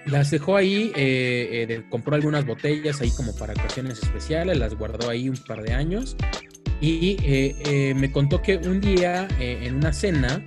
Las 0.05 0.31
dejó 0.31 0.57
ahí, 0.57 0.91
eh, 0.95 1.67
eh, 1.69 1.83
compró 1.89 2.15
algunas 2.15 2.45
botellas 2.45 3.01
ahí 3.01 3.11
como 3.11 3.35
para 3.35 3.53
ocasiones 3.53 4.01
especiales, 4.01 4.57
las 4.57 4.75
guardó 4.75 5.09
ahí 5.09 5.29
un 5.29 5.37
par 5.37 5.61
de 5.61 5.73
años 5.73 6.15
y 6.79 7.17
eh, 7.23 7.93
me 7.95 8.11
contó 8.11 8.41
que 8.41 8.57
un 8.57 8.81
día 8.81 9.27
en 9.39 9.75
una 9.75 9.93
cena 9.93 10.43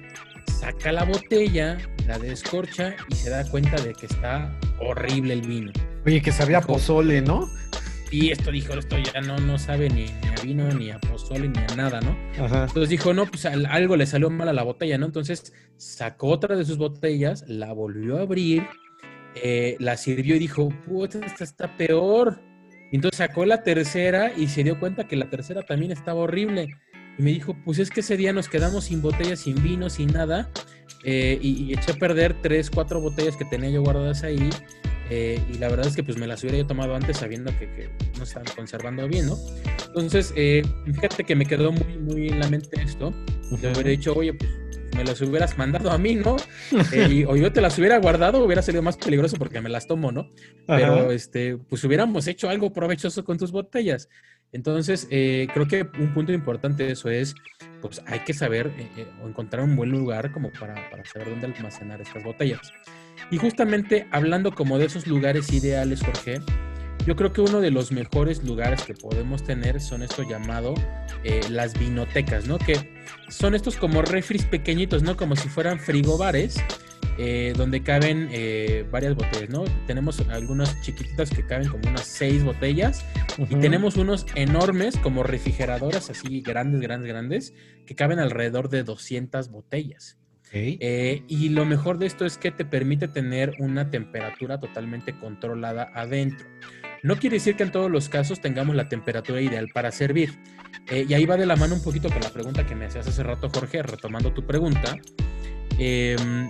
saca 0.46 0.90
la 0.90 1.04
botella, 1.04 1.78
la 2.08 2.18
descorcha 2.18 2.96
y 3.08 3.14
se 3.14 3.30
da 3.30 3.48
cuenta 3.48 3.80
de 3.80 3.92
que 3.92 4.06
está 4.06 4.58
horrible 4.80 5.34
el 5.34 5.42
vino. 5.42 5.72
Oye, 6.04 6.20
que 6.20 6.32
sabía 6.32 6.60
pozole, 6.60 7.22
¿no? 7.22 7.48
Y 8.10 8.30
esto 8.30 8.50
dijo, 8.50 8.74
esto 8.74 8.96
ya 8.98 9.20
no, 9.20 9.38
no 9.38 9.58
sabe 9.58 9.88
ni, 9.88 10.06
a 10.06 10.42
vino, 10.42 10.68
ni 10.72 10.90
a 10.90 10.98
pozole, 10.98 11.48
ni 11.48 11.58
a 11.58 11.76
nada, 11.76 12.00
¿no? 12.00 12.16
Entonces 12.36 12.88
dijo, 12.88 13.14
no, 13.14 13.26
pues 13.26 13.46
algo 13.46 13.96
le 13.96 14.06
salió 14.06 14.30
mal 14.30 14.48
a 14.48 14.52
la 14.52 14.62
botella, 14.62 14.98
¿no? 14.98 15.06
Entonces 15.06 15.52
sacó 15.76 16.28
otra 16.28 16.56
de 16.56 16.64
sus 16.64 16.78
botellas, 16.78 17.44
la 17.48 17.72
volvió 17.72 18.18
a 18.18 18.22
abrir 18.22 18.64
eh, 19.36 19.76
la 19.80 19.96
sirvió 19.96 20.36
y 20.36 20.38
dijo, 20.38 20.68
puta, 20.86 21.24
esta 21.24 21.44
está 21.44 21.76
peor. 21.76 22.40
entonces 22.92 23.18
sacó 23.18 23.44
la 23.44 23.62
tercera 23.62 24.32
y 24.36 24.48
se 24.48 24.62
dio 24.62 24.78
cuenta 24.78 25.08
que 25.08 25.16
la 25.16 25.28
tercera 25.28 25.62
también 25.62 25.92
estaba 25.92 26.20
horrible. 26.20 26.68
Y 27.18 27.22
me 27.22 27.30
dijo, 27.30 27.56
pues 27.64 27.78
es 27.78 27.90
que 27.90 28.00
ese 28.00 28.16
día 28.16 28.32
nos 28.32 28.48
quedamos 28.48 28.84
sin 28.84 29.02
botellas, 29.02 29.40
sin 29.40 29.62
vino, 29.62 29.90
sin 29.90 30.08
nada. 30.12 30.50
Eh, 31.04 31.38
y, 31.40 31.72
eché 31.72 31.92
a 31.92 31.94
perder 31.94 32.40
tres, 32.42 32.70
cuatro 32.70 33.00
botellas 33.00 33.36
que 33.36 33.44
tenía 33.44 33.70
yo 33.70 33.82
guardadas 33.82 34.22
ahí. 34.24 34.50
Eh, 35.10 35.38
y 35.52 35.58
la 35.58 35.68
verdad 35.68 35.86
es 35.86 35.94
que 35.94 36.02
pues 36.02 36.16
me 36.16 36.26
las 36.26 36.42
hubiera 36.42 36.58
yo 36.58 36.66
tomado 36.66 36.94
antes 36.94 37.18
sabiendo 37.18 37.52
que, 37.58 37.90
no 38.16 38.24
estaban 38.24 38.48
conservando 38.56 39.06
bien, 39.06 39.26
¿no? 39.26 39.36
Entonces, 39.88 40.32
fíjate 40.32 41.24
que 41.24 41.36
me 41.36 41.44
quedó 41.44 41.72
muy, 41.72 41.98
muy 41.98 42.28
en 42.28 42.40
la 42.40 42.48
mente 42.48 42.80
esto. 42.80 43.12
Yo 43.60 43.70
hubiera 43.70 43.90
dicho, 43.90 44.14
oye, 44.14 44.32
pues 44.32 44.50
me 44.94 45.04
las 45.04 45.20
hubieras 45.20 45.58
mandado 45.58 45.90
a 45.90 45.98
mí, 45.98 46.14
¿no? 46.14 46.36
Eh, 46.92 47.24
o 47.26 47.36
yo 47.36 47.52
te 47.52 47.60
las 47.60 47.78
hubiera 47.78 47.98
guardado, 47.98 48.44
hubiera 48.44 48.62
sido 48.62 48.82
más 48.82 48.96
peligroso 48.96 49.36
porque 49.36 49.60
me 49.60 49.68
las 49.68 49.86
tomo, 49.86 50.12
¿no? 50.12 50.30
Pero, 50.66 51.10
este, 51.10 51.56
pues 51.56 51.84
hubiéramos 51.84 52.26
hecho 52.26 52.48
algo 52.48 52.72
provechoso 52.72 53.24
con 53.24 53.38
tus 53.38 53.52
botellas. 53.52 54.08
Entonces, 54.52 55.08
eh, 55.10 55.48
creo 55.52 55.66
que 55.66 55.82
un 55.98 56.14
punto 56.14 56.32
importante 56.32 56.84
de 56.84 56.92
eso 56.92 57.10
es, 57.10 57.34
pues 57.82 58.02
hay 58.06 58.20
que 58.20 58.32
saber 58.32 58.70
eh, 58.78 59.06
o 59.22 59.28
encontrar 59.28 59.64
un 59.64 59.74
buen 59.74 59.90
lugar 59.90 60.30
como 60.32 60.52
para, 60.52 60.74
para 60.90 61.04
saber 61.04 61.30
dónde 61.30 61.46
almacenar 61.46 62.00
estas 62.00 62.22
botellas. 62.22 62.72
Y 63.30 63.38
justamente 63.38 64.06
hablando 64.12 64.54
como 64.54 64.78
de 64.78 64.86
esos 64.86 65.06
lugares 65.06 65.52
ideales, 65.52 66.02
Jorge, 66.02 66.40
yo 67.06 67.16
creo 67.16 67.32
que 67.32 67.40
uno 67.40 67.60
de 67.60 67.70
los 67.70 67.92
mejores 67.92 68.42
lugares 68.44 68.82
que 68.82 68.94
podemos 68.94 69.44
tener 69.44 69.80
son 69.80 70.02
esto 70.02 70.22
llamado 70.22 70.74
eh, 71.22 71.40
las 71.50 71.78
vinotecas, 71.78 72.46
¿no? 72.46 72.58
Que 72.58 72.78
son 73.28 73.54
estos 73.54 73.76
como 73.76 74.02
refris 74.02 74.44
pequeñitos, 74.44 75.02
¿no? 75.02 75.16
Como 75.16 75.36
si 75.36 75.48
fueran 75.48 75.78
frigobares. 75.78 76.56
Eh, 77.16 77.52
donde 77.56 77.84
caben 77.84 78.28
eh, 78.32 78.84
varias 78.90 79.14
botellas, 79.14 79.48
¿no? 79.48 79.62
Tenemos 79.86 80.18
algunas 80.30 80.80
chiquititas 80.80 81.30
que 81.30 81.46
caben 81.46 81.68
como 81.68 81.88
unas 81.88 82.06
seis 82.06 82.42
botellas 82.42 83.04
y 83.38 83.54
tenemos 83.54 83.96
unos 83.96 84.26
enormes 84.34 84.96
como 84.96 85.22
refrigeradoras 85.22 86.10
así 86.10 86.40
grandes, 86.40 86.80
grandes, 86.80 87.08
grandes 87.08 87.54
que 87.86 87.94
caben 87.94 88.18
alrededor 88.18 88.68
de 88.68 88.82
200 88.82 89.48
botellas. 89.50 90.18
y 90.52 91.48
lo 91.50 91.64
mejor 91.64 91.98
de 91.98 92.06
esto 92.06 92.26
es 92.26 92.36
que 92.36 92.50
te 92.50 92.64
permite 92.64 93.06
tener 93.06 93.54
una 93.60 93.90
temperatura 93.90 94.58
totalmente 94.58 95.16
controlada 95.16 95.92
adentro. 95.94 96.48
No 97.04 97.16
quiere 97.16 97.36
decir 97.36 97.54
que 97.54 97.64
en 97.64 97.70
todos 97.70 97.90
los 97.90 98.08
casos 98.08 98.40
tengamos 98.40 98.74
la 98.74 98.88
temperatura 98.88 99.38
ideal 99.38 99.68
para 99.74 99.92
servir. 99.92 100.38
Eh, 100.88 101.04
y 101.06 101.12
ahí 101.12 101.26
va 101.26 101.36
de 101.36 101.44
la 101.44 101.54
mano 101.54 101.74
un 101.74 101.82
poquito 101.82 102.08
con 102.08 102.22
la 102.22 102.30
pregunta 102.30 102.64
que 102.64 102.74
me 102.74 102.86
hacías 102.86 103.06
hace 103.06 103.22
rato, 103.22 103.50
Jorge, 103.50 103.82
retomando 103.82 104.32
tu 104.32 104.46
pregunta. 104.46 104.96
Em, 105.78 106.48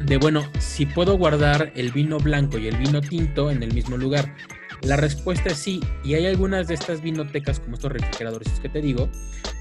de 0.00 0.16
bueno, 0.16 0.50
si 0.60 0.86
puedo 0.86 1.18
guardar 1.18 1.72
el 1.76 1.92
vino 1.92 2.18
blanco 2.18 2.56
y 2.56 2.68
el 2.68 2.76
vino 2.78 3.02
tinto 3.02 3.50
en 3.50 3.62
el 3.62 3.74
mismo 3.74 3.98
lugar. 3.98 4.34
La 4.80 4.96
respuesta 4.96 5.50
es 5.50 5.58
sí, 5.58 5.80
y 6.02 6.14
hay 6.14 6.24
algunas 6.24 6.68
de 6.68 6.74
estas 6.74 7.02
vinotecas, 7.02 7.60
como 7.60 7.74
estos 7.74 7.92
refrigeradores 7.92 8.48
que 8.60 8.70
te 8.70 8.80
digo, 8.80 9.10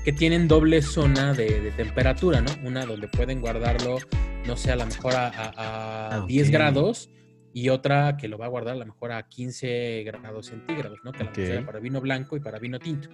que 0.05 0.13
tienen 0.13 0.47
doble 0.47 0.81
zona 0.81 1.33
de, 1.33 1.73
temperatura, 1.75 2.39
¿no? 2.39 2.51
Una 2.63 2.85
donde 2.85 3.09
pueden 3.09 3.41
guardarlo, 3.41 3.97
no 4.47 4.55
sé, 4.55 4.71
a 4.71 4.77
lo 4.77 4.85
mejor 4.85 5.13
a, 5.17 6.23
10 6.25 6.51
grados 6.51 7.09
y 7.55 7.69
otra 7.69 8.17
que 8.17 8.27
lo 8.27 8.37
va 8.37 8.47
a 8.47 8.49
guardar 8.49 8.73
a 8.73 8.79
lo 8.79 8.85
mejor 8.85 9.13
a 9.13 9.29
15 9.29 10.03
grados 10.03 10.47
centígrados, 10.47 10.99
¿no? 11.05 11.13
Que 11.13 11.23
la 11.23 11.29
okay. 11.29 11.63
para 11.63 11.79
vino 11.79 12.01
blanco 12.01 12.35
y 12.35 12.41
para 12.41 12.59
vino 12.59 12.79
tinto. 12.79 13.07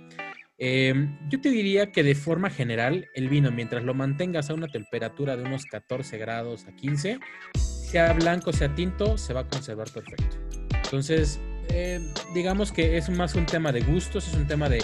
Em, 0.58 1.16
yo 1.30 1.40
te 1.40 1.52
diría 1.52 1.92
que 1.92 2.02
de 2.02 2.16
forma 2.16 2.50
general, 2.50 3.08
el 3.14 3.30
vino, 3.30 3.52
mientras 3.52 3.84
lo 3.84 3.94
mantengas 3.94 4.50
a 4.50 4.56
una 4.56 4.68
temperatura 4.68 5.38
de 5.38 5.44
unos 5.44 5.66
14 5.66 6.18
grados 6.18 6.66
a 6.66 6.76
15, 6.76 7.20
sea 7.54 8.14
blanco, 8.14 8.52
sea 8.52 8.74
tinto, 8.74 9.16
se 9.16 9.32
va 9.32 9.42
a 9.42 9.48
conservar 9.48 9.92
perfecto. 9.92 10.38
Entonces, 10.86 11.40
em, 11.70 12.12
digamos 12.34 12.72
que 12.72 12.98
es 12.98 13.12
más 13.12 13.36
un 13.36 13.46
tema 13.46 13.72
de 13.72 13.82
gustos, 13.82 14.28
es 14.28 14.34
un 14.34 14.48
tema 14.48 14.70
de, 14.70 14.84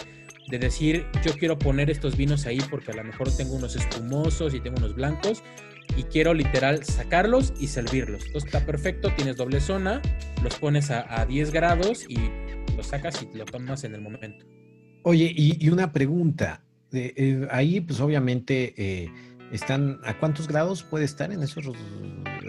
de 0.50 0.60
decir, 0.60 1.08
yo 1.26 1.34
quiero 1.34 1.58
poner 1.58 1.90
estos 1.90 2.16
vinos 2.16 2.46
ahí 2.46 2.60
porque 2.70 2.92
a 2.92 2.96
lo 2.96 3.04
mejor 3.04 3.36
tengo 3.36 3.56
unos 3.56 3.76
espumosos 3.76 4.54
y 4.54 4.60
tengo 4.60 4.78
unos 4.78 4.94
blancos, 4.94 5.42
y 5.96 6.04
quiero 6.04 6.34
literal 6.34 6.84
sacarlos 6.84 7.54
y 7.60 7.68
servirlos. 7.68 8.26
Entonces 8.26 8.54
está 8.54 8.66
perfecto, 8.66 9.12
tienes 9.16 9.38
doble 9.38 9.60
zona, 9.60 10.02
los 10.44 10.56
pones 10.56 10.92
a, 10.92 11.26
10 11.26 11.52
grados 11.52 12.06
y 12.08 12.18
los 12.76 12.88
sacas 12.88 13.22
y 13.22 13.38
lo 13.38 13.46
tomas 13.46 13.84
en 13.84 13.96
el 13.96 14.02
momento. 14.02 14.46
Oye, 15.04 15.32
y, 15.36 15.70
una 15.70 15.92
pregunta. 15.92 16.64
Eh, 16.92 17.48
ahí, 17.52 17.82
pues 17.82 18.00
obviamente, 18.00 18.74
eh, 18.78 19.10
están. 19.52 20.00
¿A 20.04 20.18
cuántos 20.18 20.48
grados 20.48 20.84
puede 20.84 21.06
estar 21.06 21.32
en 21.32 21.44
esos 21.44 21.66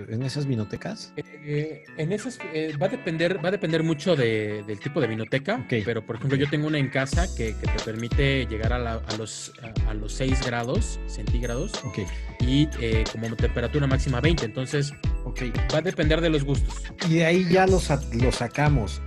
en 0.08 0.22
esas 0.22 0.46
vinotecas? 0.46 1.12
Eh, 1.16 1.84
en 1.96 2.12
esas 2.12 2.38
va 2.80 2.86
a 2.86 2.88
depender, 2.88 3.42
va 3.44 3.48
a 3.48 3.52
depender 3.52 3.82
mucho 3.82 4.16
del 4.16 4.80
tipo 4.80 5.00
de 5.00 5.06
vinoteca. 5.06 5.66
Pero 5.68 6.04
por 6.04 6.16
ejemplo, 6.16 6.36
yo 6.36 6.48
tengo 6.48 6.66
una 6.66 6.78
en 6.78 6.88
casa 6.88 7.26
que, 7.36 7.52
te 7.52 7.84
permite 7.84 8.46
llegar 8.46 8.72
a, 8.72 9.00
los 9.16 9.52
a, 9.86 9.94
los 9.94 10.12
6 10.12 10.44
grados 10.44 11.00
centígrados. 11.06 11.72
Okay 11.84 12.06
y 12.48 12.68
eh, 12.80 13.04
como 13.12 13.34
temperatura 13.36 13.86
máxima 13.86 14.20
20. 14.20 14.44
Entonces, 14.44 14.92
okay. 15.24 15.52
va 15.72 15.78
a 15.78 15.82
depender 15.82 16.20
de 16.20 16.30
los 16.30 16.44
gustos. 16.44 16.82
Y 17.08 17.14
de 17.14 17.26
ahí 17.26 17.46
ya 17.48 17.66
lo, 17.66 17.80
lo 18.12 18.32
sacamos 18.32 19.02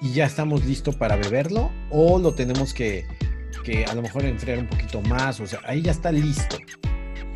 y 0.00 0.12
ya 0.12 0.26
estamos 0.26 0.64
listos 0.64 0.96
para 0.96 1.16
beberlo 1.16 1.70
o 1.90 2.18
lo 2.18 2.34
tenemos 2.34 2.74
que, 2.74 3.06
que 3.62 3.84
a 3.84 3.94
lo 3.94 4.02
mejor 4.02 4.24
enfriar 4.24 4.58
un 4.58 4.66
poquito 4.66 5.00
más. 5.02 5.40
O 5.40 5.46
sea, 5.46 5.60
ahí 5.64 5.82
ya 5.82 5.92
está 5.92 6.10
listo. 6.10 6.56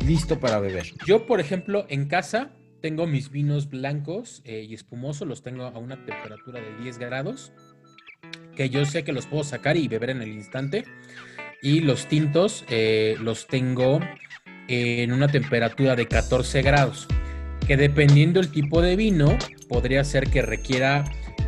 Listo 0.05 0.39
para 0.39 0.59
beber. 0.59 0.85
Yo, 1.05 1.25
por 1.25 1.39
ejemplo, 1.39 1.85
en 1.89 2.07
casa 2.07 2.51
tengo 2.81 3.05
mis 3.07 3.29
vinos 3.29 3.69
blancos 3.69 4.41
eh, 4.45 4.65
y 4.67 4.73
espumosos, 4.73 5.27
los 5.27 5.43
tengo 5.43 5.63
a 5.63 5.77
una 5.77 6.03
temperatura 6.05 6.61
de 6.61 6.83
10 6.83 6.97
grados, 6.97 7.51
que 8.55 8.69
yo 8.69 8.85
sé 8.85 9.03
que 9.03 9.11
los 9.11 9.25
puedo 9.25 9.43
sacar 9.43 9.77
y 9.77 9.87
beber 9.87 10.11
en 10.11 10.21
el 10.21 10.29
instante. 10.29 10.85
Y 11.61 11.81
los 11.81 12.07
tintos 12.07 12.63
eh, 12.69 13.17
los 13.21 13.47
tengo 13.47 13.99
en 14.69 15.11
una 15.11 15.27
temperatura 15.27 15.95
de 15.95 16.07
14 16.07 16.61
grados, 16.61 17.07
que 17.67 17.75
dependiendo 17.75 18.39
el 18.39 18.49
tipo 18.49 18.81
de 18.81 18.95
vino, 18.95 19.37
podría 19.67 20.03
ser 20.03 20.29
que 20.29 20.41
requiera 20.41 21.03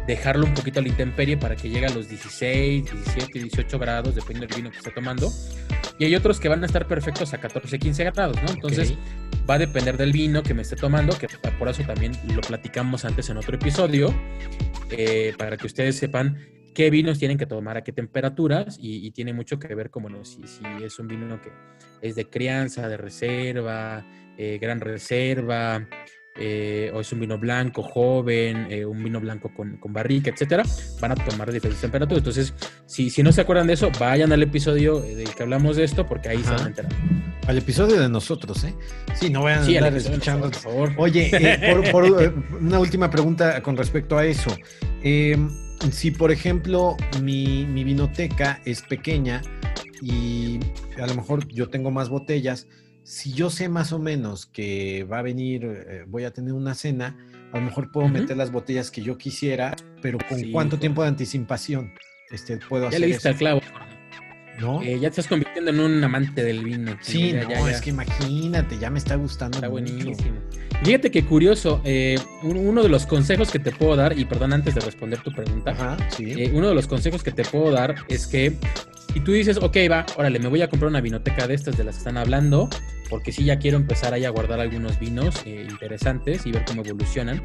dejarlo 0.08 0.46
un 0.46 0.54
poquito 0.54 0.80
a 0.80 0.84
la 0.84 0.90
intemperie 0.90 1.38
para 1.38 1.56
que 1.56 1.70
llegue 1.70 1.86
a 1.86 1.90
los 1.90 2.10
16, 2.10 2.92
17, 2.92 3.40
18 3.40 3.80
grados, 3.80 4.16
dependiendo 4.16 4.48
del 4.48 4.64
vino 4.64 4.72
que 4.72 4.78
esté 4.78 4.92
tomando. 4.92 5.32
y 6.00 6.06
hay 6.06 6.16
otros 6.16 6.40
que 6.40 6.50
van 6.50 6.64
a 6.64 6.66
estar 6.66 6.88
perfectos 6.88 7.34
a 7.34 7.40
14, 7.40 7.78
15 7.80 8.04
grados, 8.06 8.38
¿no? 8.42 8.52
Entonces 8.52 8.96
va 9.50 9.56
a 9.56 9.60
depender 9.60 9.98
del 9.98 10.12
vino 10.12 10.44
que 10.44 10.54
me 10.54 10.62
esté 10.62 10.76
tomando, 10.76 11.18
que 11.18 11.28
por 11.60 11.68
eso 11.70 11.84
también 11.84 12.14
lo 12.34 12.42
platicamos 12.42 13.06
antes 13.06 13.30
en 13.30 13.38
otro 13.38 13.56
episodio, 13.56 14.14
eh, 14.90 15.34
para 15.38 15.58
que 15.58 15.68
ustedes 15.68 15.98
sepan 15.98 16.38
qué 16.74 16.90
vinos 16.90 17.20
tienen 17.20 17.38
que 17.38 17.46
tomar 17.46 17.78
a 17.78 17.84
qué 17.84 17.92
temperaturas 17.92 18.78
y, 18.80 19.12
tiene 19.12 19.34
mucho 19.34 19.60
que 19.60 19.74
ver 19.76 19.90
como 19.90 20.24
si, 20.24 20.48
si, 20.48 20.64
es 20.84 21.00
un 21.00 21.08
vino 21.08 21.42
que 21.42 21.52
es 22.02 22.16
de 22.16 22.30
crianza, 22.30 22.88
de 22.88 22.98
reserva, 22.98 24.06
eh, 24.38 24.58
gran 24.60 24.80
reserva, 24.80 25.88
eh, 26.36 26.89
o 26.94 27.02
es 27.02 27.12
un 27.12 27.20
vino 27.20 27.38
blanco 27.38 27.84
joven, 27.84 28.67
eh, 28.70 28.86
un 28.86 29.04
vino 29.04 29.20
blanco 29.20 29.52
con, 29.54 29.78
con, 29.78 29.91
barrica, 29.91 30.32
etcétera, 30.32 30.63
van 31.00 31.12
a 31.12 31.15
tomar 31.15 31.52
diferentes 31.52 31.82
temperaturas. 31.82 32.20
Entonces, 32.20 32.54
si, 32.86 33.10
si 33.10 33.22
no 33.22 33.32
se 33.32 33.41
acuerdan 33.41 33.67
de 33.67 33.74
eso, 33.74 33.91
vayan 34.00 34.32
al 34.32 34.41
episodio 34.41 35.02
del 35.02 35.34
que 35.36 35.44
hablamos 35.44 35.76
de 35.76 35.84
esto, 35.84 36.06
porque 36.06 36.30
ahí 36.30 36.41
se 36.41 36.52
van 36.52 36.63
a 36.63 36.67
enterar. 36.67 36.91
Al 37.48 37.58
episodio 37.58 38.00
de 38.00 38.08
nosotros, 38.08 38.63
¿eh? 38.63 38.74
Sí, 39.13 39.30
no 39.30 39.44
vayan 39.44 39.63
a 39.63 39.70
estar 39.70 39.98
escuchando. 39.98 40.50
por 40.52 40.56
favor. 40.56 40.94
Oye, 40.98 41.82
por, 41.91 42.06
una 42.62 42.80
última 42.80 43.10
pregunta 43.10 43.62
con 43.62 43.76
respecto 43.76 44.17
a 44.17 44.26
eso. 44.26 44.56
si, 45.91 46.12
por 46.12 46.32
ejemplo, 46.32 46.96
mi, 47.22 47.65
mi 47.65 47.84
vinoteca 47.84 48.62
es 48.63 48.82
pequeña 48.84 49.41
y 50.02 50.60
a 51.00 51.08
lo 51.08 51.15
mejor 51.15 51.48
yo 51.50 51.70
tengo 51.70 51.91
más 51.91 52.10
botellas, 52.10 52.67
si 53.12 53.34
yo 53.34 53.50
sé 53.50 53.67
más 53.67 53.91
o 53.91 54.00
menos 54.00 54.45
que 54.45 55.04
va 55.04 55.19
a 55.19 55.21
venir, 55.21 55.65
eh, 55.65 56.06
voy 56.08 56.24
a 56.24 56.32
tener 56.32 56.54
una 56.54 56.74
cena, 56.76 57.17
a 57.52 57.58
lo 57.58 57.65
mejor 57.65 57.91
puedo 57.91 58.08
meter 58.08 58.38
las 58.38 58.54
botellas 58.54 58.89
que 58.89 59.02
yo 59.02 59.17
quisiera, 59.17 59.76
pero 60.02 60.17
¿con 60.30 60.41
cuánto 60.54 60.80
tiempo 60.80 61.02
de 61.02 61.10
anticipación 61.10 61.91
este, 62.30 62.58
puedo 62.58 62.88
hacer 62.88 63.02
Ya 63.02 63.06
le 63.06 63.12
diste 63.12 63.28
al 63.28 63.36
clavo. 63.36 63.62
¿No? 64.62 64.82
Eh, 64.82 64.93
ya 64.93 65.02
te 65.02 65.08
estás 65.08 65.28
convirtiendo 65.28 65.71
en 65.71 65.80
un 65.82 66.02
amante 66.02 66.41
del 66.41 66.63
vino. 66.63 66.95
Sí, 67.02 67.34
no, 67.34 67.67
es 67.67 67.82
que 67.82 67.89
imagínate, 67.89 68.78
ya 68.80 68.89
me 68.89 69.00
está 69.00 69.15
gustando. 69.15 69.58
Está 69.58 69.67
buenísimo. 69.67 70.15
Fíjate 70.82 71.12
qué 71.12 71.26
curioso, 71.26 71.82
eh, 71.84 72.17
uno 72.43 72.82
de 72.82 72.89
los 72.89 73.06
consejos 73.06 73.52
que 73.52 73.60
te 73.60 73.74
puedo 73.74 73.97
dar, 73.97 74.17
y 74.17 74.24
perdón 74.24 74.54
antes 74.54 74.74
de 74.74 74.82
responder 74.82 75.19
tu 75.21 75.34
pregunta, 75.34 75.97
uno 76.54 76.69
de 76.69 76.76
los 76.76 76.88
consejos 76.88 77.24
que 77.24 77.32
te 77.32 77.43
puedo 77.43 77.71
dar 77.71 77.95
es 78.08 78.26
que 78.26 78.56
y 79.13 79.19
tú 79.19 79.32
dices, 79.34 79.58
ok, 79.58 79.78
va, 79.89 80.06
órale, 80.17 80.39
me 80.39 80.47
voy 80.47 80.62
a 80.62 80.69
comprar 80.69 80.89
una 80.89 81.02
vinoteca 81.02 81.47
de 81.47 81.54
estas 81.54 81.78
de 81.78 81.84
las 81.84 81.95
que 81.95 82.00
están 82.00 82.17
hablando, 82.17 82.69
porque 83.10 83.32
sí 83.32 83.43
ya 83.43 83.60
quiero 83.60 83.78
empezar 83.78 84.13
ahí 84.13 84.26
a 84.26 84.30
guardar 84.30 84.60
algunos 84.60 85.00
vinos 85.00 85.41
eh, 85.45 85.67
interesantes 85.69 86.45
y 86.45 86.52
ver 86.52 86.63
cómo 86.65 86.84
evolucionan. 86.84 87.41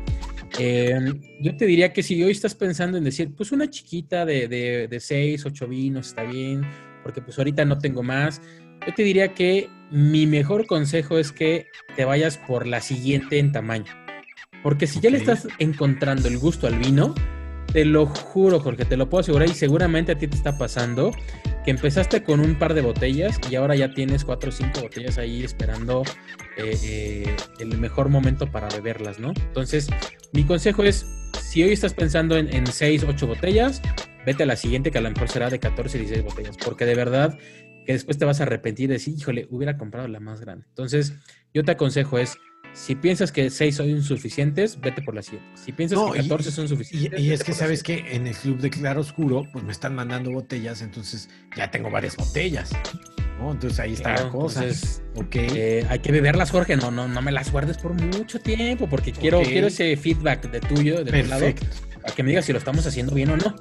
Em, 0.59 1.20
yo 1.40 1.57
te 1.57 1.66
diría 1.66 1.92
que 1.92 2.02
si 2.02 2.22
hoy 2.22 2.31
estás 2.31 2.55
pensando 2.55 2.96
en 2.98 3.05
decir, 3.05 3.35
pues 3.37 3.52
una 3.52 3.68
chiquita 3.68 4.24
de, 4.24 4.48
de, 4.48 4.88
de 4.88 5.00
6, 5.00 5.44
8 5.44 5.66
vinos 5.66 6.09
está 6.09 6.22
bien, 6.22 6.62
porque 7.02 7.20
pues 7.20 7.37
ahorita 7.38 7.64
no 7.64 7.79
tengo 7.79 8.02
más, 8.02 8.40
yo 8.87 8.94
te 8.94 9.02
diría 9.02 9.35
que 9.35 9.68
mi 9.90 10.26
mejor 10.26 10.66
consejo 10.66 11.18
es 11.18 11.33
que 11.33 11.66
te 11.96 12.05
vayas 12.05 12.38
por 12.38 12.66
la 12.66 12.81
siguiente 12.81 13.38
en 13.38 13.52
tamaño. 13.52 13.92
Porque 14.62 14.87
si 14.87 15.00
ya 15.00 15.11
le 15.11 15.18
estás 15.18 15.46
encontrando 15.59 16.29
el 16.29 16.38
gusto 16.38 16.66
al 16.66 16.79
vino, 16.79 17.14
te 17.72 17.85
lo 17.85 18.07
juro, 18.07 18.61
Jorge, 18.61 18.85
te 18.85 18.96
lo 18.96 19.09
puedo 19.09 19.20
asegurar 19.20 19.48
y 19.48 19.55
seguramente 19.55 20.12
a 20.12 20.18
ti 20.18 20.26
te 20.26 20.37
está 20.37 20.57
pasando 20.59 21.12
que 21.64 21.72
empezaste 21.72 22.22
con 22.22 22.40
un 22.40 22.59
par 22.59 22.74
de 22.74 22.81
botellas 22.81 23.40
y 23.50 23.57
ahora 23.57 23.74
ya 23.74 23.92
tienes 23.92 24.24
cuatro 24.24 24.50
o 24.50 24.52
cinco 24.52 24.83
botellas 24.83 25.18
ahí 25.18 25.42
esperando 25.42 26.05
eh, 26.57 26.79
eh, 26.85 27.37
el 27.59 27.76
mejor 27.79 28.09
momento 28.09 28.50
para 28.50 28.68
beberlas, 28.68 29.18
¿no? 29.18 29.33
Entonces, 29.37 29.88
mi 30.33 30.44
consejo 30.44 30.85
es, 30.85 31.07
si 31.40 31.64
hoy 31.64 31.72
estás 31.72 31.92
pensando 31.92 32.37
en, 32.37 32.55
en 32.55 32.66
seis, 32.68 33.05
ocho 33.07 33.26
botellas, 33.26 33.83
vete 34.24 34.44
a 34.44 34.46
la 34.46 34.57
siguiente 34.57 34.90
que 34.90 34.98
a 34.98 35.00
lo 35.00 35.11
mejor 35.11 35.29
será 35.29 35.50
de 35.50 35.59
14, 35.59 35.98
16 35.98 36.24
botellas, 36.24 36.57
porque 36.57 36.85
de 36.85 36.94
verdad 36.94 37.37
que 37.87 37.92
después 37.92 38.18
te 38.18 38.24
vas 38.24 38.40
a 38.40 38.42
arrepentir 38.42 38.88
de 38.88 38.94
decir, 38.94 39.14
híjole, 39.16 39.46
hubiera 39.50 39.79
comprado 39.79 40.09
la 40.09 40.20
más 40.20 40.40
grande. 40.40 40.66
Entonces, 40.68 41.14
yo 41.55 41.64
te 41.64 41.72
aconsejo 41.72 42.18
es, 42.18 42.37
si 42.77 42.95
piensas 42.95 43.33
que 43.33 43.49
6 43.49 43.75
son 43.75 43.89
insuficientes, 43.89 44.79
vete 44.79 45.01
por 45.01 45.15
la 45.15 45.23
7. 45.23 45.43
Si 45.55 45.73
piensas 45.73 45.99
que 46.12 46.21
14 46.21 46.51
son 46.51 46.69
suficientes. 46.69 47.19
Y, 47.19 47.33
es 47.33 47.43
que 47.43 47.55
sabes 47.55 47.83
que 47.83 48.15
en 48.15 48.27
el 48.27 48.37
club 48.37 48.59
de 48.59 48.69
Claro 48.69 49.01
Oscuro, 49.01 49.45
pues 49.51 49.65
me 49.65 49.73
están 49.73 49.95
mandando 49.95 50.31
botellas, 50.31 50.83
entonces 50.83 51.31
ya 51.57 51.71
tengo 51.71 51.91
varias 51.91 52.17
botellas. 52.17 52.71
¿no? 53.41 53.53
Entonces 53.53 53.81
ahí 53.81 53.95
está 53.95 54.12
la 54.12 54.29
cosa. 54.29 54.62
Entonces, 54.62 55.03
eh, 55.33 55.87
hay 55.89 55.99
que 56.01 56.12
beberlas, 56.12 56.51
Jorge. 56.51 56.77
No, 56.77 56.91
no, 56.91 57.09
no 57.09 57.23
me 57.23 57.33
las 57.33 57.51
guardes 57.51 57.79
por 57.79 57.95
mucho 57.95 58.41
tiempo, 58.41 58.87
porque 58.89 59.11
quiero, 59.11 59.41
quiero 59.43 59.69
ese 59.69 59.97
feedback 59.97 60.51
de 60.51 60.61
tuyo, 60.61 61.03
de 61.03 61.23
tu 61.23 61.29
lado, 61.29 61.47
para 62.03 62.15
que 62.15 62.23
me 62.23 62.29
digas 62.29 62.45
si 62.45 62.53
lo 62.53 62.59
estamos 62.59 62.87
haciendo 62.87 63.15
bien 63.15 63.31
o 63.31 63.37
no. 63.39 63.57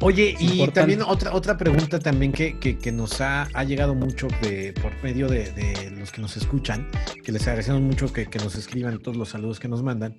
Oye, 0.00 0.34
y 0.40 0.66
también 0.68 1.02
otra, 1.02 1.32
otra 1.32 1.56
pregunta 1.56 2.00
también 2.00 2.32
que, 2.32 2.58
que, 2.58 2.92
nos 2.92 3.20
ha, 3.20 3.48
ha, 3.54 3.64
llegado 3.64 3.94
mucho 3.94 4.26
de, 4.42 4.72
por 4.82 4.92
medio 5.02 5.28
de, 5.28 5.52
de, 5.52 5.90
los 5.92 6.10
que 6.10 6.20
nos 6.20 6.36
escuchan, 6.36 6.88
que 7.22 7.30
les 7.30 7.42
agradecemos 7.46 7.82
mucho 7.82 8.12
que, 8.12 8.26
que, 8.26 8.40
nos 8.40 8.56
escriban 8.56 8.98
todos 8.98 9.16
los 9.16 9.28
saludos 9.28 9.60
que 9.60 9.68
nos 9.68 9.84
mandan, 9.84 10.16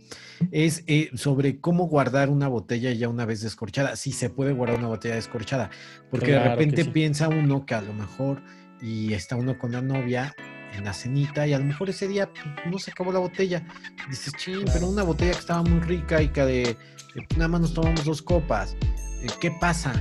es 0.52 0.84
eh, 0.88 1.10
sobre 1.16 1.60
cómo 1.60 1.88
guardar 1.88 2.30
una 2.30 2.48
botella 2.48 2.92
ya 2.94 3.10
una 3.10 3.26
vez 3.26 3.42
descorchada, 3.42 3.98
si 3.98 4.14
se 4.14 4.30
puede 4.30 4.54
guardar 4.54 4.80
una 4.80 4.88
botella 4.88 5.16
descorchada, 5.16 5.70
porque 6.10 6.32
de 6.32 6.40
repente 6.40 6.86
piensa 6.86 7.28
uno 7.28 7.66
que 7.66 7.76
a 7.76 7.82
lo 7.82 7.94
mejor 7.94 8.42
y 8.82 9.14
está 9.14 9.36
uno 9.36 9.58
con 9.58 9.74
la 9.74 9.82
novia 9.82 10.34
en 10.74 10.86
la 10.86 10.94
cenita 10.94 11.48
y 11.48 11.54
a 11.54 11.60
lo 11.60 11.66
mejor 11.66 11.90
ese 11.90 12.08
día 12.08 12.30
pues, 12.32 12.46
no 12.70 12.80
se 12.80 12.92
acabó 12.92 13.12
la 13.12 13.20
botella. 13.20 13.66
Dices, 14.10 14.34
ching, 14.34 14.66
pero 14.72 14.88
una 14.88 15.04
botella 15.04 15.32
que 15.32 15.40
estaba 15.40 15.64
muy 15.64 15.80
rica 15.82 16.22
y 16.22 16.30
que 16.30 16.42
de, 16.42 16.78
nada 17.38 17.48
más 17.48 17.62
nos 17.62 17.74
tomamos 17.74 18.04
dos 18.04 18.22
copas. 18.22 18.76
Eh, 19.24 19.28
¿qué 19.40 19.52
pasa? 19.52 19.94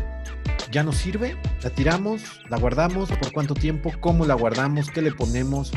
¿Ya 0.73 0.83
nos 0.83 0.97
sirve? 0.97 1.37
¿La 1.63 1.71
tiramos? 1.71 2.41
¿La 2.51 2.59
guardamos? 2.59 3.11
¿Por 3.11 3.33
cuánto 3.33 3.55
tiempo? 3.55 3.93
¿Cómo 4.01 4.27
la 4.27 4.35
guardamos? 4.35 4.91
¿Qué 4.91 5.01
le 5.01 5.13
ponemos? 5.13 5.71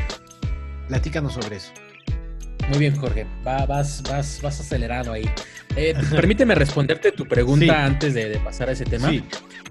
Platícanos 0.88 1.34
sobre 1.34 1.58
eso. 1.58 1.71
Muy 2.69 2.79
bien, 2.79 2.95
Jorge. 2.95 3.27
vas, 3.43 4.01
vas, 4.01 4.39
vas 4.41 4.60
acelerado 4.60 5.13
ahí. 5.13 5.29
Eh, 5.75 5.93
permíteme 6.12 6.55
responderte 6.55 7.12
tu 7.12 7.27
pregunta 7.27 7.86
antes 7.86 8.15
de, 8.15 8.39
pasar 8.39 8.69
a 8.69 8.71
ese 8.71 8.86
tema. 8.86 9.12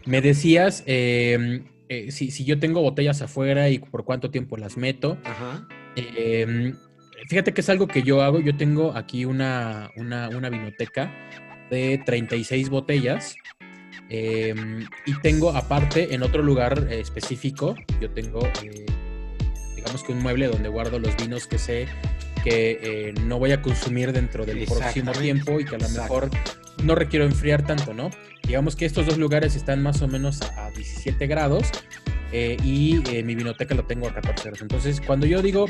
Me 0.07 0.21
decías 0.21 0.85
em, 0.87 1.65
eh, 1.89 2.13
si, 2.13 2.45
yo 2.45 2.61
tengo 2.61 2.81
botellas 2.81 3.23
afuera 3.23 3.71
y 3.71 3.81
por 3.81 4.05
cuánto 4.05 4.31
tiempo 4.31 4.57
las 4.57 4.77
meto. 4.77 5.19
Em, 5.97 6.77
fíjate 7.29 7.53
que 7.53 7.61
es 7.61 7.69
algo 7.69 7.89
que 7.89 8.05
yo 8.05 8.23
hago. 8.23 8.39
Yo 8.39 8.57
tengo 8.57 8.97
aquí 8.97 9.25
una, 9.25 9.91
una, 9.97 10.29
una 10.29 10.49
vinoteca 10.49 11.13
de 11.75 12.01
36 12.07 12.71
botellas 12.71 13.35
Em, 14.09 14.87
y 15.07 15.15
tengo 15.21 15.51
aparte 15.51 16.15
en 16.15 16.23
otro 16.23 16.43
lugar 16.43 16.87
eh, 16.91 17.01
específico, 17.01 17.75
yo 18.01 18.11
tengo, 18.11 18.47
eh, 18.63 18.85
digamos 19.75 20.03
que 20.05 20.13
un 20.13 20.23
mueble 20.23 20.49
donde 20.49 20.69
guardo 20.69 20.99
los 20.99 21.17
vinos 21.17 21.47
que 21.47 21.59
sé 21.59 21.87
que 22.43 22.79
eh, 22.83 23.15
no 23.23 23.39
voy 23.39 23.53
a 23.53 23.63
consumir 23.63 24.13
dentro 24.13 24.45
del 24.45 24.67
próximo 24.67 25.13
tiempo 25.13 25.59
y 25.59 25.65
que 25.65 25.77
a 25.77 25.79
lo 25.79 25.89
mejor 25.89 26.29
no 26.83 26.95
requiero 26.95 27.25
enfriar 27.25 27.65
tanto, 27.65 27.95
¿no? 27.95 28.11
Digamos 28.47 28.77
que 28.77 28.85
estos 28.85 29.07
dos 29.07 29.17
lugares 29.17 29.57
están 29.57 29.83
más 29.83 30.03
o 30.03 30.09
menos 30.09 30.43
a, 30.43 30.71
17 30.71 31.27
grados 31.27 31.71
y 32.35 33.01
mi 33.25 33.35
vinoteca 33.35 33.75
lo 33.75 33.85
tengo 33.85 34.09
a 34.09 34.13
14 34.13 34.43
grados. 34.43 34.63
Entonces, 34.63 35.01
cuando 35.01 35.27
yo 35.27 35.41
digo, 35.41 35.67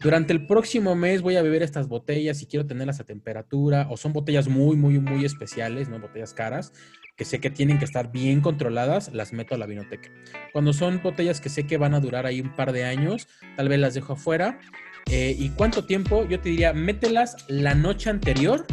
durante 0.00 0.32
el 0.32 0.46
próximo 0.46 0.94
mes 0.94 1.22
voy 1.22 1.36
a 1.36 1.42
beber 1.42 1.62
estas 1.62 1.88
botellas 1.88 2.40
y 2.40 2.46
quiero 2.46 2.66
tenerlas 2.66 3.00
a 3.00 3.04
temperatura, 3.04 3.88
o 3.90 3.96
son 3.96 4.12
botellas 4.12 4.48
muy, 4.48 4.76
muy, 4.76 5.00
muy 5.00 5.24
especiales, 5.24 5.88
¿no? 5.88 5.98
Botellas 5.98 6.32
caras, 6.32 6.72
que 7.16 7.24
sé 7.24 7.40
que 7.40 7.50
tienen 7.50 7.78
que 7.78 7.84
estar 7.84 8.12
bien 8.12 8.40
controladas, 8.40 9.12
las 9.12 9.32
meto 9.32 9.54
a 9.54 9.58
la 9.58 9.66
vinoteca. 9.66 10.10
Cuando 10.52 10.72
son 10.72 11.00
botellas 11.02 11.40
que 11.40 11.48
sé 11.48 11.66
que 11.66 11.78
van 11.78 11.94
a 11.94 12.00
durar 12.00 12.26
ahí 12.26 12.40
un 12.40 12.54
par 12.54 12.72
de 12.72 12.84
años, 12.84 13.28
tal 13.56 13.68
vez 13.68 13.78
las 13.78 13.94
dejo 13.94 14.12
afuera. 14.14 14.58
Eh, 15.10 15.34
¿Y 15.38 15.50
cuánto 15.50 15.84
tiempo? 15.84 16.26
Yo 16.28 16.40
te 16.40 16.48
diría, 16.48 16.72
mételas 16.72 17.36
la 17.48 17.74
noche 17.74 18.10
anterior, 18.10 18.66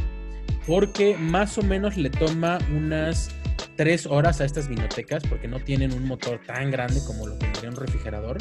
porque 0.68 1.18
más 1.18 1.58
o 1.58 1.64
menos 1.64 1.98
le 1.98 2.10
toma 2.10 2.60
unas 2.76 3.30
tres 3.76 4.06
horas 4.06 4.42
a 4.42 4.46
estas 4.46 4.68
vinotecas, 4.68 5.24
porque 5.28 5.48
no 5.48 5.60
tienen 5.60 5.94
un 5.94 6.06
motor 6.06 6.40
tan 6.46 6.72
grande 6.72 7.02
como 7.06 7.28
lo 7.28 7.38
tendría 7.38 7.70
un 7.70 7.76
refrigerador. 7.76 8.38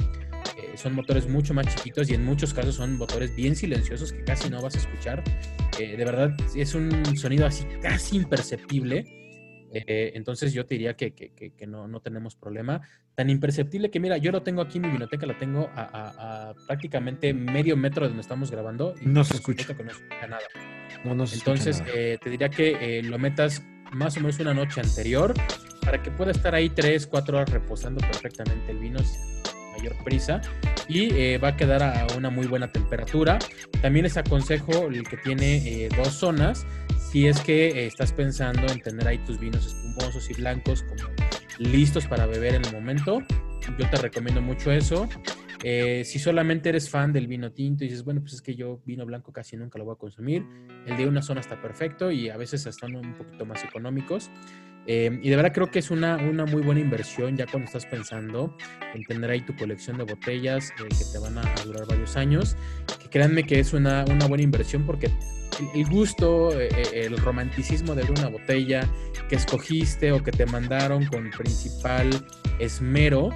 Eh, 0.57 0.77
son 0.77 0.95
motores 0.95 1.29
mucho 1.29 1.55
más 1.55 1.67
chiquitos 1.75 2.11
y 2.11 2.15
en 2.15 2.25
muchos 2.25 2.53
casos 2.53 2.75
son 2.77 2.97
motores 2.97 3.35
bien 3.35 3.57
silenciosos 3.57 4.13
que 4.13 4.23
casi 4.25 4.51
no 4.51 4.61
vas 4.61 4.75
a 4.75 4.79
escuchar. 4.79 5.23
Eh, 5.79 5.97
de 5.97 6.05
verdad, 6.05 6.35
es 6.55 6.75
un 6.75 7.17
sonido 7.17 7.47
así 7.47 7.65
casi 7.81 8.17
imperceptible 8.17 9.20
eh, 9.73 10.13
entonces 10.15 10.53
yo 10.53 10.67
te 10.67 10.75
diría 10.75 10.95
que, 10.95 11.55
no, 11.67 11.87
no, 11.87 12.01
tenemos 12.01 12.35
problema. 12.35 12.81
Tan 13.15 13.31
imperceptible 13.31 13.91
que 13.91 14.01
mira, 14.01 14.17
yo 14.17 14.33
lo 14.33 14.43
tengo 14.43 14.63
aquí 14.63 14.81
mi 14.81 14.89
biblioteca, 14.89 15.27
la 15.27 15.39
tengo 15.39 15.71
a, 15.75 16.55
prácticamente 16.67 17.33
medio 17.33 17.77
metro 17.77 18.03
de 18.03 18.09
donde 18.09 18.23
estamos 18.23 18.51
grabando. 18.51 18.95
Y 19.01 19.07
no 19.07 19.23
se 19.25 19.35
escucha. 19.37 19.75
Que 19.75 19.85
no 19.85 19.91
escucha 19.91 20.27
nada. 20.27 20.43
Entonces 21.05 21.83
eh, 21.95 22.19
te 22.23 22.31
diría 22.31 22.49
que 22.49 22.99
eh, 22.99 23.03
lo 23.03 23.19
metas 23.19 23.63
más 23.93 24.17
o 24.17 24.21
menos 24.21 24.39
una 24.41 24.55
noche 24.55 24.81
anterior 24.81 25.35
para 25.83 26.03
que 26.03 26.11
pueda 26.11 26.31
estar 26.33 26.55
ahí 26.55 26.69
3, 26.69 27.07
4 27.07 27.37
horas 27.37 27.51
reposando 27.51 28.01
perfectamente 28.01 28.71
el 28.71 28.79
vino 28.79 28.99
sin 29.01 29.21
mayor 29.73 29.97
prisa 30.05 30.41
y 30.89 31.37
va 31.39 31.49
a 31.49 31.57
quedar 31.57 31.83
a 31.83 32.07
una 32.17 32.29
muy 32.29 32.47
buena 32.47 32.71
temperatura. 32.71 33.39
También 33.81 34.03
les 34.05 34.17
aconsejo 34.17 34.89
el 34.89 35.05
que 35.05 35.17
tiene 35.17 35.89
dos 35.97 36.09
zonas 36.09 36.67
si 37.11 37.27
es 37.27 37.41
que 37.41 37.69
eh, 37.69 37.87
estás 37.87 38.13
pensando 38.13 38.67
en 38.71 38.81
tener 38.81 39.07
ahí 39.09 39.19
tus 39.19 39.39
vinos 39.41 39.67
espumosos 39.67 40.31
y 40.31 40.35
blancos 40.35 40.85
como 40.85 41.03
listos 41.59 42.07
para 42.07 42.27
beber 42.27 42.55
en 42.55 42.65
el 42.65 42.73
momento, 42.73 43.21
yo 43.79 43.91
te 43.91 43.97
recomiendo 43.97 44.41
mucho 44.41 44.71
eso. 44.71 45.09
Eh, 45.63 46.05
si 46.05 46.19
solamente 46.19 46.69
eres 46.69 46.89
fan 46.89 47.13
del 47.13 47.27
vino 47.27 47.53
tinto 47.53 47.85
y 47.85 47.89
dices, 47.89 48.05
bueno, 48.05 48.21
pues 48.21 48.35
es 48.35 48.43
que 48.43 48.55
yo 48.55 48.81
vino 48.87 49.05
blanco 49.05 49.33
casi 49.33 49.57
nunca 49.57 49.79
lo 49.79 49.85
voy 49.85 49.95
a 49.95 49.99
consumir, 49.99 50.47
el 50.87 50.97
de 50.97 51.07
una 51.07 51.21
zona 51.21 51.41
está 51.41 51.61
perfecto 51.61 52.11
y 52.13 52.31
a 52.31 52.37
veces 52.37 52.65
están 52.67 52.95
un 52.95 53.15
poquito 53.15 53.45
más 53.45 53.65
económicos. 53.65 54.31
Eh, 54.87 55.21
y 55.23 55.29
de 55.29 55.37
verdad 55.37 55.53
creo 55.53 55.71
que 55.71 55.81
es 55.81 55.91
una, 55.91 56.17
una, 56.17 56.47
muy 56.47 56.63
buena 56.63 56.81
inversión 56.81 57.37
ya 57.37 57.47
cuando 57.47 57.67
estás 57.67 57.85
pensando 57.85 58.57
en 58.95 59.05
tener 59.05 59.31
ahí 59.31 59.43
tu 59.43 59.55
colección 59.55 59.99
de 59.99 60.05
botellas 60.05 60.71
eh, 60.71 60.89
que 60.89 61.05
te 61.13 61.19
van 61.19 61.37
a, 61.37 61.43
durar 61.65 61.87
varios 61.87 62.17
años. 62.17 62.57
Que 63.03 63.11
créanme 63.11 63.43
que 63.43 63.59
es 63.59 63.75
una, 63.75 64.05
una 64.09 64.27
buena 64.27 64.43
inversión 64.43 64.87
porque 64.87 65.11
el, 65.75 65.87
gusto, 65.87 66.51
el 66.59 67.17
romanticismo 67.19 67.95
de 67.95 68.03
una 68.11 68.29
botella 68.29 68.89
que 69.29 69.37
escogiste 69.37 70.13
o 70.13 70.23
que 70.23 70.33
te 70.33 70.47
mandaron 70.47 71.07
con 71.07 71.31
principal 71.31 72.11
esmero, 72.59 73.31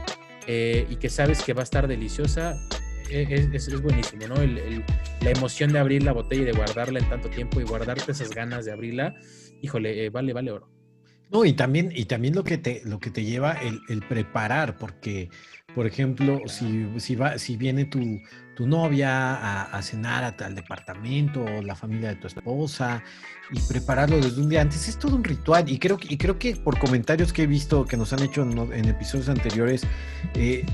eh, 0.46 0.86
y 0.90 0.96
que 0.96 1.08
sabes 1.08 1.42
que 1.42 1.54
va 1.54 1.60
a 1.60 1.64
estar 1.64 1.88
deliciosa, 1.88 2.60
es, 3.08 3.82
buenísimo, 3.82 4.26
¿no? 4.26 4.34
la 4.36 5.30
emoción 5.30 5.72
de 5.72 5.78
abrir 5.78 6.02
la 6.02 6.12
botella 6.12 6.42
y 6.42 6.46
de 6.46 6.52
guardarla 6.52 6.98
en 6.98 7.08
tanto 7.08 7.30
tiempo 7.30 7.60
y 7.60 7.64
guardarte 7.64 8.12
esas 8.12 8.30
ganas 8.30 8.64
de 8.64 8.72
abrirla, 8.72 9.14
híjole, 9.62 10.04
eh, 10.04 10.10
vale, 10.10 10.32
vale 10.32 10.50
oro. 10.50 10.68
No, 11.30 11.44
y 11.44 11.54
también, 11.54 11.90
y 11.94 12.04
también 12.04 12.34
lo 12.34 12.44
que 12.44 12.58
te, 12.58 12.82
lo 12.84 12.98
que 12.98 13.10
te 13.10 13.24
lleva 13.24 13.58
el 13.88 14.02
preparar, 14.06 14.76
porque 14.76 15.30
por 15.74 15.86
ejemplo, 15.86 16.40
si, 16.46 16.88
si, 16.98 17.16
va, 17.16 17.38
si 17.38 17.56
viene 17.56 17.84
tu, 17.84 18.20
tu 18.54 18.66
novia 18.66 19.64
a, 19.64 19.82
cenar 19.82 20.24
a, 20.24 20.44
al 20.44 20.54
departamento 20.54 21.44
o 21.44 21.62
la 21.62 21.74
familia 21.74 22.10
de 22.10 22.16
tu 22.16 22.28
esposa 22.28 23.02
y 23.50 23.60
prepararlo 23.60 24.16
desde 24.16 24.40
un 24.40 24.48
día 24.48 24.62
antes, 24.62 24.88
es 24.88 24.98
todo 24.98 25.16
un 25.16 25.24
ritual. 25.24 25.68
Y 25.68 25.78
creo, 25.78 25.98
y 26.08 26.16
creo 26.16 26.38
que 26.38 26.56
por 26.56 26.78
comentarios 26.78 27.32
que 27.32 27.42
he 27.42 27.46
visto 27.46 27.84
que 27.84 27.96
nos 27.96 28.12
han 28.12 28.22
hecho 28.22 28.42
en, 28.42 28.84
episodios 28.88 29.28
anteriores, 29.28 29.82
eh, 30.34 30.64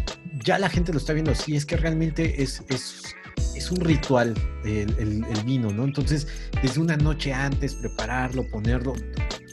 ya 0.44 0.58
la 0.58 0.68
gente 0.68 0.92
lo 0.92 0.98
está 0.98 1.12
viendo 1.12 1.30
así, 1.30 1.56
es 1.56 1.64
que 1.64 1.76
realmente 1.76 2.42
es, 2.42 2.62
es, 2.68 3.14
es 3.54 3.70
un 3.70 3.80
ritual 3.80 4.34
el, 4.64 5.24
vino, 5.44 5.70
¿no? 5.70 5.84
Entonces, 5.84 6.28
desde 6.62 6.80
una 6.80 6.96
noche 6.96 7.32
antes, 7.32 7.74
prepararlo, 7.74 8.46
ponerlo, 8.50 8.94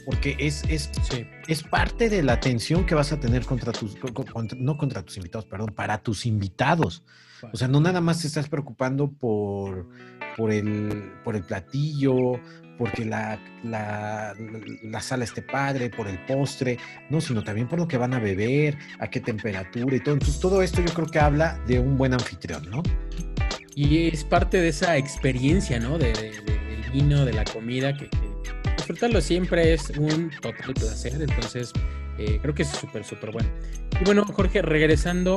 porque 0.08 0.36
es, 0.38 0.64
es, 0.70 0.90
es 1.48 1.62
parte 1.62 2.08
de 2.08 2.22
la 2.22 2.32
atención 2.32 2.86
que 2.86 2.94
vas 2.94 3.12
a 3.12 3.20
tener 3.20 3.44
contra 3.44 3.72
tus, 3.72 3.94
no 4.56 4.78
contra 4.78 5.02
tus 5.02 5.18
invitados, 5.18 5.44
perdón, 5.44 5.74
para 5.76 5.98
tus 5.98 6.24
invitados. 6.24 7.04
O 7.52 7.58
sea, 7.58 7.68
no 7.68 7.78
nada 7.78 8.00
más 8.00 8.22
te 8.22 8.26
estás 8.26 8.48
preocupando 8.48 9.12
por, 9.12 9.86
por, 10.34 10.50
el, 10.50 11.12
por 11.22 11.36
el 11.36 11.42
platillo, 11.42 12.40
porque 12.78 13.04
la, 13.04 13.38
la, 13.62 14.34
la, 14.82 15.00
sala 15.02 15.24
esté 15.24 15.42
padre, 15.42 15.90
por 15.90 16.08
el 16.08 16.18
postre, 16.24 16.78
no, 17.10 17.20
sino 17.20 17.44
también 17.44 17.68
por 17.68 17.78
lo 17.78 17.86
que 17.86 17.98
van 17.98 18.14
a 18.14 18.18
beber, 18.18 18.78
a 19.00 19.10
qué 19.10 19.20
temperatura 19.20 19.94
y 19.94 20.00
todo. 20.00 20.14
Entonces, 20.14 20.40
todo 20.40 20.62
esto 20.62 20.80
yo 20.80 20.94
creo 20.94 21.08
que 21.08 21.18
habla 21.18 21.60
de 21.66 21.80
un 21.80 21.98
buen 21.98 22.14
anfitrión, 22.14 22.62
¿no? 22.70 22.82
Y 23.74 24.08
es 24.08 24.24
parte 24.24 24.58
de 24.58 24.68
esa 24.68 24.96
experiencia, 24.96 25.78
¿no? 25.78 25.98
De, 25.98 26.14
del 26.14 26.90
vino, 26.94 27.26
de 27.26 27.34
la 27.34 27.44
comida, 27.44 27.94
que 27.94 28.08
disfrutarlo 28.88 29.20
siempre 29.20 29.74
es 29.74 29.90
un 29.98 30.30
total 30.40 30.72
placer, 30.72 31.20
entonces 31.20 31.74
eh, 32.18 32.38
creo 32.40 32.54
que 32.54 32.62
es 32.62 32.68
súper, 32.68 33.04
súper 33.04 33.32
bueno. 33.32 33.50
Y 34.00 34.04
bueno, 34.04 34.24
Jorge, 34.24 34.62
regresando 34.62 35.36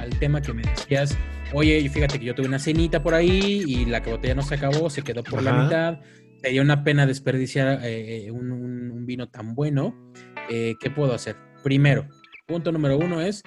al 0.00 0.18
tema 0.18 0.40
que 0.40 0.54
me 0.54 0.62
decías, 0.62 1.14
oye, 1.52 1.86
fíjate 1.90 2.18
que 2.18 2.24
yo 2.24 2.34
tuve 2.34 2.46
una 2.46 2.58
cenita 2.58 3.02
por 3.02 3.12
ahí 3.12 3.64
y 3.66 3.84
la 3.84 4.00
botella 4.00 4.34
no 4.34 4.40
se 4.40 4.54
acabó, 4.54 4.88
se 4.88 5.02
quedó 5.02 5.22
por 5.22 5.42
la 5.42 5.52
mitad, 5.52 6.00
sería 6.40 6.62
una 6.62 6.84
pena 6.84 7.06
desperdiciar 7.06 7.80
eh, 7.82 8.30
un, 8.30 9.04
vino 9.04 9.28
tan 9.28 9.54
bueno, 9.54 9.94
eh, 10.48 10.74
¿qué 10.80 10.90
puedo 10.90 11.12
hacer? 11.12 11.36
Primero, 11.62 12.08
punto 12.46 12.72
número 12.72 12.96
uno 12.96 13.20
es 13.20 13.42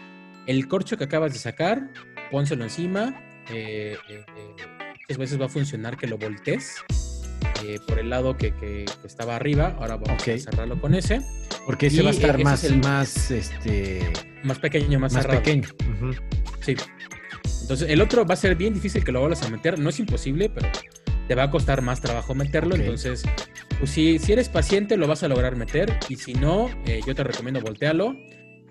el 0.46 0.68
corcho 0.68 0.96
que 0.96 1.06
acabas 1.06 1.34
de 1.34 1.40
sacar, 1.40 1.92
pónselo 2.30 2.66
encima, 2.66 3.20
muchas 3.50 5.18
veces 5.18 5.42
va 5.42 5.48
a 5.48 5.50
funcionar 5.50 5.98
que 5.98 6.06
lo 6.06 6.20
voltees 6.20 6.84
eh, 7.64 7.80
por 7.88 8.00
el 8.00 8.10
lado 8.10 8.38
que, 8.38 8.86
estaba 9.04 9.36
arriba. 9.36 9.76
Ahora 9.80 9.98
vamos 9.98 10.28
a 10.28 10.38
cerrarlo 10.38 10.80
con 10.80 10.94
ese. 10.96 11.22
Porque 11.66 11.88
ese 11.88 12.02
va 12.02 12.10
a 12.10 12.14
estar 12.14 12.44
más, 12.44 12.64
el, 12.64 12.80
más, 12.80 13.32
este... 13.32 14.12
más 14.44 14.60
pequeño, 14.60 15.00
más, 15.00 15.14
cerrado. 15.14 15.40
pequeño. 15.40 15.68
Sí. 16.62 16.76
Entonces, 17.62 17.90
el 17.90 18.02
otro 18.02 18.26
va 18.26 18.34
a 18.34 18.38
ser 18.38 18.56
bien 18.56 18.74
difícil 18.74 19.04
que 19.04 19.12
lo 19.12 19.20
vuelvas 19.20 19.44
a 19.44 19.50
meter. 19.50 19.80
No 19.80 19.90
es 19.90 20.00
imposible, 20.00 20.50
pero 20.50 20.70
te 21.28 21.36
va 21.36 21.44
a 21.44 21.52
costar 21.52 21.82
más 21.82 22.02
trabajo 22.02 22.34
meterlo. 22.34 22.76
Entonces, 22.76 23.24
pues 23.78 23.92
si, 23.92 24.20
si 24.20 24.34
eres 24.34 24.50
paciente, 24.50 24.98
lo 24.98 25.08
vas 25.08 25.24
a 25.24 25.28
lograr 25.28 25.56
meter. 25.56 25.98
Y 26.10 26.16
si 26.16 26.34
no, 26.34 26.70
eh, 26.86 27.02
yo 27.06 27.14
te 27.14 27.24
recomiendo 27.24 27.62
voltearlo 27.62 28.16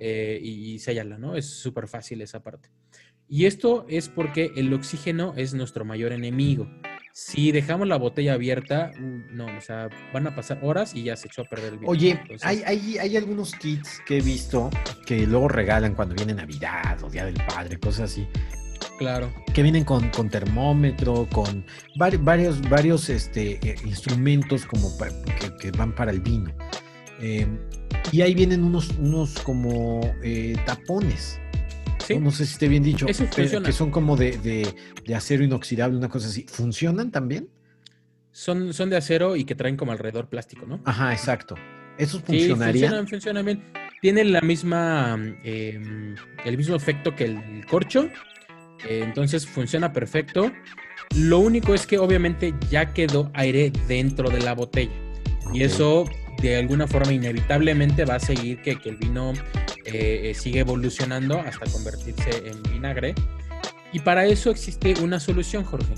eh, 0.01 0.41
y, 0.43 0.75
y 0.75 0.79
sellarla, 0.79 1.19
¿no? 1.19 1.37
Es 1.37 1.47
súper 1.47 1.89
fácil 1.89 2.21
esa 2.23 2.43
parte. 2.43 2.71
Y 3.29 3.45
esto 3.45 3.85
es 3.89 4.09
porque 4.09 4.53
el 4.57 4.73
oxígeno 4.73 5.35
es 5.37 5.53
nuestro 5.53 5.85
mayor 5.85 6.13
enemigo. 6.13 6.69
Si 7.13 7.53
dejamos 7.53 7.89
la 7.89 7.97
botella 7.97 8.35
abierta, 8.35 8.93
uh, 8.97 9.35
no, 9.35 9.47
o 9.47 9.61
sea, 9.61 9.89
van 10.13 10.27
a 10.27 10.35
pasar 10.35 10.61
horas 10.63 10.95
y 10.95 11.05
ya 11.05 11.17
se 11.17 11.29
echó 11.29 11.43
a 11.43 11.45
perder 11.45 11.73
el 11.73 11.79
vino. 11.81 11.91
Oye, 11.91 12.21
hay, 12.43 12.63
hay, 12.65 12.99
hay, 12.99 13.17
algunos 13.17 13.55
kits 13.55 14.01
que 14.07 14.19
he 14.19 14.21
visto 14.21 14.71
que 15.07 15.27
luego 15.27 15.49
regalan 15.49 15.95
cuando 15.95 16.15
viene 16.15 16.35
Navidad 16.35 17.03
o 17.03 17.11
Día 17.11 17.25
del 17.25 17.35
Padre, 17.49 17.79
cosas 17.79 18.13
así. 18.13 18.27
Claro. 18.99 19.33
Que 19.55 19.63
vienen 19.63 19.85
con, 19.85 20.09
con 20.11 20.29
termómetro, 20.29 21.29
con 21.33 21.65
varios, 21.97 22.61
varios 22.69 23.09
este, 23.09 23.59
eh, 23.69 23.77
instrumentos 23.85 24.67
como 24.67 24.89
que, 25.61 25.71
van 25.73 25.95
para 25.95 26.11
el 26.11 26.21
vino. 26.21 26.53
Em, 27.21 27.59
y 28.13 28.23
ahí 28.23 28.35
vienen 28.35 28.65
unos, 28.65 28.91
unos 28.99 29.39
como 29.41 30.01
eh, 30.23 30.57
tapones 30.67 31.41
¿no? 32.17 32.31
sé 32.31 32.47
si 32.47 32.53
esté 32.53 32.69
bien 32.69 32.83
dicho, 32.83 33.07
que 33.07 33.73
son 33.73 33.91
como 33.91 34.17
de, 34.17 34.75
acero 35.15 35.45
inoxidable, 35.45 35.97
una 35.97 36.09
cosa 36.09 36.29
así. 36.29 36.47
¿Funcionan 36.49 37.11
también? 37.11 37.49
Son, 38.33 38.73
son 38.73 38.91
de 38.91 38.97
acero 38.97 39.37
y 39.37 39.45
que 39.45 39.55
traen 39.55 39.77
como 39.77 39.93
alrededor 39.93 40.29
plástico, 40.29 40.67
¿no? 40.67 40.81
Ajá, 40.85 41.13
exacto. 41.13 41.57
¿Esos 41.99 42.23
funcionarían? 42.23 43.07
funcionan, 43.07 43.09
funcionan 43.09 43.45
bien. 43.45 43.65
Tienen 44.01 44.33
la 44.33 44.41
misma, 44.41 45.19
em, 45.43 46.15
el 46.45 46.57
mismo 46.57 46.77
efecto 46.77 47.17
que 47.17 47.25
el, 47.25 47.67
corcho. 47.67 48.09
Eh, 48.89 49.01
entonces 49.03 49.45
funciona 49.47 49.93
perfecto. 49.93 50.53
Lo 51.17 51.41
único 51.41 51.75
es 51.75 51.87
que 51.87 51.99
obviamente 51.99 52.55
ya 52.71 52.93
quedó 52.93 53.31
aire 53.35 53.73
dentro 53.89 54.31
de 54.31 54.41
la 54.41 54.55
botella. 54.55 54.93
Y 55.53 55.63
eso 55.63 56.05
de 56.41 56.57
alguna 56.57 56.87
forma 56.87 57.13
inevitablemente 57.13 58.05
va 58.05 58.17
a 58.17 58.21
seguir 58.21 58.63
que, 58.63 58.79
el 58.85 58.97
vino 58.97 59.33
eh, 59.93 60.35
sigue 60.35 60.61
evolucionando 60.61 61.39
hasta 61.39 61.71
convertirse 61.71 62.31
en 62.47 62.63
vinagre. 62.65 63.15
Y 63.93 64.01
para 64.01 64.27
eso 64.27 64.51
existe 64.51 64.95
una 65.03 65.19
solución, 65.19 65.65
Jorge. 65.65 65.95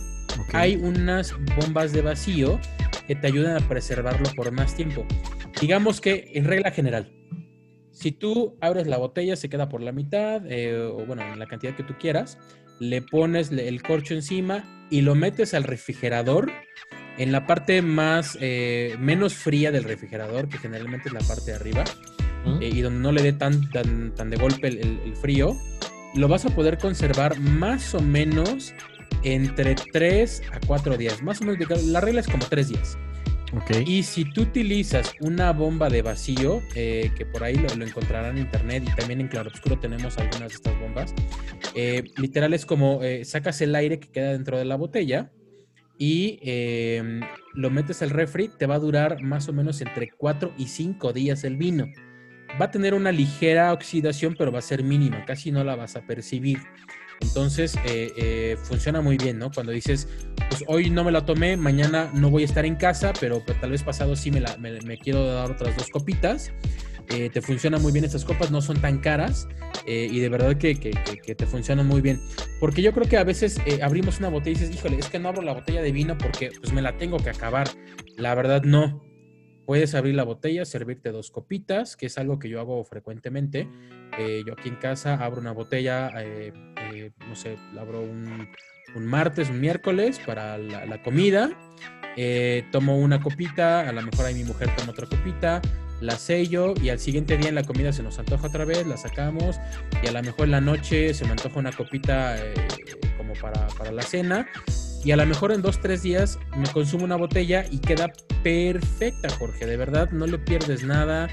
Hay 0.53 0.76
unas 0.76 1.35
bombas 1.57 1.92
de 1.92 2.03
vacío 2.03 2.61
que 3.07 3.14
te 3.14 3.26
ayudan 3.26 3.62
a 3.62 3.68
preservarlo 3.68 4.31
por 4.37 4.50
más 4.53 4.74
tiempo. 4.74 5.05
Digamos 5.61 6.00
que 6.00 6.31
en 6.35 6.44
regla 6.44 6.70
general, 6.70 7.12
si 7.90 8.12
tú 8.12 8.57
abres 8.61 8.87
la 8.87 8.96
botella, 8.96 9.37
se 9.37 9.48
queda 9.48 9.68
por 9.68 9.83
la 9.83 9.92
mitad, 9.92 10.42
eh, 10.46 10.76
o 10.76 11.05
bueno, 11.05 11.22
en 11.22 11.38
la 11.38 11.46
cantidad 11.46 11.74
que 11.74 11.83
tú 11.83 11.94
quieras, 11.98 12.38
le 12.79 13.03
pones 13.03 13.50
el 13.50 13.83
corcho 13.83 14.14
encima 14.14 14.87
y 14.90 15.03
lo 15.03 15.14
metes 15.14 15.53
al 15.55 15.64
refrigerador 15.64 16.50
en 17.18 17.33
la 17.33 17.46
parte 17.46 17.83
más 17.83 18.38
eh, 18.40 18.96
menos 18.98 19.35
fría 19.35 19.70
del 19.70 19.85
refrigerador, 19.85 20.48
que 20.48 20.57
generalmente 20.57 21.09
es 21.09 21.12
la 21.12 21.20
parte 21.20 21.50
de 21.50 21.57
arriba, 21.57 21.85
eh, 22.61 22.70
y 22.72 22.81
donde 22.81 23.00
no 23.00 23.12
le 23.12 23.22
dé 23.22 23.33
tan, 23.33 23.68
tan, 23.70 24.14
tan 24.14 24.31
de 24.31 24.37
golpe 24.37 24.68
el, 24.68 25.14
frío, 25.16 25.57
lo 26.14 26.29
vas 26.29 26.44
a 26.46 26.50
poder 26.50 26.79
conservar 26.79 27.38
más 27.38 27.94
o 27.94 28.00
menos 28.00 28.74
entre 29.22 29.74
3 29.74 30.42
a 30.53 30.61
4 30.66 30.96
días. 30.96 31.22
Más 31.22 31.40
o 31.40 31.44
menos, 31.44 31.85
la 31.87 32.00
regla 32.00 32.20
es 32.20 32.29
como 32.29 32.44
3 32.46 32.68
días. 32.68 32.98
Okay. 33.64 33.85
Y 33.85 34.05
si 34.05 34.24
tú 34.24 34.42
utilizas 34.42 35.12
una 35.20 35.53
bomba 35.53 35.88
de 35.88 36.03
vacío, 36.03 36.62
eh, 36.76 37.11
que 37.16 37.26
por 37.26 37.42
ahí 37.42 37.57
lo, 37.57 37.85
encontrarán 37.85 38.37
en 38.37 38.44
internet 38.44 38.85
y 38.87 38.94
también 38.94 39.20
en 39.20 39.26
Claroscuro 39.26 39.76
tenemos 39.76 40.16
algunas 40.18 40.50
de 40.50 40.55
estas 40.55 40.79
bombas, 40.79 41.14
literal 42.16 42.55
es 42.55 42.64
como 42.64 43.00
sacas 43.24 43.61
el 43.61 43.74
aire 43.74 43.98
que 43.98 44.09
queda 44.09 44.33
dentro 44.33 44.57
de 44.57 44.64
la 44.64 44.76
botella, 44.76 45.33
y 46.00 46.38
em, 46.40 47.20
lo 47.53 47.68
metes 47.68 48.00
al 48.00 48.09
refri, 48.09 48.48
te 48.48 48.64
va 48.64 48.76
a 48.76 48.79
durar 48.79 49.22
más 49.22 49.50
o 49.50 49.53
menos 49.53 49.83
entre 49.83 50.11
4 50.11 50.55
y 50.57 50.68
5 50.68 51.12
días 51.12 51.44
el 51.44 51.59
vino. 51.59 51.88
Va 52.61 52.66
a 52.66 52.70
tener 52.70 52.94
una 52.94 53.12
ligera 53.12 53.72
oxidación, 53.72 54.34
pero 54.38 54.53
va 54.53 54.61
a 54.61 54.62
ser 54.62 54.82
mínima, 54.82 55.24
casi 55.24 55.51
no 55.51 55.64
la 55.64 55.76
vas 55.76 55.96
a 55.96 56.03
percibir. 56.03 56.59
Entonces, 57.20 57.76
eh, 57.84 58.12
eh, 58.16 58.57
funciona 58.62 59.01
muy 59.01 59.16
bien, 59.16 59.38
¿no? 59.38 59.51
Cuando 59.51 59.72
dices, 59.72 60.09
pues 60.48 60.64
hoy 60.66 60.90
no 60.90 61.05
me 61.05 61.12
la 61.12 61.24
tomé, 61.24 61.57
mañana 61.57 62.11
no 62.14 62.30
voy 62.30 62.42
a 62.42 62.46
estar 62.46 62.64
en 62.64 62.76
casa, 62.76 63.12
pero, 63.20 63.40
tal 63.61 63.70
vez 63.70 63.82
pasado 63.82 64.16
sí 64.16 64.30
me, 64.30 64.40
la, 64.40 64.57
me 64.57 64.98
quiero 64.98 65.24
dar 65.26 65.51
otras 65.51 65.76
dos 65.76 65.88
copitas. 65.90 66.53
Eh, 67.09 67.28
te 67.28 67.42
funcionan 67.42 67.82
muy 67.82 67.90
bien 67.90 68.05
estas 68.05 68.24
copas, 68.24 68.53
no 68.53 68.62
son 68.62 68.80
tan 68.80 68.98
caras 68.98 69.48
y 69.84 70.20
de 70.20 70.28
verdad 70.28 70.57
que, 70.57 70.74
te 70.74 71.46
funcionan 71.46 71.86
muy 71.86 72.01
bien. 72.01 72.20
Porque 72.61 72.82
yo 72.82 72.92
creo 72.92 73.09
que 73.09 73.16
a 73.16 73.24
veces 73.24 73.59
abrimos 73.82 74.20
una 74.20 74.28
botella 74.28 74.57
y 74.57 74.61
dices, 74.61 74.76
híjole, 74.76 74.98
es 74.98 75.09
que 75.09 75.18
no 75.18 75.28
abro 75.28 75.42
la 75.42 75.53
botella 75.53 75.82
de 75.82 75.90
vino 75.90 76.16
porque 76.16 76.53
pues 76.61 76.72
me 76.72 76.80
la 76.80 76.96
tengo 76.96 77.16
que 77.18 77.30
acabar. 77.30 77.68
La 78.16 78.36
verdad 78.36 78.62
no. 78.62 79.09
Puedes 79.66 79.94
abrir 79.94 80.14
la 80.14 80.24
botella, 80.24 80.64
servirte 80.64 81.12
dos 81.12 81.30
copitas, 81.30 81.96
que 81.96 82.06
es 82.06 82.18
algo 82.18 82.38
que 82.38 82.48
yo 82.48 82.61
hago 82.61 82.82
frecuentemente. 82.84 83.68
Eh, 84.18 84.42
yo 84.46 84.54
aquí 84.54 84.68
en 84.68 84.76
casa 84.76 85.14
abro 85.14 85.40
una 85.40 85.52
botella, 85.52 86.11
eh, 86.22 86.52
eh, 86.92 87.12
no 87.28 87.36
sé, 87.36 87.56
la 87.74 87.82
abro 87.82 88.02
un, 88.02 88.48
martes, 88.96 89.48
un 89.50 89.61
miércoles 89.61 90.20
para 90.26 90.58
la, 90.58 90.86
la 90.86 91.02
comida. 91.02 91.50
tomo 92.72 92.98
una 92.98 93.20
copita, 93.20 93.88
a 93.88 93.92
lo 93.92 94.02
mejor 94.02 94.26
ahí 94.26 94.34
mi 94.34 94.44
mujer 94.44 94.68
toma 94.76 94.90
otra 94.92 95.06
copita, 95.06 95.62
la 96.00 96.16
sello 96.16 96.74
y 96.82 96.88
al 96.88 96.98
siguiente 96.98 97.36
día 97.36 97.50
en 97.50 97.54
la 97.54 97.62
comida 97.62 97.92
se 97.92 98.02
nos 98.02 98.18
antoja 98.18 98.48
otra 98.48 98.64
vez, 98.64 98.86
la 98.86 98.96
sacamos 98.96 99.61
y 100.02 100.08
a 100.08 100.12
lo 100.12 100.22
mejor 100.22 100.46
en 100.46 100.50
la 100.50 100.61
noche 100.61 101.14
se 101.14 101.24
me 101.24 101.32
antoja 101.32 101.58
una 101.58 101.72
copita 101.72 102.36
como 103.16 103.34
para, 103.34 103.68
para 103.68 103.92
la 103.92 104.02
cena 104.02 104.48
y 105.05 105.12
a 105.12 105.16
lo 105.16 105.26
mejor 105.26 105.53
en 105.53 105.62
dos, 105.62 105.80
tres 105.80 106.03
días 106.03 106.38
me 106.57 106.66
consumo 106.66 107.05
una 107.05 107.16
botella 107.16 107.64
y 107.70 107.78
queda 107.78 108.12
perfecta, 108.42 109.30
Jorge. 109.30 109.66
De 109.66 109.76
verdad, 109.76 110.11
no 110.11 110.26
le 110.26 110.38
pierdes 110.38 110.84
nada. 110.84 111.28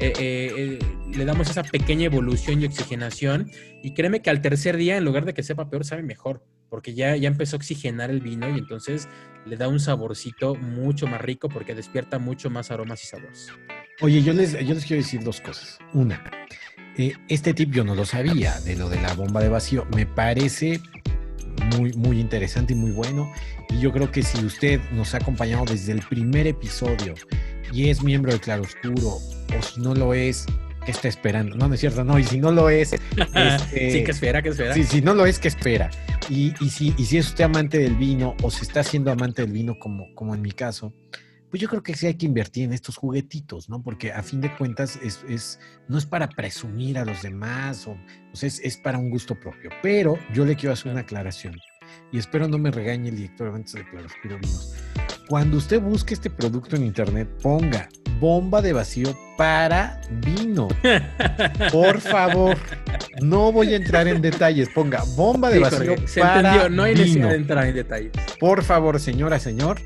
Eh, 0.00 0.12
eh, 0.18 0.52
eh, 0.56 0.78
le 1.14 1.24
damos 1.24 1.48
esa 1.48 1.62
pequeña 1.62 2.06
evolución 2.06 2.60
y 2.60 2.66
oxigenación. 2.66 3.50
Y 3.82 3.94
créeme 3.94 4.22
que 4.22 4.30
al 4.30 4.42
tercer 4.42 4.76
día, 4.76 4.96
en 4.96 5.04
lugar 5.04 5.24
de 5.24 5.34
que 5.34 5.44
sepa 5.44 5.70
peor, 5.70 5.84
sabe 5.84 6.02
mejor. 6.02 6.44
Porque 6.68 6.94
ya, 6.94 7.14
ya 7.16 7.28
empezó 7.28 7.56
a 7.56 7.58
oxigenar 7.58 8.10
el 8.10 8.20
vino 8.20 8.48
y 8.48 8.58
entonces 8.58 9.08
le 9.44 9.56
da 9.56 9.68
un 9.68 9.78
saborcito 9.78 10.54
mucho 10.54 11.06
más 11.06 11.20
rico 11.20 11.48
porque 11.48 11.74
despierta 11.74 12.18
mucho 12.18 12.48
más 12.50 12.70
aromas 12.70 13.04
y 13.04 13.06
sabores. 13.06 13.48
Oye, 14.00 14.22
yo 14.22 14.32
les, 14.32 14.52
yo 14.52 14.74
les 14.74 14.84
quiero 14.86 15.02
decir 15.02 15.22
dos 15.22 15.40
cosas. 15.42 15.78
Una, 15.92 16.24
este 17.28 17.52
tip 17.52 17.72
yo 17.72 17.84
no 17.84 17.94
lo 17.94 18.06
sabía 18.06 18.58
de 18.60 18.74
lo 18.76 18.88
de 18.88 19.00
la 19.02 19.12
bomba 19.14 19.42
de 19.42 19.50
vacío. 19.50 19.86
Me 19.94 20.06
parece 20.06 20.80
muy, 21.76 21.92
muy 21.94 22.20
interesante 22.20 22.72
y 22.72 22.76
muy 22.76 22.90
bueno. 22.90 23.32
Y 23.70 23.80
yo 23.80 23.92
creo 23.92 24.10
que 24.10 24.22
si 24.22 24.44
usted 24.44 24.80
nos 24.92 25.14
ha 25.14 25.18
acompañado 25.18 25.64
desde 25.64 25.92
el 25.92 26.00
primer 26.00 26.46
episodio 26.46 27.14
y 27.72 27.88
es 27.88 28.02
miembro 28.02 28.32
de 28.32 28.40
Claroscuro, 28.40 29.08
o 29.08 29.62
si 29.62 29.80
no 29.80 29.94
lo 29.94 30.14
es, 30.14 30.46
¿qué 30.84 30.90
está 30.90 31.08
esperando? 31.08 31.56
No, 31.56 31.68
no 31.68 31.74
es 31.74 31.80
cierto, 31.80 32.04
no, 32.04 32.18
y 32.18 32.24
si 32.24 32.38
no 32.38 32.50
lo 32.52 32.70
es... 32.70 32.92
Este, 33.34 33.90
sí, 33.90 34.04
que 34.04 34.10
espera, 34.10 34.42
que 34.42 34.50
espera. 34.50 34.74
Sí, 34.74 34.84
si 34.84 35.00
no 35.00 35.14
lo 35.14 35.26
es, 35.26 35.38
que 35.38 35.48
espera. 35.48 35.90
Y, 36.28 36.54
y, 36.60 36.70
si, 36.70 36.94
y 36.96 37.04
si 37.06 37.18
es 37.18 37.28
usted 37.28 37.44
amante 37.44 37.78
del 37.78 37.96
vino 37.96 38.34
o 38.42 38.50
se 38.50 38.64
está 38.64 38.80
haciendo 38.80 39.10
amante 39.10 39.42
del 39.42 39.52
vino 39.52 39.78
como, 39.78 40.14
como 40.14 40.34
en 40.34 40.42
mi 40.42 40.52
caso, 40.52 40.92
pues 41.52 41.60
yo 41.60 41.68
creo 41.68 41.82
que 41.82 41.94
sí 41.94 42.06
hay 42.06 42.14
que 42.14 42.24
invertir 42.24 42.64
en 42.64 42.72
estos 42.72 42.96
juguetitos, 42.96 43.68
¿no? 43.68 43.82
Porque 43.82 44.10
a 44.10 44.22
fin 44.22 44.40
de 44.40 44.56
cuentas 44.56 44.98
es, 45.02 45.22
es 45.28 45.60
no 45.86 45.98
es 45.98 46.06
para 46.06 46.30
presumir 46.30 46.96
a 46.96 47.04
los 47.04 47.20
demás, 47.20 47.86
o, 47.86 47.94
sea, 48.32 48.48
es, 48.48 48.78
para 48.78 48.96
un 48.96 49.10
gusto 49.10 49.38
propio. 49.38 49.68
Pero 49.82 50.18
yo 50.32 50.46
le 50.46 50.56
quiero 50.56 50.72
hacer 50.72 50.90
una 50.90 51.02
aclaración, 51.02 51.60
y 52.10 52.16
espero 52.16 52.48
no 52.48 52.56
me 52.56 52.70
regañe 52.70 53.10
el 53.10 53.16
director 53.16 53.54
antes 53.54 53.74
de 53.74 53.86
Claroscuro 53.86 54.38
Vinos. 54.38 54.74
Cuando 55.28 55.58
usted 55.58 55.78
busque 55.78 56.14
este 56.14 56.30
producto 56.30 56.76
en 56.76 56.84
internet, 56.84 57.28
ponga 57.42 57.90
bomba 58.18 58.62
de 58.62 58.72
vacío 58.72 59.14
para 59.36 60.00
vino. 60.24 60.68
Por 61.70 62.00
favor, 62.00 62.56
no 63.20 63.52
voy 63.52 63.74
a 63.74 63.76
entrar 63.76 64.08
en 64.08 64.22
detalles. 64.22 64.70
Ponga 64.70 65.04
bomba 65.16 65.50
de 65.50 65.58
vacío 65.58 65.96
para 66.18 66.70
No 66.70 66.84
hay 66.84 66.94
necesidad 66.94 67.28
de 67.28 67.36
entrar 67.36 67.66
en 67.66 67.74
detalles. 67.74 68.12
Por 68.40 68.62
favor, 68.62 68.98
señora, 68.98 69.38
señor, 69.38 69.82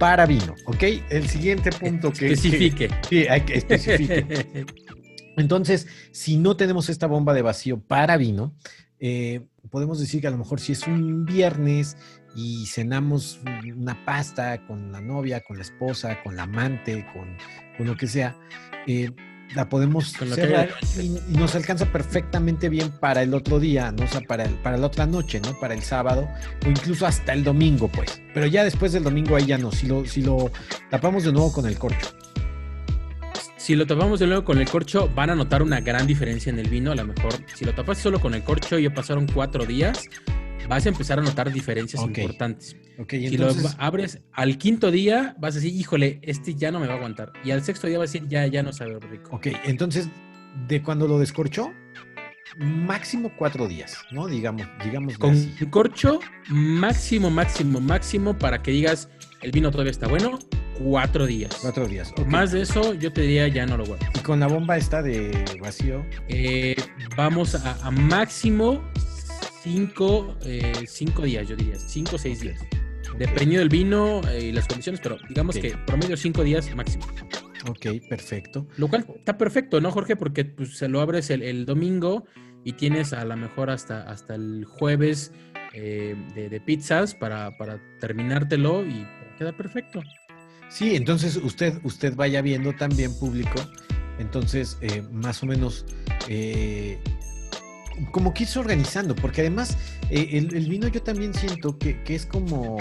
para 0.00 0.24
vino, 0.24 0.56
¿ok? 0.64 0.82
El 1.10 1.28
siguiente 1.28 1.70
punto 1.70 2.10
que... 2.10 2.32
Especifique. 2.32 2.88
sí, 3.08 3.28
hay 3.28 3.42
que 3.42 3.58
especifique. 3.58 4.66
Entonces, 5.36 5.86
si 6.10 6.38
no 6.38 6.56
tenemos 6.56 6.88
esta 6.88 7.06
bomba 7.06 7.34
de 7.34 7.42
vacío 7.42 7.78
para 7.78 8.16
vino, 8.16 8.54
eh, 8.98 9.42
podemos 9.70 10.00
decir 10.00 10.22
que 10.22 10.26
a 10.26 10.30
lo 10.30 10.38
mejor 10.38 10.58
si 10.58 10.72
es 10.72 10.86
un 10.86 11.26
viernes 11.26 11.98
y 12.34 12.64
cenamos 12.66 13.40
una 13.76 14.02
pasta 14.06 14.66
con 14.66 14.90
la 14.90 15.02
novia, 15.02 15.42
con 15.42 15.58
la 15.58 15.62
esposa, 15.62 16.22
con 16.22 16.34
la 16.34 16.44
amante, 16.44 17.06
con, 17.12 17.36
con 17.76 17.86
lo 17.86 17.94
que 17.94 18.06
sea, 18.06 18.38
eh, 18.86 19.10
la 19.54 19.68
podemos 19.68 20.12
cerrar 20.12 20.70
y, 20.98 21.36
nos 21.36 21.54
alcanza 21.54 21.86
perfectamente 21.86 22.68
bien 22.68 22.90
para 22.90 23.22
el 23.22 23.34
otro 23.34 23.58
día, 23.58 23.92
¿no? 23.92 24.04
O 24.04 24.08
sea, 24.08 24.20
para, 24.20 24.44
el, 24.44 24.54
para 24.54 24.76
la 24.76 24.86
otra 24.86 25.06
noche, 25.06 25.40
¿no? 25.40 25.58
Para 25.58 25.74
el 25.74 25.82
sábado 25.82 26.28
o 26.64 26.70
incluso 26.70 27.06
hasta 27.06 27.32
el 27.32 27.44
domingo, 27.44 27.88
pues. 27.88 28.20
Pero 28.34 28.46
ya 28.46 28.64
después 28.64 28.92
del 28.92 29.04
domingo 29.04 29.36
ahí 29.36 29.46
ya 29.46 29.58
no, 29.58 29.72
si 29.72 29.86
lo, 29.86 30.06
si 30.06 30.22
lo 30.22 30.50
tapamos 30.90 31.24
de 31.24 31.32
nuevo 31.32 31.52
con 31.52 31.66
el 31.66 31.78
corcho. 31.78 32.14
Si 33.56 33.76
lo 33.76 33.86
tapamos 33.86 34.18
de 34.20 34.26
nuevo 34.26 34.44
con 34.44 34.58
el 34.58 34.68
corcho, 34.68 35.10
van 35.14 35.30
a 35.30 35.34
notar 35.34 35.62
una 35.62 35.80
gran 35.80 36.06
diferencia 36.06 36.50
en 36.50 36.58
el 36.58 36.68
vino. 36.68 36.92
A 36.92 36.94
lo 36.94 37.04
mejor, 37.04 37.34
si 37.54 37.64
lo 37.64 37.74
tapas 37.74 37.98
solo 37.98 38.18
con 38.18 38.34
el 38.34 38.42
corcho 38.42 38.78
ya 38.78 38.92
pasaron 38.92 39.26
cuatro 39.26 39.66
días, 39.66 40.08
vas 40.70 40.86
a 40.86 40.88
empezar 40.88 41.18
a 41.18 41.22
notar 41.22 41.52
diferencias 41.52 42.00
importantes. 42.00 42.76
si 43.08 43.36
lo 43.36 43.48
abres 43.78 44.20
al 44.32 44.56
quinto 44.56 44.92
día, 44.92 45.34
vas 45.40 45.56
a 45.56 45.58
decir, 45.58 45.74
híjole, 45.74 46.20
este 46.22 46.54
ya 46.54 46.70
no 46.70 46.78
me 46.78 46.86
va 46.86 46.94
a 46.94 46.96
aguantar. 46.96 47.32
Y 47.44 47.50
al 47.50 47.64
sexto 47.64 47.88
día 47.88 47.98
vas 47.98 48.10
a 48.10 48.12
decir, 48.12 48.28
ya, 48.28 48.46
ya 48.46 48.62
no 48.62 48.72
sabe 48.72 49.00
rico. 49.00 49.34
Ok, 49.34 49.48
entonces, 49.64 50.08
de 50.68 50.80
cuando 50.80 51.08
lo 51.08 51.18
descorchó, 51.18 51.72
máximo 52.56 53.32
cuatro 53.36 53.66
días, 53.66 53.96
¿no? 54.12 54.28
Digamos, 54.28 54.64
digamos. 54.84 55.18
Con 55.18 55.36
corcho, 55.70 56.20
máximo, 56.48 57.30
máximo, 57.30 57.80
máximo, 57.80 58.38
para 58.38 58.62
que 58.62 58.70
digas, 58.70 59.08
el 59.42 59.50
vino 59.50 59.72
todavía 59.72 59.90
está 59.90 60.06
bueno, 60.06 60.38
cuatro 60.78 61.26
días. 61.26 61.58
Cuatro 61.60 61.88
días. 61.88 62.14
Más 62.28 62.52
de 62.52 62.60
eso, 62.60 62.94
yo 62.94 63.12
te 63.12 63.22
diría, 63.22 63.48
ya 63.48 63.66
no 63.66 63.76
lo 63.76 63.86
guardo. 63.86 64.06
¿Y 64.14 64.20
con 64.20 64.38
la 64.38 64.46
bomba 64.46 64.76
esta 64.76 65.02
de 65.02 65.32
vacío? 65.60 66.06
Eh, 66.28 66.76
vamos 67.16 67.56
a 67.56 67.90
máximo 67.90 68.80
cinco, 69.62 70.36
eh, 70.44 70.72
cinco 70.86 71.22
días, 71.22 71.48
yo 71.48 71.56
diría, 71.56 71.76
cinco 71.76 72.16
o 72.16 72.18
seis 72.18 72.40
días. 72.40 72.60
Dependiendo 73.18 73.58
del 73.58 73.68
vino 73.68 74.20
eh, 74.30 74.46
y 74.46 74.52
las 74.52 74.66
condiciones, 74.66 75.00
pero 75.02 75.18
digamos 75.28 75.56
que 75.56 75.76
promedio 75.86 76.16
cinco 76.16 76.42
días 76.42 76.74
máximo. 76.74 77.06
Ok, 77.68 77.86
perfecto. 78.08 78.66
Lo 78.76 78.88
cual 78.88 79.04
está 79.16 79.36
perfecto, 79.36 79.80
¿no, 79.80 79.90
Jorge? 79.90 80.16
Porque 80.16 80.44
pues, 80.44 80.78
se 80.78 80.88
lo 80.88 81.00
abres 81.00 81.28
el, 81.30 81.66
domingo 81.66 82.24
y 82.64 82.72
tienes 82.72 83.12
a 83.12 83.24
lo 83.24 83.36
mejor 83.36 83.70
hasta, 83.70 84.02
hasta 84.02 84.34
el 84.34 84.64
jueves 84.64 85.32
eh, 85.74 86.16
de, 86.34 86.60
pizzas 86.60 87.14
para, 87.14 87.56
para 87.58 87.80
terminártelo 88.00 88.86
y 88.86 89.06
queda 89.38 89.52
perfecto. 89.52 90.00
Sí, 90.68 90.94
entonces 90.94 91.36
usted, 91.36 91.80
usted 91.82 92.14
vaya 92.14 92.40
viendo 92.42 92.72
también 92.74 93.18
público, 93.18 93.60
entonces 94.18 94.78
más 95.10 95.42
o 95.42 95.46
menos 95.46 95.84
como 98.12 98.34
que 98.34 98.44
irse 98.44 98.58
organizando, 98.58 99.14
porque 99.14 99.42
además 99.42 99.76
eh, 100.10 100.28
el, 100.32 100.68
vino 100.68 100.88
yo 100.88 101.02
también 101.02 101.34
siento 101.34 101.78
que, 101.78 102.00
es 102.06 102.26
como, 102.26 102.78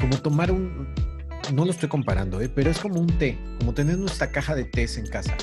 como 0.00 0.18
tomar 0.20 0.50
un, 0.50 0.88
no 1.52 1.64
lo 1.64 1.70
estoy 1.70 1.88
comparando, 1.88 2.40
eh, 2.40 2.48
pero 2.48 2.70
es 2.70 2.78
como 2.78 3.00
un 3.00 3.06
té, 3.18 3.38
como 3.58 3.74
tener 3.74 3.98
nuestra 3.98 4.30
caja 4.30 4.54
de 4.54 4.64
tés 4.64 4.96
en 4.96 5.06
casa. 5.06 5.36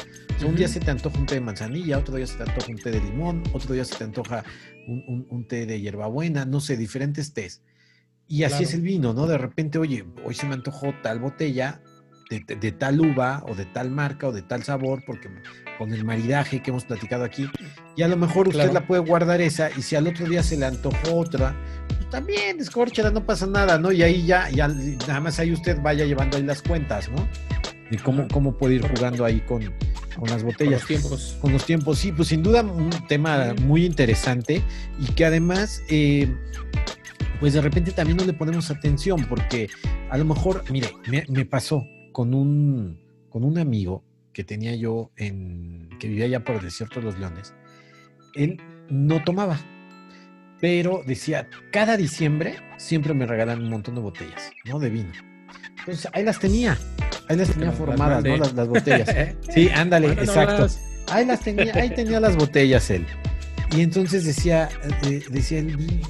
un 0.46 0.56
día 0.56 0.68
se 0.68 0.80
te 0.80 0.92
antoja 0.92 1.18
un 1.18 1.26
té 1.26 1.36
de 1.36 1.42
manzanilla, 1.42 1.98
otro 1.98 2.16
día 2.16 2.28
se 2.28 2.38
te 2.38 2.44
antoja 2.44 2.72
un 2.72 2.78
té 2.78 2.92
de 2.92 3.02
limón, 3.02 3.44
otro 3.54 3.74
día 3.74 3.86
se 3.86 3.96
te 3.96 4.04
antoja 4.04 4.44
un, 4.88 5.46
té 5.48 5.66
de 5.66 5.82
hierbabuena, 5.82 6.46
no 6.46 6.60
sé, 6.62 6.78
diferentes 6.78 7.34
tés. 7.34 7.62
Y 8.30 8.44
así 8.44 8.64
es 8.64 8.74
el 8.74 8.82
vino, 8.82 9.14
¿no? 9.14 9.26
De 9.26 9.38
repente, 9.38 9.78
oye, 9.78 10.06
hoy 10.26 10.36
se 10.36 10.46
me 10.46 10.54
antojó 10.54 10.94
tal 11.02 11.20
botella, 11.20 11.82
de, 12.30 12.72
tal 12.72 13.00
uva 13.00 13.44
o 13.48 13.56
de 13.56 13.66
tal 13.66 13.90
marca 13.90 14.28
o 14.28 14.32
de 14.32 14.42
tal 14.42 14.64
sabor, 14.64 15.04
porque 15.06 15.30
con 15.78 15.94
el 15.94 16.04
maridaje 16.04 16.62
que 16.62 16.72
hemos 16.72 16.86
platicado 16.86 17.24
aquí, 17.24 17.50
y 17.96 18.02
a 18.02 18.08
lo 18.08 18.18
mejor 18.18 18.50
usted 18.50 18.72
la 18.72 18.86
puede 18.86 19.02
guardar 19.02 19.42
esa, 19.42 19.70
y 19.78 19.82
si 19.82 19.96
al 19.96 20.08
otro 20.08 20.28
día 20.28 20.44
se 20.44 20.58
le 20.58 20.66
antojó 20.66 21.16
otra, 21.16 21.56
pues 21.88 22.10
también 22.10 22.58
descórchala, 22.58 23.12
no 23.12 23.26
pasa 23.26 23.48
nada, 23.48 23.78
¿no? 23.78 23.92
Y 23.92 24.04
ahí 24.04 24.26
ya, 24.26 24.50
ya, 24.50 24.68
nada 24.68 25.22
más 25.22 25.40
ahí 25.40 25.54
usted 25.54 25.80
vaya 25.82 26.06
llevando 26.06 26.38
ahí 26.38 26.44
las 26.44 26.62
cuentas, 26.62 27.10
¿no? 27.10 27.28
De 27.90 27.98
cómo, 27.98 28.28
cómo 28.28 28.58
puede 28.58 28.76
ir 28.76 28.88
jugando 28.88 29.24
ahí 29.24 29.40
con, 29.42 29.64
con 30.18 30.30
las 30.30 30.44
botellas. 30.44 30.84
Con 30.84 30.96
los 30.96 31.02
tiempos. 31.02 31.38
Con 31.40 31.54
los 31.54 31.66
tiempos, 31.66 32.00
sí, 32.00 32.12
pues 32.12 32.28
sin 32.28 32.44
duda 32.44 32.62
un 32.62 32.90
tema 33.08 33.54
muy 33.62 33.86
interesante 33.86 34.62
y 35.00 35.06
que 35.14 35.24
además, 35.24 35.82
eh, 35.90 36.30
pues 37.40 37.54
de 37.54 37.62
repente 37.62 37.92
también 37.92 38.18
no 38.18 38.26
le 38.26 38.34
ponemos 38.34 38.70
atención 38.70 39.26
porque 39.30 39.70
a 40.10 40.18
lo 40.18 40.26
mejor, 40.26 40.66
mire, 40.70 40.90
me 41.30 41.46
pasó, 41.46 41.88
con 42.18 42.34
un, 42.34 43.00
con 43.30 43.44
un 43.44 43.60
amigo 43.60 44.04
que 44.34 44.44
tenía 44.44 44.76
yo 44.76 45.12
en, 45.18 45.88
que 46.00 46.08
vivía 46.08 46.26
allá 46.26 46.44
por 46.44 46.56
el 46.56 46.64
desierto 46.64 47.00
de 47.00 47.06
los 47.06 47.20
leones. 47.20 47.54
Él 48.34 48.60
no 48.90 49.24
tomaba, 49.24 49.60
pero 50.60 51.04
decía, 51.06 51.48
cada 51.72 51.96
diciembre 51.96 52.56
siempre 52.80 53.14
me 53.14 53.28
regalan 53.28 53.62
un 53.62 53.70
montón 53.70 53.94
de 53.94 54.02
botellas, 54.02 54.52
¿no? 54.66 54.80
De 54.80 54.90
vino. 54.90 55.12
Entonces 55.78 56.10
ahí 56.12 56.24
las 56.24 56.40
tenía, 56.40 56.76
ahí 57.30 57.38
las 57.38 57.52
tenía 57.52 57.72
formadas, 57.72 58.24
¿no? 58.24 58.36
Las, 58.38 58.68
botellas. 58.68 59.16
Sí, 59.54 59.70
ándale, 59.70 60.14
exacto. 60.14 60.66
Ahí 61.12 61.24
las 61.24 61.42
tenía, 61.42 61.72
ahí 61.76 61.92
tenía 61.92 62.20
las 62.20 62.36
botellas 62.36 62.90
él. 62.90 63.06
Y 63.76 63.82
entonces 63.82 64.26
decía, 64.26 64.70
eh, 65.04 65.24
decía 65.30 65.60
él, 65.60 66.02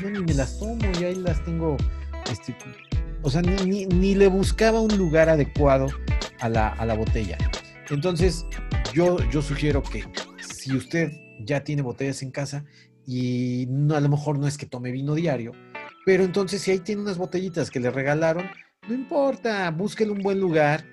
yo 0.00 0.08
ni 0.08 0.20
me 0.20 0.32
las 0.32 0.58
tomo, 0.58 0.78
y 0.98 1.04
ahí 1.04 1.16
las 1.16 1.44
tengo 1.44 1.76
este, 2.32 2.56
o 3.24 3.30
sea, 3.30 3.40
ni, 3.40 4.14
le 4.14 4.26
buscaba 4.28 4.80
un 4.80 4.96
lugar 4.98 5.30
adecuado 5.30 5.86
a 6.40 6.48
la, 6.48 6.94
botella. 6.94 7.38
Entonces, 7.88 8.46
yo, 8.92 9.16
yo 9.30 9.40
sugiero 9.40 9.82
que 9.82 10.04
si 10.38 10.76
usted 10.76 11.10
ya 11.40 11.64
tiene 11.64 11.80
botellas 11.80 12.22
en 12.22 12.30
casa 12.30 12.64
y 13.06 13.66
no, 13.70 13.96
a 13.96 14.00
lo 14.00 14.10
mejor 14.10 14.38
no 14.38 14.46
es 14.46 14.58
que 14.58 14.66
tome 14.66 14.92
vino 14.92 15.14
diario, 15.14 15.52
pero 16.04 16.22
entonces 16.22 16.60
si 16.60 16.70
ahí 16.70 16.80
tiene 16.80 17.00
unas 17.00 17.16
botellitas 17.16 17.70
que 17.70 17.80
le 17.80 17.90
regalaron, 17.90 18.44
no 18.86 18.94
importa, 18.94 19.70
búsquele 19.70 20.10
un 20.10 20.20
buen 20.20 20.38
lugar 20.38 20.84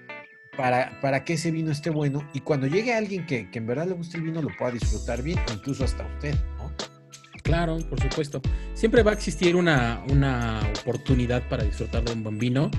para, 0.56 1.02
para 1.02 1.26
que 1.26 1.34
ese 1.34 1.52
vino 1.52 1.70
esté 1.70 1.90
bueno 1.90 2.26
y 2.34 2.40
cuando 2.40 2.66
llegue 2.66 2.94
alguien 2.94 3.26
que, 3.26 3.52
que 3.52 3.60
en 3.60 3.68
verdad 3.68 3.88
le 3.88 3.94
guste 3.94 4.18
el 4.18 4.24
vino 4.24 4.42
lo 4.42 4.56
pueda 4.58 4.72
disfrutar 4.72 5.22
bien, 5.22 5.40
incluso 5.54 5.84
hasta 5.84 6.06
usted, 6.08 6.36
¿no? 6.58 6.72
Claro, 7.44 7.78
por 7.90 8.00
supuesto. 8.00 8.42
Siempre 8.74 9.04
va 9.04 9.12
a 9.12 9.14
existir 9.14 9.56
una, 9.56 10.04
una 10.10 10.62
oportunidad 10.82 11.48
para 11.50 11.64
disfrutar 11.64 12.04
de 12.04 12.14
un 12.14 12.24
buen 12.24 12.38
vino. 12.38 12.72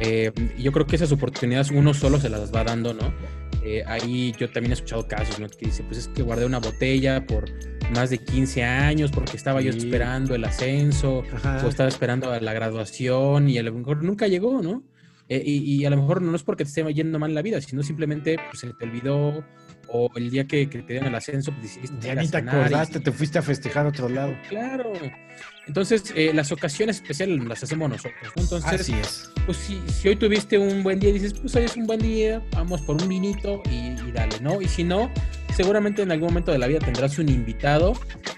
Eh, 0.00 0.32
yo 0.58 0.72
creo 0.72 0.86
que 0.86 0.96
esas 0.96 1.12
oportunidades 1.12 1.70
uno 1.70 1.94
solo 1.94 2.20
se 2.20 2.28
las 2.28 2.54
va 2.54 2.64
dando, 2.64 2.92
¿no? 2.94 3.12
Eh, 3.64 3.82
ahí 3.86 4.32
yo 4.38 4.48
también 4.50 4.72
he 4.72 4.74
escuchado 4.74 5.08
casos, 5.08 5.40
¿no? 5.40 5.48
Que 5.48 5.66
dice, 5.66 5.82
pues 5.82 5.98
es 5.98 6.08
que 6.08 6.22
guardé 6.22 6.46
una 6.46 6.60
botella 6.60 7.26
por 7.26 7.46
más 7.94 8.10
de 8.10 8.18
15 8.18 8.64
años 8.64 9.10
porque 9.10 9.36
estaba 9.36 9.60
yo 9.60 9.70
esperando 9.70 10.34
el 10.34 10.44
ascenso 10.44 11.24
o 11.64 11.68
estaba 11.68 11.88
esperando 11.88 12.38
la 12.40 12.52
graduación 12.52 13.48
y 13.48 13.58
a 13.58 13.62
lo 13.62 13.72
mejor 13.72 14.02
nunca 14.04 14.28
llegó, 14.28 14.62
¿no? 14.62 14.82
Eh, 15.28 15.42
y, 15.44 15.84
a 15.84 15.90
lo 15.90 15.96
mejor 15.96 16.22
no 16.22 16.36
es 16.36 16.44
porque 16.44 16.62
te 16.62 16.68
esté 16.68 16.94
yendo 16.94 17.18
mal 17.18 17.34
la 17.34 17.42
vida, 17.42 17.60
sino 17.60 17.82
simplemente 17.82 18.36
pues, 18.48 18.60
se 18.60 18.72
te 18.72 18.84
olvidó 18.84 19.44
o 19.88 20.10
el 20.16 20.30
día 20.30 20.46
que, 20.46 20.66
te 20.66 20.82
dieron 20.82 21.08
el 21.08 21.14
ascenso, 21.14 21.52
pues 21.52 21.62
decidiste. 21.64 22.06
Ya 22.06 22.14
ni 22.14 22.28
te 22.28 22.38
acordaste, 22.38 23.00
te 23.00 23.12
fuiste 23.12 23.38
a 23.38 23.42
festejar 23.42 23.86
a 23.86 23.88
otro 23.90 24.08
lado. 24.08 24.36
Claro. 24.48 24.92
Entonces, 25.66 26.12
eh, 26.14 26.32
las 26.32 26.52
ocasiones 26.52 26.96
especiales 26.96 27.44
las 27.44 27.62
hacemos 27.62 27.90
nosotros. 27.90 28.32
Entonces, 28.36 28.80
Así 28.80 28.92
es. 28.94 29.30
Pues 29.44 29.58
si, 29.58 29.80
si, 29.88 30.08
hoy 30.08 30.16
tuviste 30.16 30.58
un 30.58 30.82
buen 30.82 31.00
día, 31.00 31.12
dices, 31.12 31.34
pues 31.34 31.54
hoy 31.56 31.64
es 31.64 31.76
un 31.76 31.86
buen 31.86 32.00
día, 32.00 32.42
vamos 32.52 32.82
por 32.82 33.00
un 33.00 33.08
vinito 33.08 33.62
y, 33.70 33.94
dale, 34.12 34.38
¿no? 34.40 34.62
Y 34.62 34.68
si 34.68 34.84
no, 34.84 35.10
seguramente 35.54 36.02
en 36.02 36.12
algún 36.12 36.28
momento 36.28 36.52
de 36.52 36.58
la 36.58 36.68
vida 36.68 36.78
tendrás 36.78 37.18
un 37.18 37.28
invitado 37.28 37.94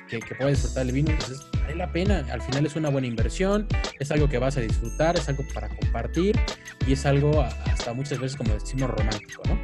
que, 0.08 0.20
que 0.20 0.34
pueda 0.34 0.50
disfrutar 0.50 0.86
el 0.86 0.92
vino. 0.92 1.10
Entonces, 1.10 1.46
vale 1.60 1.74
la 1.76 1.92
pena. 1.92 2.26
Al 2.32 2.40
final 2.40 2.64
es 2.64 2.76
una 2.76 2.88
buena 2.88 3.06
inversión, 3.06 3.66
es 3.98 4.10
algo 4.10 4.28
que 4.28 4.38
vas 4.38 4.56
a 4.56 4.60
disfrutar, 4.60 5.16
es 5.16 5.28
algo 5.28 5.44
para 5.52 5.68
compartir 5.68 6.38
y 6.86 6.94
es 6.94 7.04
algo 7.04 7.42
hasta 7.42 7.92
muchas 7.92 8.18
veces, 8.18 8.36
como 8.38 8.54
decimos, 8.54 8.90
romántico, 8.90 9.42
¿no? 9.46 9.58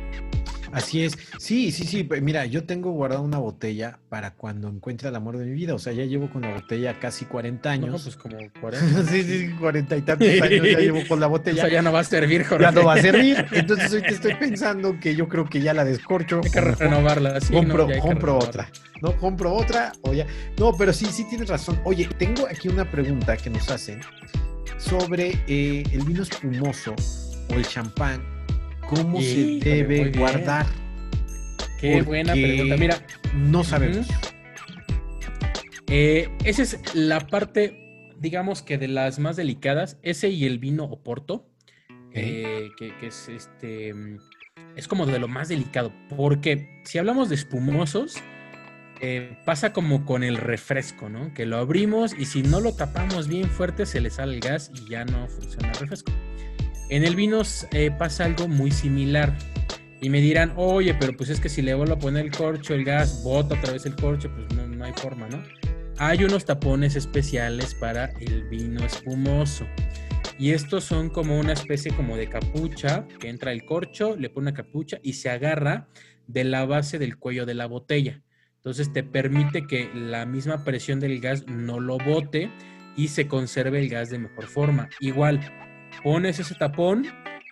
Así 0.74 1.04
es. 1.04 1.16
Sí, 1.38 1.72
sí, 1.72 1.84
sí. 1.84 2.08
Mira, 2.20 2.46
yo 2.46 2.64
tengo 2.64 2.90
guardado 2.92 3.22
una 3.22 3.38
botella 3.38 3.98
para 4.08 4.34
cuando 4.34 4.68
encuentre 4.68 5.08
el 5.08 5.16
amor 5.16 5.38
de 5.38 5.46
mi 5.46 5.52
vida. 5.52 5.74
O 5.74 5.78
sea, 5.78 5.92
ya 5.92 6.04
llevo 6.04 6.30
con 6.30 6.42
la 6.42 6.52
botella 6.52 6.98
casi 6.98 7.24
40 7.24 7.70
años. 7.70 7.90
No, 7.90 7.98
pues 7.98 8.16
como 8.16 8.36
40. 8.60 9.04
sí, 9.04 9.22
sí, 9.22 9.50
40 9.58 9.96
y 9.96 10.02
tantos 10.02 10.28
años 10.28 10.66
ya 10.70 10.78
llevo 10.78 11.06
con 11.08 11.20
la 11.20 11.26
botella. 11.26 11.54
O 11.64 11.66
sea, 11.66 11.72
ya 11.72 11.82
no 11.82 11.92
va 11.92 12.00
a 12.00 12.04
servir, 12.04 12.44
Jorge. 12.44 12.64
Ya 12.64 12.72
no 12.72 12.84
va 12.84 12.94
a 12.94 13.00
servir. 13.00 13.46
Entonces 13.52 13.92
hoy 13.92 14.02
te 14.02 14.14
estoy 14.14 14.34
pensando 14.34 14.98
que 14.98 15.14
yo 15.14 15.28
creo 15.28 15.44
que 15.44 15.60
ya 15.60 15.72
la 15.72 15.84
descorcho. 15.84 16.40
Hay 16.42 16.50
que 16.50 16.60
renovarla. 16.60 17.40
Sí, 17.40 17.52
compro 17.52 17.88
compro 18.00 18.38
otra. 18.38 18.68
No, 19.00 19.16
compro 19.16 19.54
otra 19.54 19.92
o 20.02 20.12
ya. 20.12 20.26
No, 20.58 20.76
pero 20.76 20.92
sí, 20.92 21.06
sí 21.06 21.24
tienes 21.28 21.48
razón. 21.48 21.80
Oye, 21.84 22.08
tengo 22.18 22.46
aquí 22.46 22.68
una 22.68 22.90
pregunta 22.90 23.36
que 23.36 23.50
nos 23.50 23.70
hacen 23.70 24.00
sobre 24.78 25.38
eh, 25.46 25.84
el 25.92 26.04
vino 26.04 26.22
espumoso 26.22 26.94
o 27.50 27.54
el 27.54 27.66
champán 27.66 28.33
¿Cómo 28.88 29.20
se 29.20 29.58
debe 29.60 30.10
guardar? 30.10 30.66
Qué 31.80 32.02
buena 32.02 32.32
pregunta. 32.32 32.76
Mira, 32.76 32.98
no 33.34 33.64
sabemos. 33.64 34.06
Eh, 35.88 36.28
esa 36.44 36.62
es 36.62 36.94
la 36.94 37.20
parte, 37.20 38.12
digamos 38.18 38.62
que 38.62 38.78
de 38.78 38.88
las 38.88 39.18
más 39.18 39.36
delicadas. 39.36 39.98
Ese 40.02 40.30
y 40.30 40.46
el 40.46 40.58
vino 40.58 40.84
Oporto, 40.84 41.46
eh, 42.12 42.70
que, 42.78 42.92
es 43.02 43.28
este, 43.28 43.94
es 44.76 44.88
como 44.88 45.06
de 45.06 45.18
lo 45.18 45.28
más 45.28 45.48
delicado, 45.48 45.92
porque 46.16 46.82
si 46.84 46.98
hablamos 46.98 47.28
de 47.28 47.34
espumosos, 47.34 48.16
eh, 49.00 49.36
pasa 49.44 49.72
como 49.72 50.04
con 50.04 50.22
el 50.22 50.36
refresco, 50.36 51.08
¿no? 51.08 51.34
Que 51.34 51.46
lo 51.46 51.58
abrimos 51.58 52.14
y 52.18 52.24
si 52.26 52.42
no 52.42 52.60
lo 52.60 52.74
tapamos 52.74 53.28
bien 53.28 53.50
fuerte 53.50 53.86
se 53.86 54.00
le 54.00 54.08
sale 54.10 54.34
el 54.34 54.40
gas 54.40 54.70
y 54.74 54.88
ya 54.88 55.04
no 55.04 55.28
funciona 55.28 55.72
el 55.72 55.78
refresco. 55.78 56.12
En 56.88 57.04
el 57.04 57.16
vino 57.16 57.42
eh, 57.72 57.90
pasa 57.90 58.24
algo 58.24 58.48
muy 58.48 58.70
similar. 58.70 59.36
Y 60.00 60.10
me 60.10 60.20
dirán, 60.20 60.52
oye, 60.56 60.94
pero 60.94 61.16
pues 61.16 61.30
es 61.30 61.40
que 61.40 61.48
si 61.48 61.62
le 61.62 61.72
vuelvo 61.74 61.94
a 61.94 61.98
poner 61.98 62.26
el 62.26 62.30
corcho, 62.30 62.74
el 62.74 62.84
gas, 62.84 63.22
bota 63.24 63.54
otra 63.54 63.72
vez 63.72 63.86
el 63.86 63.96
corcho, 63.96 64.30
pues 64.30 64.46
no, 64.54 64.84
hay 64.84 64.92
forma, 64.92 65.28
¿no? 65.28 65.42
Hay 65.96 66.24
unos 66.24 66.44
tapones 66.44 66.94
especiales 66.94 67.74
para 67.74 68.06
el 68.20 68.44
vino 68.48 68.84
espumoso. 68.84 69.66
Y 70.38 70.50
estos 70.50 70.84
son 70.84 71.08
como 71.08 71.38
una 71.38 71.52
especie 71.52 71.92
como 71.92 72.16
de 72.16 72.28
capucha, 72.28 73.06
que 73.18 73.28
entra 73.28 73.52
el 73.52 73.64
corcho, 73.64 74.16
le 74.16 74.28
pone 74.28 74.48
una 74.48 74.56
capucha 74.56 74.98
y 75.02 75.14
se 75.14 75.30
agarra 75.30 75.88
de 76.26 76.44
la 76.44 76.66
base 76.66 76.98
del 76.98 77.16
cuello 77.16 77.46
de 77.46 77.54
la 77.54 77.66
botella. 77.66 78.20
Entonces 78.56 78.92
te 78.92 79.04
permite 79.04 79.66
que 79.66 79.90
la 79.94 80.26
misma 80.26 80.64
presión 80.64 80.98
del 80.98 81.20
gas 81.20 81.46
no 81.46 81.80
lo 81.80 81.98
bote 81.98 82.50
y 82.96 83.08
se 83.08 83.28
conserve 83.28 83.78
el 83.78 83.88
gas 83.88 84.10
de 84.10 84.18
mejor 84.18 84.46
forma. 84.46 84.88
Igual, 85.00 85.40
pones 86.02 86.38
ese 86.38 86.54
tapón, 86.54 87.06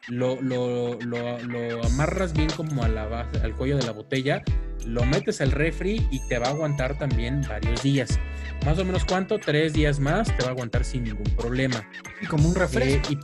lo, 0.08 0.40
lo, 0.40 0.98
lo, 1.00 1.84
amarras 1.84 2.32
bien 2.32 2.48
como 2.50 2.82
a 2.82 2.88
la 2.88 3.06
base, 3.06 3.38
al 3.38 3.54
cuello 3.54 3.76
de 3.76 3.84
la 3.84 3.92
botella, 3.92 4.42
lo 4.86 5.04
metes 5.04 5.40
al 5.40 5.52
refri 5.52 6.06
y 6.10 6.26
te 6.28 6.38
va 6.38 6.48
a 6.48 6.50
aguantar 6.50 6.98
también 6.98 7.42
varios 7.48 7.82
días. 7.82 8.18
Más 8.66 8.78
o 8.78 8.84
menos 8.84 9.04
cuánto, 9.04 9.38
tres 9.38 9.72
días 9.72 10.00
más, 10.00 10.36
te 10.36 10.42
va 10.42 10.48
a 10.48 10.52
aguantar 10.52 10.84
sin 10.84 11.04
ningún 11.04 11.30
problema. 11.36 11.88
Y 12.20 12.26
como 12.26 12.48
un 12.48 12.54
refresco. 12.54 13.12
Eh, 13.12 13.18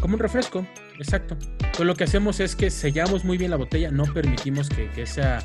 como 0.00 0.14
un 0.14 0.20
refresco, 0.20 0.66
exacto. 0.98 1.36
Pues 1.76 1.86
lo 1.86 1.94
que 1.94 2.04
hacemos 2.04 2.40
es 2.40 2.54
que 2.54 2.70
sellamos 2.70 3.24
muy 3.24 3.36
bien 3.36 3.50
la 3.50 3.56
botella, 3.56 3.90
no 3.90 4.04
permitimos 4.04 4.68
que, 4.68 4.88
que 4.90 5.02
esa, 5.02 5.40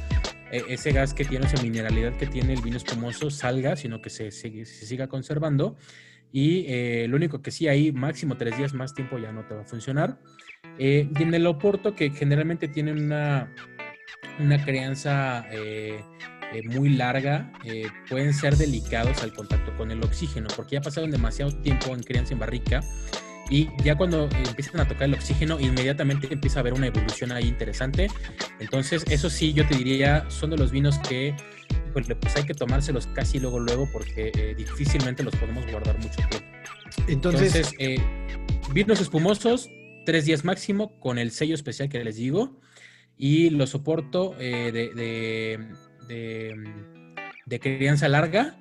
e, 0.51 0.63
ese 0.69 0.91
gas 0.91 1.13
que 1.13 1.25
tiene, 1.25 1.47
esa 1.47 1.61
mineralidad 1.61 2.15
que 2.17 2.27
tiene 2.27 2.53
el 2.53 2.61
vino 2.61 2.77
espumoso 2.77 3.31
salga, 3.31 3.75
sino 3.75 4.01
que 4.01 4.09
se, 4.09 4.31
se, 4.31 4.65
se 4.65 4.85
siga 4.85 5.07
conservando. 5.07 5.75
Y 6.33 6.65
eh, 6.67 7.05
lo 7.07 7.15
único 7.15 7.43
que 7.43 7.51
sí, 7.51 7.67
ahí 7.67 7.91
máximo 7.91 8.35
tres 8.35 8.57
días 8.57 8.73
más 8.73 8.95
tiempo 8.95 9.19
ya 9.19 9.31
no 9.31 9.45
te 9.45 9.53
va 9.53 9.61
a 9.61 9.65
funcionar. 9.65 10.17
Eh, 10.79 11.07
y 11.17 11.23
en 11.23 11.33
el 11.35 11.45
Oporto, 11.45 11.95
que 11.95 12.09
generalmente 12.09 12.67
tienen 12.67 12.97
una, 12.97 13.53
una 14.39 14.65
crianza 14.65 15.45
eh, 15.51 16.03
muy 16.65 16.89
larga, 16.89 17.53
pueden 18.09 18.33
ser 18.33 18.57
delicados 18.57 19.21
al 19.21 19.33
contacto 19.33 19.75
con 19.77 19.91
el 19.91 20.03
oxígeno, 20.03 20.47
porque 20.55 20.75
ya 20.75 20.81
pasaron 20.81 21.11
demasiado 21.11 21.51
tiempo 21.61 21.93
en 21.93 22.01
crianza 22.01 22.33
en 22.33 22.39
barrica. 22.39 22.81
Y 23.49 23.69
ya 23.83 23.95
cuando 23.95 24.29
empiezan 24.47 24.79
a 24.79 24.87
tocar 24.87 25.03
el 25.03 25.13
oxígeno, 25.13 25.59
inmediatamente 25.59 26.27
empieza 26.31 26.59
a 26.59 26.61
haber 26.61 26.73
una 26.73 26.87
evolución 26.87 27.31
ahí 27.31 27.47
interesante. 27.47 28.07
Entonces, 28.59 29.03
eso 29.09 29.29
sí, 29.29 29.53
yo 29.53 29.67
te 29.67 29.75
diría, 29.75 30.25
son 30.29 30.49
de 30.51 30.57
los 30.57 30.71
vinos 30.71 30.97
que 30.99 31.35
pues, 31.93 32.07
pues 32.19 32.35
hay 32.35 32.43
que 32.43 32.53
tomárselos 32.53 33.07
casi 33.07 33.39
luego, 33.39 33.59
luego, 33.59 33.87
porque 33.91 34.31
eh, 34.35 34.55
difícilmente 34.57 35.23
los 35.23 35.35
podemos 35.35 35.65
guardar 35.69 35.97
mucho 35.99 36.15
tiempo. 36.15 36.37
Entonces, 37.07 37.73
eh, 37.79 37.97
vinos 38.73 38.99
espumosos, 38.99 39.69
tres 40.05 40.25
días 40.25 40.43
máximo, 40.43 40.99
con 40.99 41.17
el 41.17 41.31
sello 41.31 41.55
especial 41.55 41.89
que 41.89 42.03
les 42.03 42.15
digo, 42.15 42.59
y 43.17 43.51
lo 43.51 43.67
soporto 43.67 44.35
eh, 44.39 44.71
de, 44.71 45.59
de, 47.45 47.59
crianza 47.59 48.09
larga, 48.09 48.57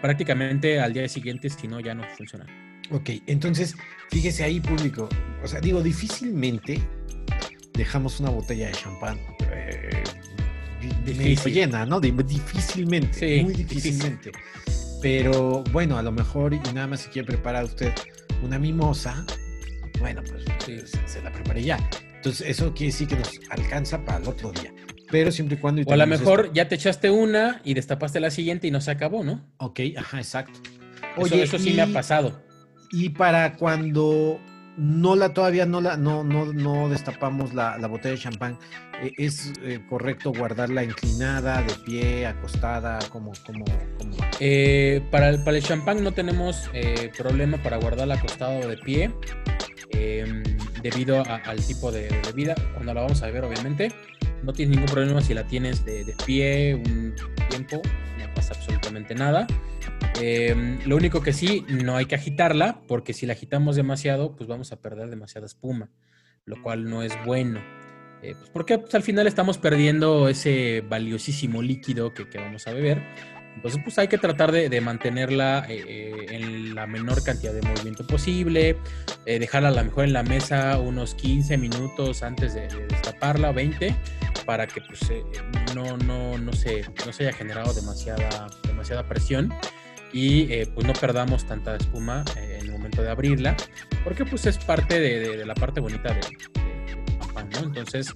prácticamente 0.00 0.80
al 0.80 0.94
día 0.94 1.08
siguiente, 1.08 1.50
si 1.50 1.68
no, 1.68 1.80
ya 1.80 1.94
no 1.94 2.04
funciona. 2.16 2.61
Ok, 2.92 3.10
entonces, 3.26 3.74
fíjese 4.10 4.44
ahí, 4.44 4.60
público. 4.60 5.08
O 5.42 5.48
sea, 5.48 5.60
digo, 5.60 5.82
difícilmente 5.82 6.80
dejamos 7.72 8.20
una 8.20 8.30
botella 8.30 8.66
de 8.66 8.72
champán 8.72 9.18
Difícil. 11.04 11.54
llena, 11.54 11.86
¿no? 11.86 12.00
difícilmente, 12.00 13.42
muy 13.42 13.54
difícilmente. 13.54 14.32
Pero 15.00 15.64
bueno, 15.72 15.96
a 15.96 16.02
lo 16.02 16.12
mejor, 16.12 16.54
y 16.54 16.58
nada 16.74 16.86
más 16.86 17.00
si 17.02 17.08
quiere 17.08 17.26
preparar 17.26 17.64
usted 17.64 17.92
una 18.42 18.58
mimosa, 18.58 19.24
bueno, 20.00 20.22
pues 20.28 20.44
se, 21.06 21.22
la 21.22 21.32
prepare 21.32 21.62
ya. 21.62 21.78
Entonces, 22.16 22.48
eso 22.48 22.74
quiere 22.74 22.92
decir 22.92 23.08
que 23.08 23.16
nos 23.16 23.30
alcanza 23.50 24.04
para 24.04 24.18
el 24.18 24.28
otro 24.28 24.52
día. 24.52 24.72
Pero 25.10 25.30
siempre 25.30 25.56
y 25.56 25.60
cuando... 25.60 25.82
O 25.82 25.92
a 25.92 25.96
lo 25.96 26.06
mejor 26.06 26.52
ya 26.52 26.68
te 26.68 26.74
echaste 26.74 27.10
una 27.10 27.60
y 27.64 27.74
destapaste 27.74 28.20
la 28.20 28.30
siguiente 28.30 28.66
y 28.66 28.70
no 28.70 28.80
se 28.80 28.90
acabó, 28.90 29.24
¿no? 29.24 29.44
Ok, 29.58 29.80
ajá, 29.96 30.18
exacto. 30.18 30.60
Oye, 31.16 31.42
eso, 31.42 31.58
sí 31.58 31.72
me 31.72 31.82
ha 31.82 31.86
pasado. 31.86 32.42
Y 32.92 33.08
para 33.08 33.56
cuando 33.56 34.38
no 34.76 35.16
la 35.16 35.34
todavía 35.34 35.66
no 35.66 35.80
la 35.80 35.96
no 35.96 36.24
no 36.24 36.52
no 36.52 36.88
destapamos 36.88 37.52
la, 37.52 37.76
la 37.78 37.88
botella 37.88 38.14
de 38.14 38.20
champán 38.20 38.58
eh, 39.02 39.12
es 39.18 39.52
eh, 39.62 39.80
correcto 39.88 40.32
guardarla 40.32 40.82
inclinada 40.82 41.62
de 41.62 41.74
pie 41.84 42.26
acostada 42.26 42.98
como 43.10 43.32
como, 43.44 43.64
eh, 44.40 45.02
para 45.10 45.28
el 45.28 45.44
para 45.44 45.58
el 45.58 45.62
champán 45.62 46.02
no 46.02 46.12
tenemos 46.12 46.70
problema 47.18 47.62
para 47.62 47.76
guardarla 47.76 48.14
acostada 48.14 48.60
o 48.60 48.68
de 48.68 48.78
pie 48.78 49.14
em, 49.90 50.42
debido 50.82 51.22
al 51.26 51.58
tipo 51.66 51.92
de 51.92 52.08
bebida 52.26 52.54
cuando 52.72 52.94
la 52.94 53.02
vamos 53.02 53.22
a 53.22 53.26
beber 53.26 53.44
obviamente 53.44 53.92
no 54.42 54.52
tienes 54.52 54.76
ningún 54.76 54.92
problema 54.92 55.20
si 55.20 55.34
la 55.34 55.46
tienes 55.46 55.84
de, 55.84 56.14
pie 56.26 56.74
un 56.74 57.14
tiempo 57.48 57.82
no 58.18 58.34
pasa 58.34 58.54
absolutamente 58.54 59.14
nada 59.14 59.46
Em, 60.20 60.78
lo 60.86 60.96
único 60.96 61.22
que 61.22 61.32
sí, 61.32 61.64
no 61.68 61.96
hay 61.96 62.06
que 62.06 62.14
agitarla, 62.14 62.82
porque 62.86 63.12
si 63.12 63.26
la 63.26 63.32
agitamos 63.32 63.76
demasiado, 63.76 64.36
pues 64.36 64.48
vamos 64.48 64.72
a 64.72 64.80
perder 64.80 65.08
demasiada 65.08 65.46
espuma, 65.46 65.90
lo 66.44 66.62
cual 66.62 66.88
no 66.88 67.02
es 67.02 67.12
bueno. 67.24 67.60
Eh, 68.22 68.34
pues 68.38 68.50
porque 68.50 68.78
pues, 68.78 68.94
al 68.94 69.02
final 69.02 69.26
estamos 69.26 69.58
perdiendo 69.58 70.28
ese 70.28 70.82
valiosísimo 70.88 71.62
líquido 71.62 72.14
que, 72.14 72.28
que, 72.28 72.38
vamos 72.38 72.66
a 72.66 72.72
beber. 72.72 73.02
Entonces, 73.56 73.80
pues 73.84 73.98
hay 73.98 74.08
que 74.08 74.18
tratar 74.18 74.50
de, 74.50 74.80
mantenerla 74.80 75.66
eh, 75.68 75.84
eh, 75.86 76.26
en 76.30 76.74
la 76.74 76.86
menor 76.86 77.22
cantidad 77.22 77.52
de 77.52 77.62
movimiento 77.62 78.06
posible, 78.06 78.76
eh, 79.26 79.38
dejarla 79.38 79.68
a 79.68 79.72
lo 79.72 79.84
mejor 79.84 80.04
en 80.04 80.12
la 80.12 80.22
mesa 80.22 80.78
unos 80.78 81.14
15 81.14 81.58
minutos 81.58 82.22
antes 82.22 82.54
de, 82.54 82.68
destaparla, 82.88 83.52
20, 83.52 83.94
para 84.46 84.66
que 84.66 84.80
pues, 84.80 85.00
no, 85.74 85.96
no, 85.98 86.38
no, 86.38 86.52
se, 86.52 86.84
no 87.06 87.12
se 87.12 87.24
haya 87.28 87.36
generado 87.36 87.72
demasiada, 87.72 88.48
demasiada 88.66 89.04
presión 89.04 89.52
y 90.12 90.66
pues 90.66 90.86
no 90.86 90.92
perdamos 90.92 91.46
tanta 91.46 91.76
espuma 91.76 92.24
en 92.36 92.66
el 92.66 92.70
momento 92.72 93.00
de 93.00 93.10
abrirla, 93.10 93.56
porque 94.04 94.26
pues 94.26 94.44
es 94.44 94.58
parte 94.58 95.00
de, 95.00 95.46
la 95.46 95.54
parte 95.54 95.80
bonita 95.80 96.12
de, 96.12 96.20
pan, 97.32 97.48
¿no? 97.48 97.60
Entonces, 97.60 98.12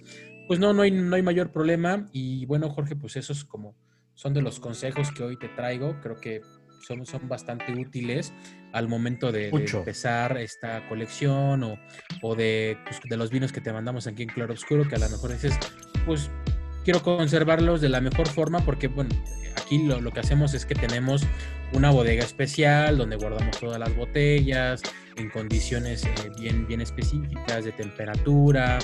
pues 0.46 0.58
no, 0.58 0.72
no 0.72 0.82
hay, 0.82 0.90
no 0.90 1.16
hay 1.16 1.22
mayor 1.22 1.52
problema 1.52 2.06
y 2.12 2.44
bueno, 2.46 2.68
Jorge, 2.68 2.96
pues 2.96 3.16
eso 3.16 3.32
es 3.32 3.44
como 3.44 3.74
son 4.16 4.34
de 4.34 4.42
los 4.42 4.58
consejos 4.58 5.12
que 5.12 5.22
hoy 5.22 5.36
te 5.36 5.48
traigo. 5.50 6.00
Creo 6.00 6.16
que 6.16 6.40
son, 6.80 7.06
son 7.06 7.28
bastante 7.28 7.72
útiles 7.72 8.32
al 8.72 8.88
momento 8.88 9.30
de, 9.30 9.48
empezar 9.48 10.36
esta 10.38 10.86
colección 10.88 11.62
o, 11.62 11.78
o 12.22 12.34
de, 12.34 12.76
pues, 12.84 13.00
de, 13.04 13.16
los 13.16 13.30
vinos 13.30 13.52
que 13.52 13.60
te 13.60 13.72
mandamos 13.72 14.06
aquí 14.06 14.24
en 14.24 14.28
Claro 14.28 14.52
Oscuro, 14.52 14.88
que 14.88 14.96
a 14.96 14.98
lo 14.98 15.08
mejor 15.08 15.32
dices, 15.32 15.58
pues 16.04 16.30
quiero 16.86 17.02
conservarlos 17.02 17.80
de 17.80 17.88
la 17.88 18.00
mejor 18.00 18.28
forma 18.28 18.60
porque, 18.60 18.86
bueno, 18.86 19.10
aquí 19.56 19.82
lo, 19.82 20.12
que 20.12 20.20
hacemos 20.20 20.54
es 20.54 20.64
que 20.64 20.76
tenemos 20.76 21.26
una 21.72 21.90
bodega 21.90 22.22
especial 22.22 22.96
donde 22.96 23.16
guardamos 23.16 23.58
todas 23.58 23.80
las 23.80 23.92
botellas 23.96 24.82
en 25.16 25.28
condiciones 25.28 26.04
eh, 26.04 26.10
bien, 26.38 26.64
bien 26.68 26.80
específicas 26.80 27.64
de 27.64 27.72
temperatura, 27.72 28.78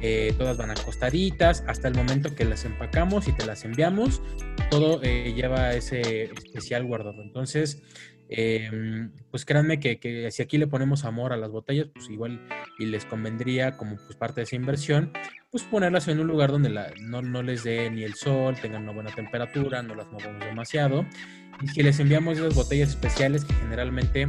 eh, 0.00 0.32
todas 0.38 0.58
van 0.58 0.70
acostaditas 0.70 1.64
hasta 1.66 1.88
el 1.88 1.96
momento 1.96 2.36
que 2.36 2.44
las 2.44 2.64
empacamos 2.64 3.26
y 3.26 3.32
te 3.32 3.44
las 3.44 3.64
enviamos, 3.64 4.22
todo 4.70 5.02
eh, 5.02 5.32
lleva 5.34 5.72
ese 5.74 6.30
especial 6.30 6.84
guardado. 6.84 7.20
Entonces, 7.20 7.82
em, 8.28 9.10
pues 9.32 9.44
créanme 9.44 9.80
que, 9.80 10.28
si 10.30 10.40
aquí 10.40 10.56
le 10.56 10.68
ponemos 10.68 11.04
amor 11.04 11.32
a 11.32 11.36
las 11.36 11.50
botellas, 11.50 11.88
pues 11.92 12.08
igual 12.10 12.40
y 12.80 12.86
les 12.86 13.04
convendría 13.04 13.76
como 13.76 13.96
pues 13.96 14.16
parte 14.16 14.40
de 14.40 14.44
esa 14.44 14.56
inversión, 14.56 15.12
pues 15.50 15.62
ponerlas 15.64 16.08
en 16.08 16.18
un 16.18 16.26
lugar 16.26 16.50
donde 16.50 16.70
no, 17.02 17.22
no 17.22 17.42
les 17.42 17.62
dé 17.62 17.90
ni 17.90 18.02
el 18.02 18.14
sol, 18.14 18.56
tengan 18.60 18.84
una 18.84 18.92
buena 18.92 19.14
temperatura, 19.14 19.82
no 19.82 19.94
las 19.94 20.10
movamos 20.10 20.40
demasiado. 20.40 21.04
Y 21.60 21.68
si 21.68 21.82
les 21.82 22.00
enviamos 22.00 22.38
esas 22.38 22.54
botellas 22.54 22.88
especiales 22.88 23.44
que 23.44 23.52
generalmente 23.54 24.26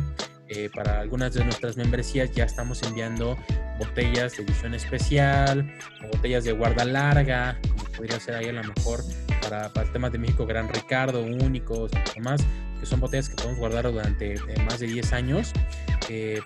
eh, 0.50 0.70
para 0.76 1.00
algunas 1.00 1.34
de 1.34 1.46
nuestras 1.46 1.78
membresías 1.78 2.30
ya 2.34 2.44
estamos 2.44 2.84
enviando 2.84 3.38
botellas 3.80 4.36
de 4.36 4.44
edición 4.44 4.74
especial, 4.74 5.74
botellas 6.12 6.44
de 6.44 6.52
guarda 6.52 6.84
larga, 6.84 7.58
como 7.70 7.86
podría 7.96 8.20
ser 8.20 8.36
ahí 8.36 8.50
a 8.50 8.54
lo 8.54 8.64
mejor 8.66 9.00
para, 9.42 9.72
para 9.72 9.88
el 9.88 9.94
tema 9.94 10.10
de 10.10 10.18
México 10.18 10.46
Gran 10.46 10.68
Ricardo, 10.68 11.24
únicos 11.24 11.90
y 11.94 12.20
demás, 12.20 12.44
que 12.82 12.86
son 12.86 13.00
botellas 13.00 13.30
que 13.30 13.36
podemos 13.36 13.60
guardar 13.60 13.90
durante 13.90 14.34
eh, 14.34 14.40
más 14.66 14.80
de 14.80 14.88
10 14.88 15.14
años. 15.14 15.54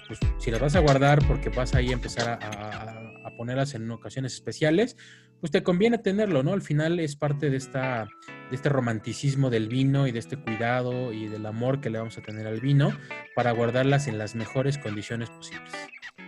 Pues 0.07 0.19
si 0.37 0.51
las 0.51 0.59
vas 0.59 0.75
a 0.75 0.79
guardar 0.79 1.25
porque 1.27 1.49
vas 1.49 1.73
ahí 1.75 1.89
a 1.89 1.93
empezar 1.93 2.39
a, 2.41 3.31
ponerlas 3.37 3.73
en 3.75 3.91
ocasiones 3.91 4.33
especiales, 4.33 4.95
pues 5.41 5.51
te 5.51 5.61
conviene 5.61 5.97
tenerlo, 5.97 6.41
¿no? 6.41 6.53
Al 6.53 6.61
final 6.61 7.01
es 7.01 7.17
parte 7.17 7.49
de, 7.49 7.57
esta, 7.57 8.07
de 8.49 8.55
este 8.55 8.69
romanticismo 8.69 9.49
del 9.49 9.67
vino 9.67 10.07
y 10.07 10.13
de 10.13 10.19
este 10.19 10.37
cuidado 10.37 11.11
y 11.11 11.27
del 11.27 11.45
amor 11.45 11.81
que 11.81 11.89
le 11.89 11.97
vamos 11.97 12.17
a 12.17 12.21
tener 12.21 12.47
al 12.47 12.61
vino 12.61 12.97
para 13.35 13.51
guardarlas 13.51 14.07
en 14.07 14.17
las 14.17 14.35
mejores 14.35 14.77
condiciones 14.77 15.29
posibles. 15.29 15.73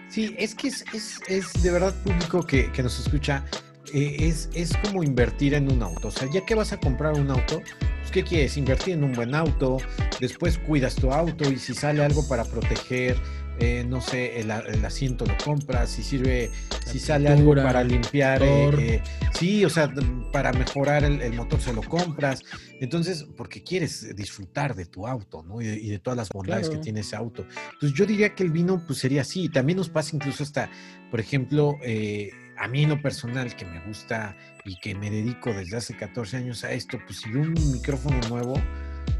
Sí, 0.10 0.36
es 0.38 0.56
que 0.56 0.68
es, 0.68 0.84
es, 1.28 1.64
de 1.64 1.72
verdad 1.72 1.94
público 2.04 2.46
que, 2.46 2.72
nos 2.82 3.00
escucha, 3.00 3.44
eh, 3.94 4.16
es, 4.20 4.50
es 4.54 4.76
como 4.78 5.04
invertir 5.04 5.54
en 5.54 5.72
un 5.72 5.82
auto. 5.82 6.10
O 6.10 6.12
sea, 6.12 6.30
ya 6.32 6.46
que 6.46 6.56
vas 6.56 6.74
a 6.74 6.78
comprar 6.78 7.14
un 7.14 7.30
auto, 7.30 7.62
pues 8.00 8.12
¿qué 8.12 8.24
quieres? 8.24 8.58
Invertir 8.58 8.96
en 8.96 9.04
un 9.04 9.14
buen 9.14 9.36
auto, 9.36 9.78
después 10.20 10.58
cuidas 10.58 10.96
tu 10.96 11.12
auto 11.12 11.50
y 11.50 11.58
si 11.58 11.74
sale 11.74 12.04
algo 12.04 12.28
para 12.28 12.44
proteger 12.46 13.18
eh, 13.60 13.84
no 13.88 14.02
sé, 14.02 14.40
el, 14.40 14.52
asiento 14.52 15.26
lo 15.26 15.36
compras, 15.44 15.90
si 15.90 16.04
sirve, 16.04 16.52
si 16.86 17.00
sale 17.00 17.28
algo 17.28 17.56
para 17.56 17.84
limpiar, 17.84 18.44
eh, 18.44 18.70
eh, 18.78 19.02
sí, 19.34 19.66
o 19.66 19.70
sea, 19.70 19.92
para 20.32 20.54
mejorar 20.54 21.04
el, 21.04 21.34
motor 21.34 21.60
se 21.60 21.74
lo 21.74 21.82
compras. 21.82 22.44
Entonces, 22.80 23.26
porque 23.36 23.64
quieres 23.64 24.16
disfrutar 24.16 24.76
de 24.76 24.86
tu 24.86 25.08
auto, 25.08 25.42
¿no? 25.42 25.60
Y 25.60 25.90
de, 25.90 25.98
todas 25.98 26.18
las 26.18 26.30
bondades 26.30 26.70
que 26.70 26.78
tiene 26.78 27.00
ese 27.00 27.16
auto. 27.16 27.48
Entonces, 27.74 27.98
yo 27.98 28.06
diría 28.06 28.36
que 28.36 28.44
el 28.44 28.52
vino, 28.52 28.84
pues 28.86 29.00
sería 29.00 29.22
así. 29.22 29.50
También 29.50 29.78
nos 29.78 29.90
pasa 29.90 30.16
incluso 30.16 30.44
hasta, 30.44 30.70
por 31.10 31.20
ejemplo, 31.20 31.78
a 32.58 32.68
mí 32.68 32.84
en 32.84 32.90
lo 32.90 33.02
personal, 33.02 33.56
que 33.56 33.66
me 33.66 33.80
gusta 33.82 34.36
y 34.66 34.78
que 34.80 34.96
me 34.96 35.10
dedico 35.10 35.54
desde 35.54 35.78
hace 35.78 35.96
14 35.96 36.38
años 36.38 36.64
a 36.64 36.72
esto, 36.72 37.00
pues 37.06 37.20
si 37.20 37.32
veo 37.32 37.44
un 37.44 37.72
micrófono 37.72 38.20
nuevo, 38.30 38.60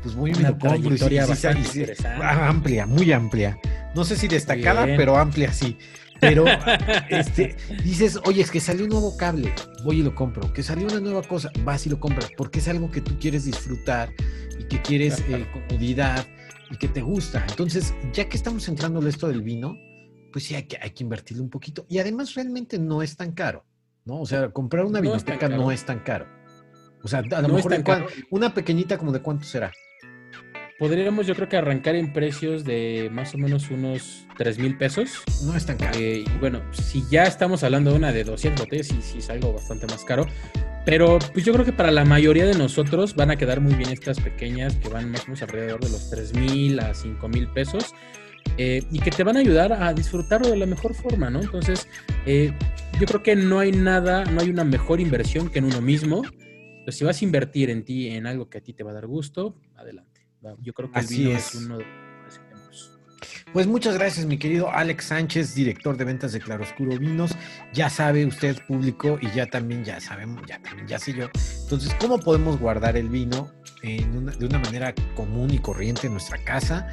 pues 0.02 0.16
muy 0.16 0.32
Una 0.32 0.52
bastante 0.52 1.96
amplia, 2.22 2.86
muy 2.86 3.12
amplia. 3.12 3.58
No 3.96 4.04
sé 4.04 4.16
si 4.16 4.28
destacada, 4.28 4.86
pero 4.86 5.18
amplia 5.18 5.52
sí. 5.52 5.78
Pero 6.20 6.46
este, 7.10 7.56
dices, 7.84 8.20
oye, 8.26 8.42
es 8.42 8.52
que 8.52 8.60
salió 8.60 8.86
un 8.86 8.90
nuevo 8.90 9.16
cable, 9.18 9.54
voy 9.84 10.00
y 10.00 10.04
lo 10.04 10.16
compro. 10.16 10.52
Que 10.54 10.64
salió 10.64 10.88
una 10.88 11.00
nueva 11.00 11.22
cosa, 11.24 11.52
vas 11.64 11.86
y 11.86 11.90
lo 11.90 12.00
compras, 12.00 12.30
porque 12.38 12.60
es 12.60 12.68
algo 12.68 12.92
que 12.92 13.02
tú 13.02 13.18
quieres 13.20 13.46
disfrutar 13.46 14.10
y 14.60 14.64
que 14.66 14.82
quieres 14.82 15.24
eh, 15.30 15.46
comodidad 15.52 16.26
y 16.72 16.78
que 16.78 16.88
te 16.88 17.02
gusta. 17.02 17.46
Entonces, 17.50 17.94
ya 18.14 18.28
que 18.28 18.38
estamos 18.38 18.68
entrando 18.68 19.02
en 19.02 19.08
esto 19.08 19.28
del 19.28 19.42
vino, 19.42 19.80
pues 20.32 20.46
sí 20.46 20.56
hay 20.56 20.64
que, 20.64 20.78
hay 20.82 20.92
que 20.92 21.04
invertirle 21.04 21.44
un 21.44 21.50
poquito. 21.50 21.86
Y 21.90 22.00
además 22.00 22.34
realmente 22.36 22.80
no 22.80 23.02
es 23.02 23.16
tan 23.16 23.32
caro, 23.32 23.66
¿no? 24.06 24.22
O 24.22 24.26
sea, 24.26 24.50
comprar 24.50 24.86
una 24.86 25.02
vinoteca 25.02 25.50
no 25.50 25.72
es 25.72 25.86
tan 25.86 26.00
caro. 26.00 26.28
O 27.04 27.08
sea, 27.08 27.20
a 27.20 27.42
lo 27.42 27.50
mejor 27.50 28.08
una 28.32 28.54
pequeñita 28.54 28.98
como 28.98 29.12
de 29.12 29.22
cuánto 29.22 29.46
será 29.46 29.72
podríamos 30.78 31.26
yo 31.26 31.36
creo 31.36 31.50
que 31.50 31.58
arrancar 31.58 31.96
en 31.96 32.14
precios 32.14 32.64
de 32.64 33.10
más 33.12 33.34
o 33.34 33.38
menos 33.38 33.70
unos 33.70 34.28
3 34.38 34.60
mil 34.60 34.78
pesos. 34.78 35.24
No 35.44 35.56
es 35.56 35.66
tan 35.66 35.78
caro. 35.78 35.98
Eh, 35.98 36.24
y 36.26 36.38
bueno, 36.40 36.62
si 36.72 37.04
ya 37.10 37.24
estamos 37.24 37.64
hablando 37.64 37.92
de 37.92 37.98
una 37.98 38.12
de 38.12 38.24
200 38.24 38.66
botellas, 38.66 38.88
sí, 38.88 39.00
sí 39.02 39.18
es 39.20 39.30
algo 39.30 39.54
bastante 39.54 39.88
más 39.88 40.04
caro. 40.04 40.26
Pero 40.86 41.20
pues 41.34 41.44
yo 41.44 41.52
creo 41.52 41.66
que 41.66 41.74
para 41.74 41.92
la 41.92 42.06
mayoría 42.06 42.46
de 42.46 42.58
nosotros 42.58 43.16
van 43.16 43.32
a 43.32 43.36
quedar 43.36 43.60
muy 43.60 43.74
bien 43.74 43.90
estas 43.90 44.20
pequeñas 44.20 44.76
que 44.76 44.88
van 44.88 45.12
más 45.12 45.22
o 45.24 45.26
menos 45.26 45.42
alrededor 45.42 45.82
de 45.82 45.90
los 45.90 46.10
3 46.10 46.34
mil 46.36 46.80
a 46.80 46.94
5 46.94 47.28
mil 47.28 47.48
pesos. 47.50 47.94
Eh, 48.58 48.84
y 48.92 49.00
que 49.00 49.12
te 49.12 49.24
van 49.24 49.38
a 49.38 49.40
ayudar 49.40 49.74
a 49.74 49.94
disfrutarlo 49.94 50.50
de 50.50 50.58
la 50.58 50.66
mejor 50.66 50.94
forma, 50.94 51.30
¿no? 51.30 51.42
Entonces, 51.42 51.88
eh, 52.26 52.54
yo 53.00 53.06
creo 53.06 53.24
que 53.24 53.36
no 53.36 53.60
hay 53.60 53.72
nada, 53.72 54.26
no 54.26 54.42
hay 54.42 54.50
una 54.50 54.64
mejor 54.64 55.00
inversión 55.00 55.50
que 55.50 55.60
en 55.60 55.66
uno 55.66 55.82
mismo. 55.82 56.24
Entonces, 56.24 56.96
si 56.96 57.04
vas 57.04 57.22
a 57.22 57.26
invertir 57.26 57.70
en 57.70 57.84
ti, 57.84 58.10
en 58.10 58.26
algo 58.26 58.50
que 58.50 58.58
a 58.58 58.62
ti 58.62 58.74
te 58.74 58.84
va 58.84 58.92
a 58.92 58.94
dar 58.96 59.08
gusto, 59.08 59.56
adelante. 59.76 60.28
Yo 60.62 60.74
creo 60.74 60.92
que 60.92 61.00
el 61.00 61.08
vino 61.08 61.32
es. 61.32 61.56
uno 61.56 61.78
de. 61.78 62.07
Pues 63.54 63.66
muchas 63.66 63.96
gracias, 63.96 64.26
mi 64.26 64.38
querido 64.38 64.70
Alex 64.70 65.06
Sánchez, 65.06 65.56
director 65.56 65.96
de 65.96 66.04
ventas 66.04 66.34
de 66.34 66.40
Claroscuro 66.40 66.98
Vinos. 67.00 67.32
Ya 67.74 67.90
sabe 67.90 68.26
usted, 68.26 68.58
público, 68.68 69.18
y 69.22 69.32
ya 69.32 69.46
también 69.48 69.86
ya 69.86 70.02
sabemos, 70.02 70.44
ya 70.46 70.60
también 70.62 70.86
ya 70.86 71.00
sé 71.00 71.14
yo. 71.14 71.30
Entonces, 71.64 71.96
¿cómo 72.00 72.20
podemos 72.20 72.60
guardar 72.60 72.98
el 72.98 73.08
vino 73.08 73.50
de 73.82 74.46
una 74.46 74.60
manera 74.60 74.94
común 75.16 75.54
y 75.54 75.60
corriente 75.60 76.08
en 76.08 76.14
nuestra 76.14 76.44
casa? 76.44 76.88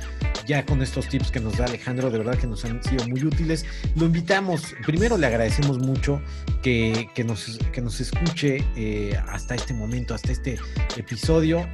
Ya 0.47 0.65
con 0.65 0.81
estos 0.81 1.09
tips 1.09 1.33
que 1.33 1.41
nos 1.41 1.59
da 1.59 1.65
Alejandro, 1.65 2.09
de 2.09 2.19
verdad 2.19 2.39
que 2.39 2.47
nos 2.47 2.65
han 2.65 2.83
sido 2.85 3.07
muy 3.09 3.25
útiles. 3.25 3.67
Lo 3.97 4.07
invitamos, 4.07 4.77
primero 4.87 5.19
le 5.19 5.27
agradecemos 5.27 5.79
mucho 5.79 6.23
que, 6.63 7.11
nos, 7.27 7.59
que 7.73 7.83
nos 7.83 8.01
escuche 8.01 8.65
eh, 8.77 9.19
hasta 9.29 9.57
este 9.57 9.75
momento, 9.75 10.15
hasta 10.15 10.31
este 10.31 10.57
episodio. 10.97 11.69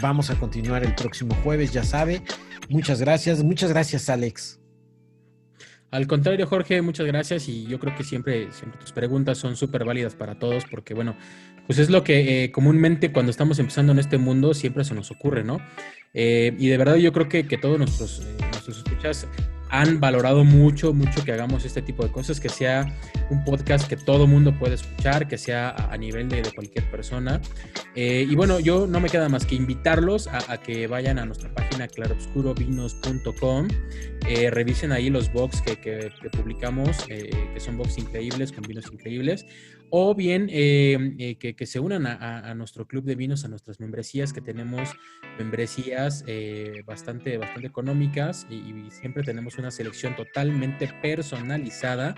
Vamos 0.00 0.30
a 0.30 0.36
continuar 0.36 0.84
el 0.84 0.94
próximo 0.94 1.34
jueves, 1.42 1.72
ya 1.72 1.82
sabe. 1.82 2.22
Muchas 2.68 3.00
gracias, 3.00 3.42
muchas 3.42 3.70
gracias 3.70 4.08
Alex. 4.08 4.60
Al 5.90 6.06
contrario, 6.06 6.46
Jorge, 6.46 6.82
muchas 6.82 7.06
gracias 7.06 7.48
y 7.48 7.66
yo 7.66 7.78
creo 7.78 7.96
que 7.96 8.04
siempre, 8.04 8.52
siempre 8.52 8.78
tus 8.78 8.92
preguntas 8.92 9.38
son 9.38 9.56
súper 9.56 9.86
válidas 9.86 10.14
para 10.14 10.38
todos 10.38 10.64
porque, 10.70 10.92
bueno, 10.92 11.16
pues 11.66 11.78
es 11.78 11.88
lo 11.88 12.04
que 12.04 12.44
eh, 12.44 12.52
comúnmente 12.52 13.10
cuando 13.10 13.30
estamos 13.30 13.58
empezando 13.58 13.92
en 13.92 13.98
este 13.98 14.18
mundo 14.18 14.52
siempre 14.52 14.84
se 14.84 14.94
nos 14.94 15.10
ocurre, 15.10 15.44
¿no? 15.44 15.60
Eh, 16.12 16.54
y 16.58 16.68
de 16.68 16.76
verdad 16.76 16.96
yo 16.96 17.12
creo 17.12 17.28
que, 17.30 17.46
que 17.46 17.56
todos 17.56 17.78
nuestros, 17.78 18.20
eh, 18.20 18.36
nuestros 18.50 18.78
escuchas 18.78 19.26
han 19.70 20.00
valorado 20.00 20.44
mucho, 20.44 20.92
mucho 20.92 21.24
que 21.24 21.32
hagamos 21.32 21.64
este 21.64 21.82
tipo 21.82 22.04
de 22.04 22.10
cosas, 22.10 22.40
que 22.40 22.48
sea 22.48 22.86
un 23.30 23.44
podcast 23.44 23.88
que 23.88 23.96
todo 23.96 24.26
mundo 24.26 24.56
puede 24.58 24.74
escuchar, 24.74 25.28
que 25.28 25.38
sea 25.38 25.70
a, 25.70 25.96
nivel 25.96 26.28
de, 26.28 26.42
cualquier 26.54 26.90
persona. 26.90 27.40
Eh, 27.94 28.26
y 28.28 28.34
bueno, 28.34 28.60
yo 28.60 28.86
no 28.86 29.00
me 29.00 29.08
queda 29.08 29.28
más 29.28 29.44
que 29.44 29.54
invitarlos 29.54 30.28
a, 30.28 30.58
que 30.58 30.86
vayan 30.86 31.18
a 31.18 31.26
nuestra 31.26 31.52
página 31.52 31.88
claroscurovinos.com, 31.88 33.68
eh, 34.28 34.50
revisen 34.50 34.92
ahí 34.92 35.10
los 35.10 35.32
box 35.32 35.62
que, 35.62 36.10
publicamos, 36.32 37.04
eh, 37.08 37.30
que 37.52 37.60
son 37.60 37.76
box 37.76 37.98
increíbles, 37.98 38.52
con 38.52 38.62
vinos 38.62 38.86
increíbles 38.92 39.46
o 39.90 40.14
bien 40.14 40.48
eh, 40.50 41.14
eh, 41.18 41.54
que, 41.54 41.66
se 41.66 41.80
unan 41.80 42.06
a, 42.06 42.54
nuestro 42.54 42.86
club 42.86 43.04
de 43.04 43.14
vinos, 43.14 43.44
a 43.44 43.48
nuestras 43.48 43.80
membresías, 43.80 44.32
que 44.32 44.40
tenemos 44.40 44.90
membresías 45.38 46.24
eh, 46.26 46.82
bastante, 46.86 47.38
bastante 47.38 47.66
económicas 47.68 48.46
y, 48.50 48.88
siempre 48.90 49.22
tenemos 49.22 49.58
una 49.58 49.70
selección 49.70 50.16
totalmente 50.16 50.88
personalizada 51.02 52.14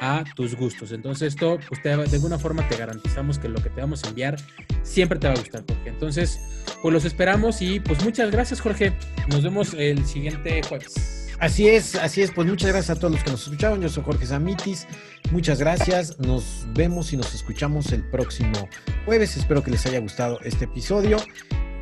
a 0.00 0.24
tus 0.34 0.54
gustos. 0.56 0.92
Entonces 0.92 1.34
esto, 1.34 1.58
pues 1.68 1.82
de 1.82 1.92
alguna 1.92 2.38
forma 2.38 2.66
te 2.68 2.76
garantizamos 2.76 3.38
que 3.38 3.48
lo 3.48 3.62
que 3.62 3.70
te 3.70 3.80
vamos 3.80 4.04
a 4.04 4.08
enviar 4.08 4.36
siempre 4.82 5.18
te 5.18 5.28
va 5.28 5.34
a 5.34 5.36
gustar, 5.36 5.64
Jorge. 5.66 5.88
Entonces, 5.88 6.40
pues 6.82 6.92
los 6.92 7.04
esperamos 7.04 7.62
y 7.62 7.80
pues 7.80 8.02
muchas 8.04 8.30
gracias, 8.30 8.60
Jorge. 8.60 8.92
Nos 9.28 9.42
vemos 9.42 9.74
el 9.74 10.04
siguiente 10.06 10.62
jueves. 10.62 11.25
Así 11.38 11.68
es, 11.68 11.94
así 11.96 12.22
es. 12.22 12.32
Pues 12.32 12.48
muchas 12.48 12.70
gracias 12.70 12.96
a 12.96 13.00
todos 13.00 13.12
los 13.12 13.22
que 13.22 13.30
nos 13.30 13.42
escucharon. 13.42 13.80
Yo 13.80 13.88
soy 13.88 14.02
Jorge 14.02 14.26
Zamitis. 14.26 14.86
Muchas 15.30 15.58
gracias. 15.58 16.18
Nos 16.18 16.66
vemos 16.72 17.12
y 17.12 17.16
nos 17.16 17.34
escuchamos 17.34 17.92
el 17.92 18.08
próximo 18.08 18.68
jueves. 19.04 19.36
Espero 19.36 19.62
que 19.62 19.70
les 19.70 19.84
haya 19.86 19.98
gustado 20.00 20.40
este 20.40 20.64
episodio. 20.64 21.18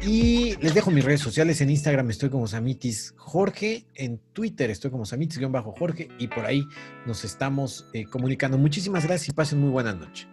Y 0.02 0.56
les 0.56 0.74
dejo 0.74 0.90
mis 0.90 1.04
redes 1.04 1.20
sociales. 1.20 1.60
En 1.60 1.70
Instagram 1.70 2.10
estoy 2.10 2.30
como 2.30 2.46
Samitis 2.46 3.14
Jorge. 3.16 3.86
En 3.94 4.18
Twitter 4.32 4.70
estoy 4.70 4.90
como 4.90 5.04
Samitis-Jorge. 5.06 6.08
Y 6.18 6.28
por 6.28 6.44
ahí 6.44 6.66
nos 7.06 7.24
estamos 7.24 7.86
eh, 7.92 8.04
comunicando. 8.04 8.58
Muchísimas 8.58 9.04
gracias 9.06 9.28
y 9.28 9.32
pasen 9.32 9.60
muy 9.60 9.70
buena 9.70 9.94
noche. 9.94 10.26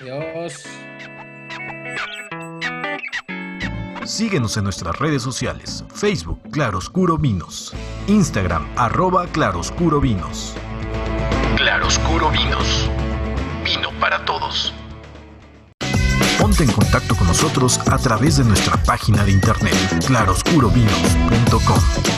Adiós. 0.00 0.64
Síguenos 4.06 4.56
en 4.56 4.64
nuestras 4.64 4.98
redes 4.98 5.22
sociales. 5.22 5.84
Facebook 5.92 6.40
Claroscuro 6.52 7.18
Vinos. 7.18 7.74
Instagram 8.06 8.66
arroba 8.76 9.26
Claroscuro 9.26 10.00
Vinos. 10.00 10.54
Claroscuro 11.56 12.30
Vinos. 12.30 12.88
Vino 13.64 13.90
para 13.98 14.24
todos. 14.24 14.72
Ponte 16.38 16.62
en 16.62 16.70
contacto 16.70 17.16
con 17.16 17.26
nosotros 17.26 17.80
a 17.90 17.98
través 17.98 18.36
de 18.36 18.44
nuestra 18.44 18.76
página 18.84 19.24
de 19.24 19.32
internet 19.32 19.74
claroscurovinos.com. 20.06 22.16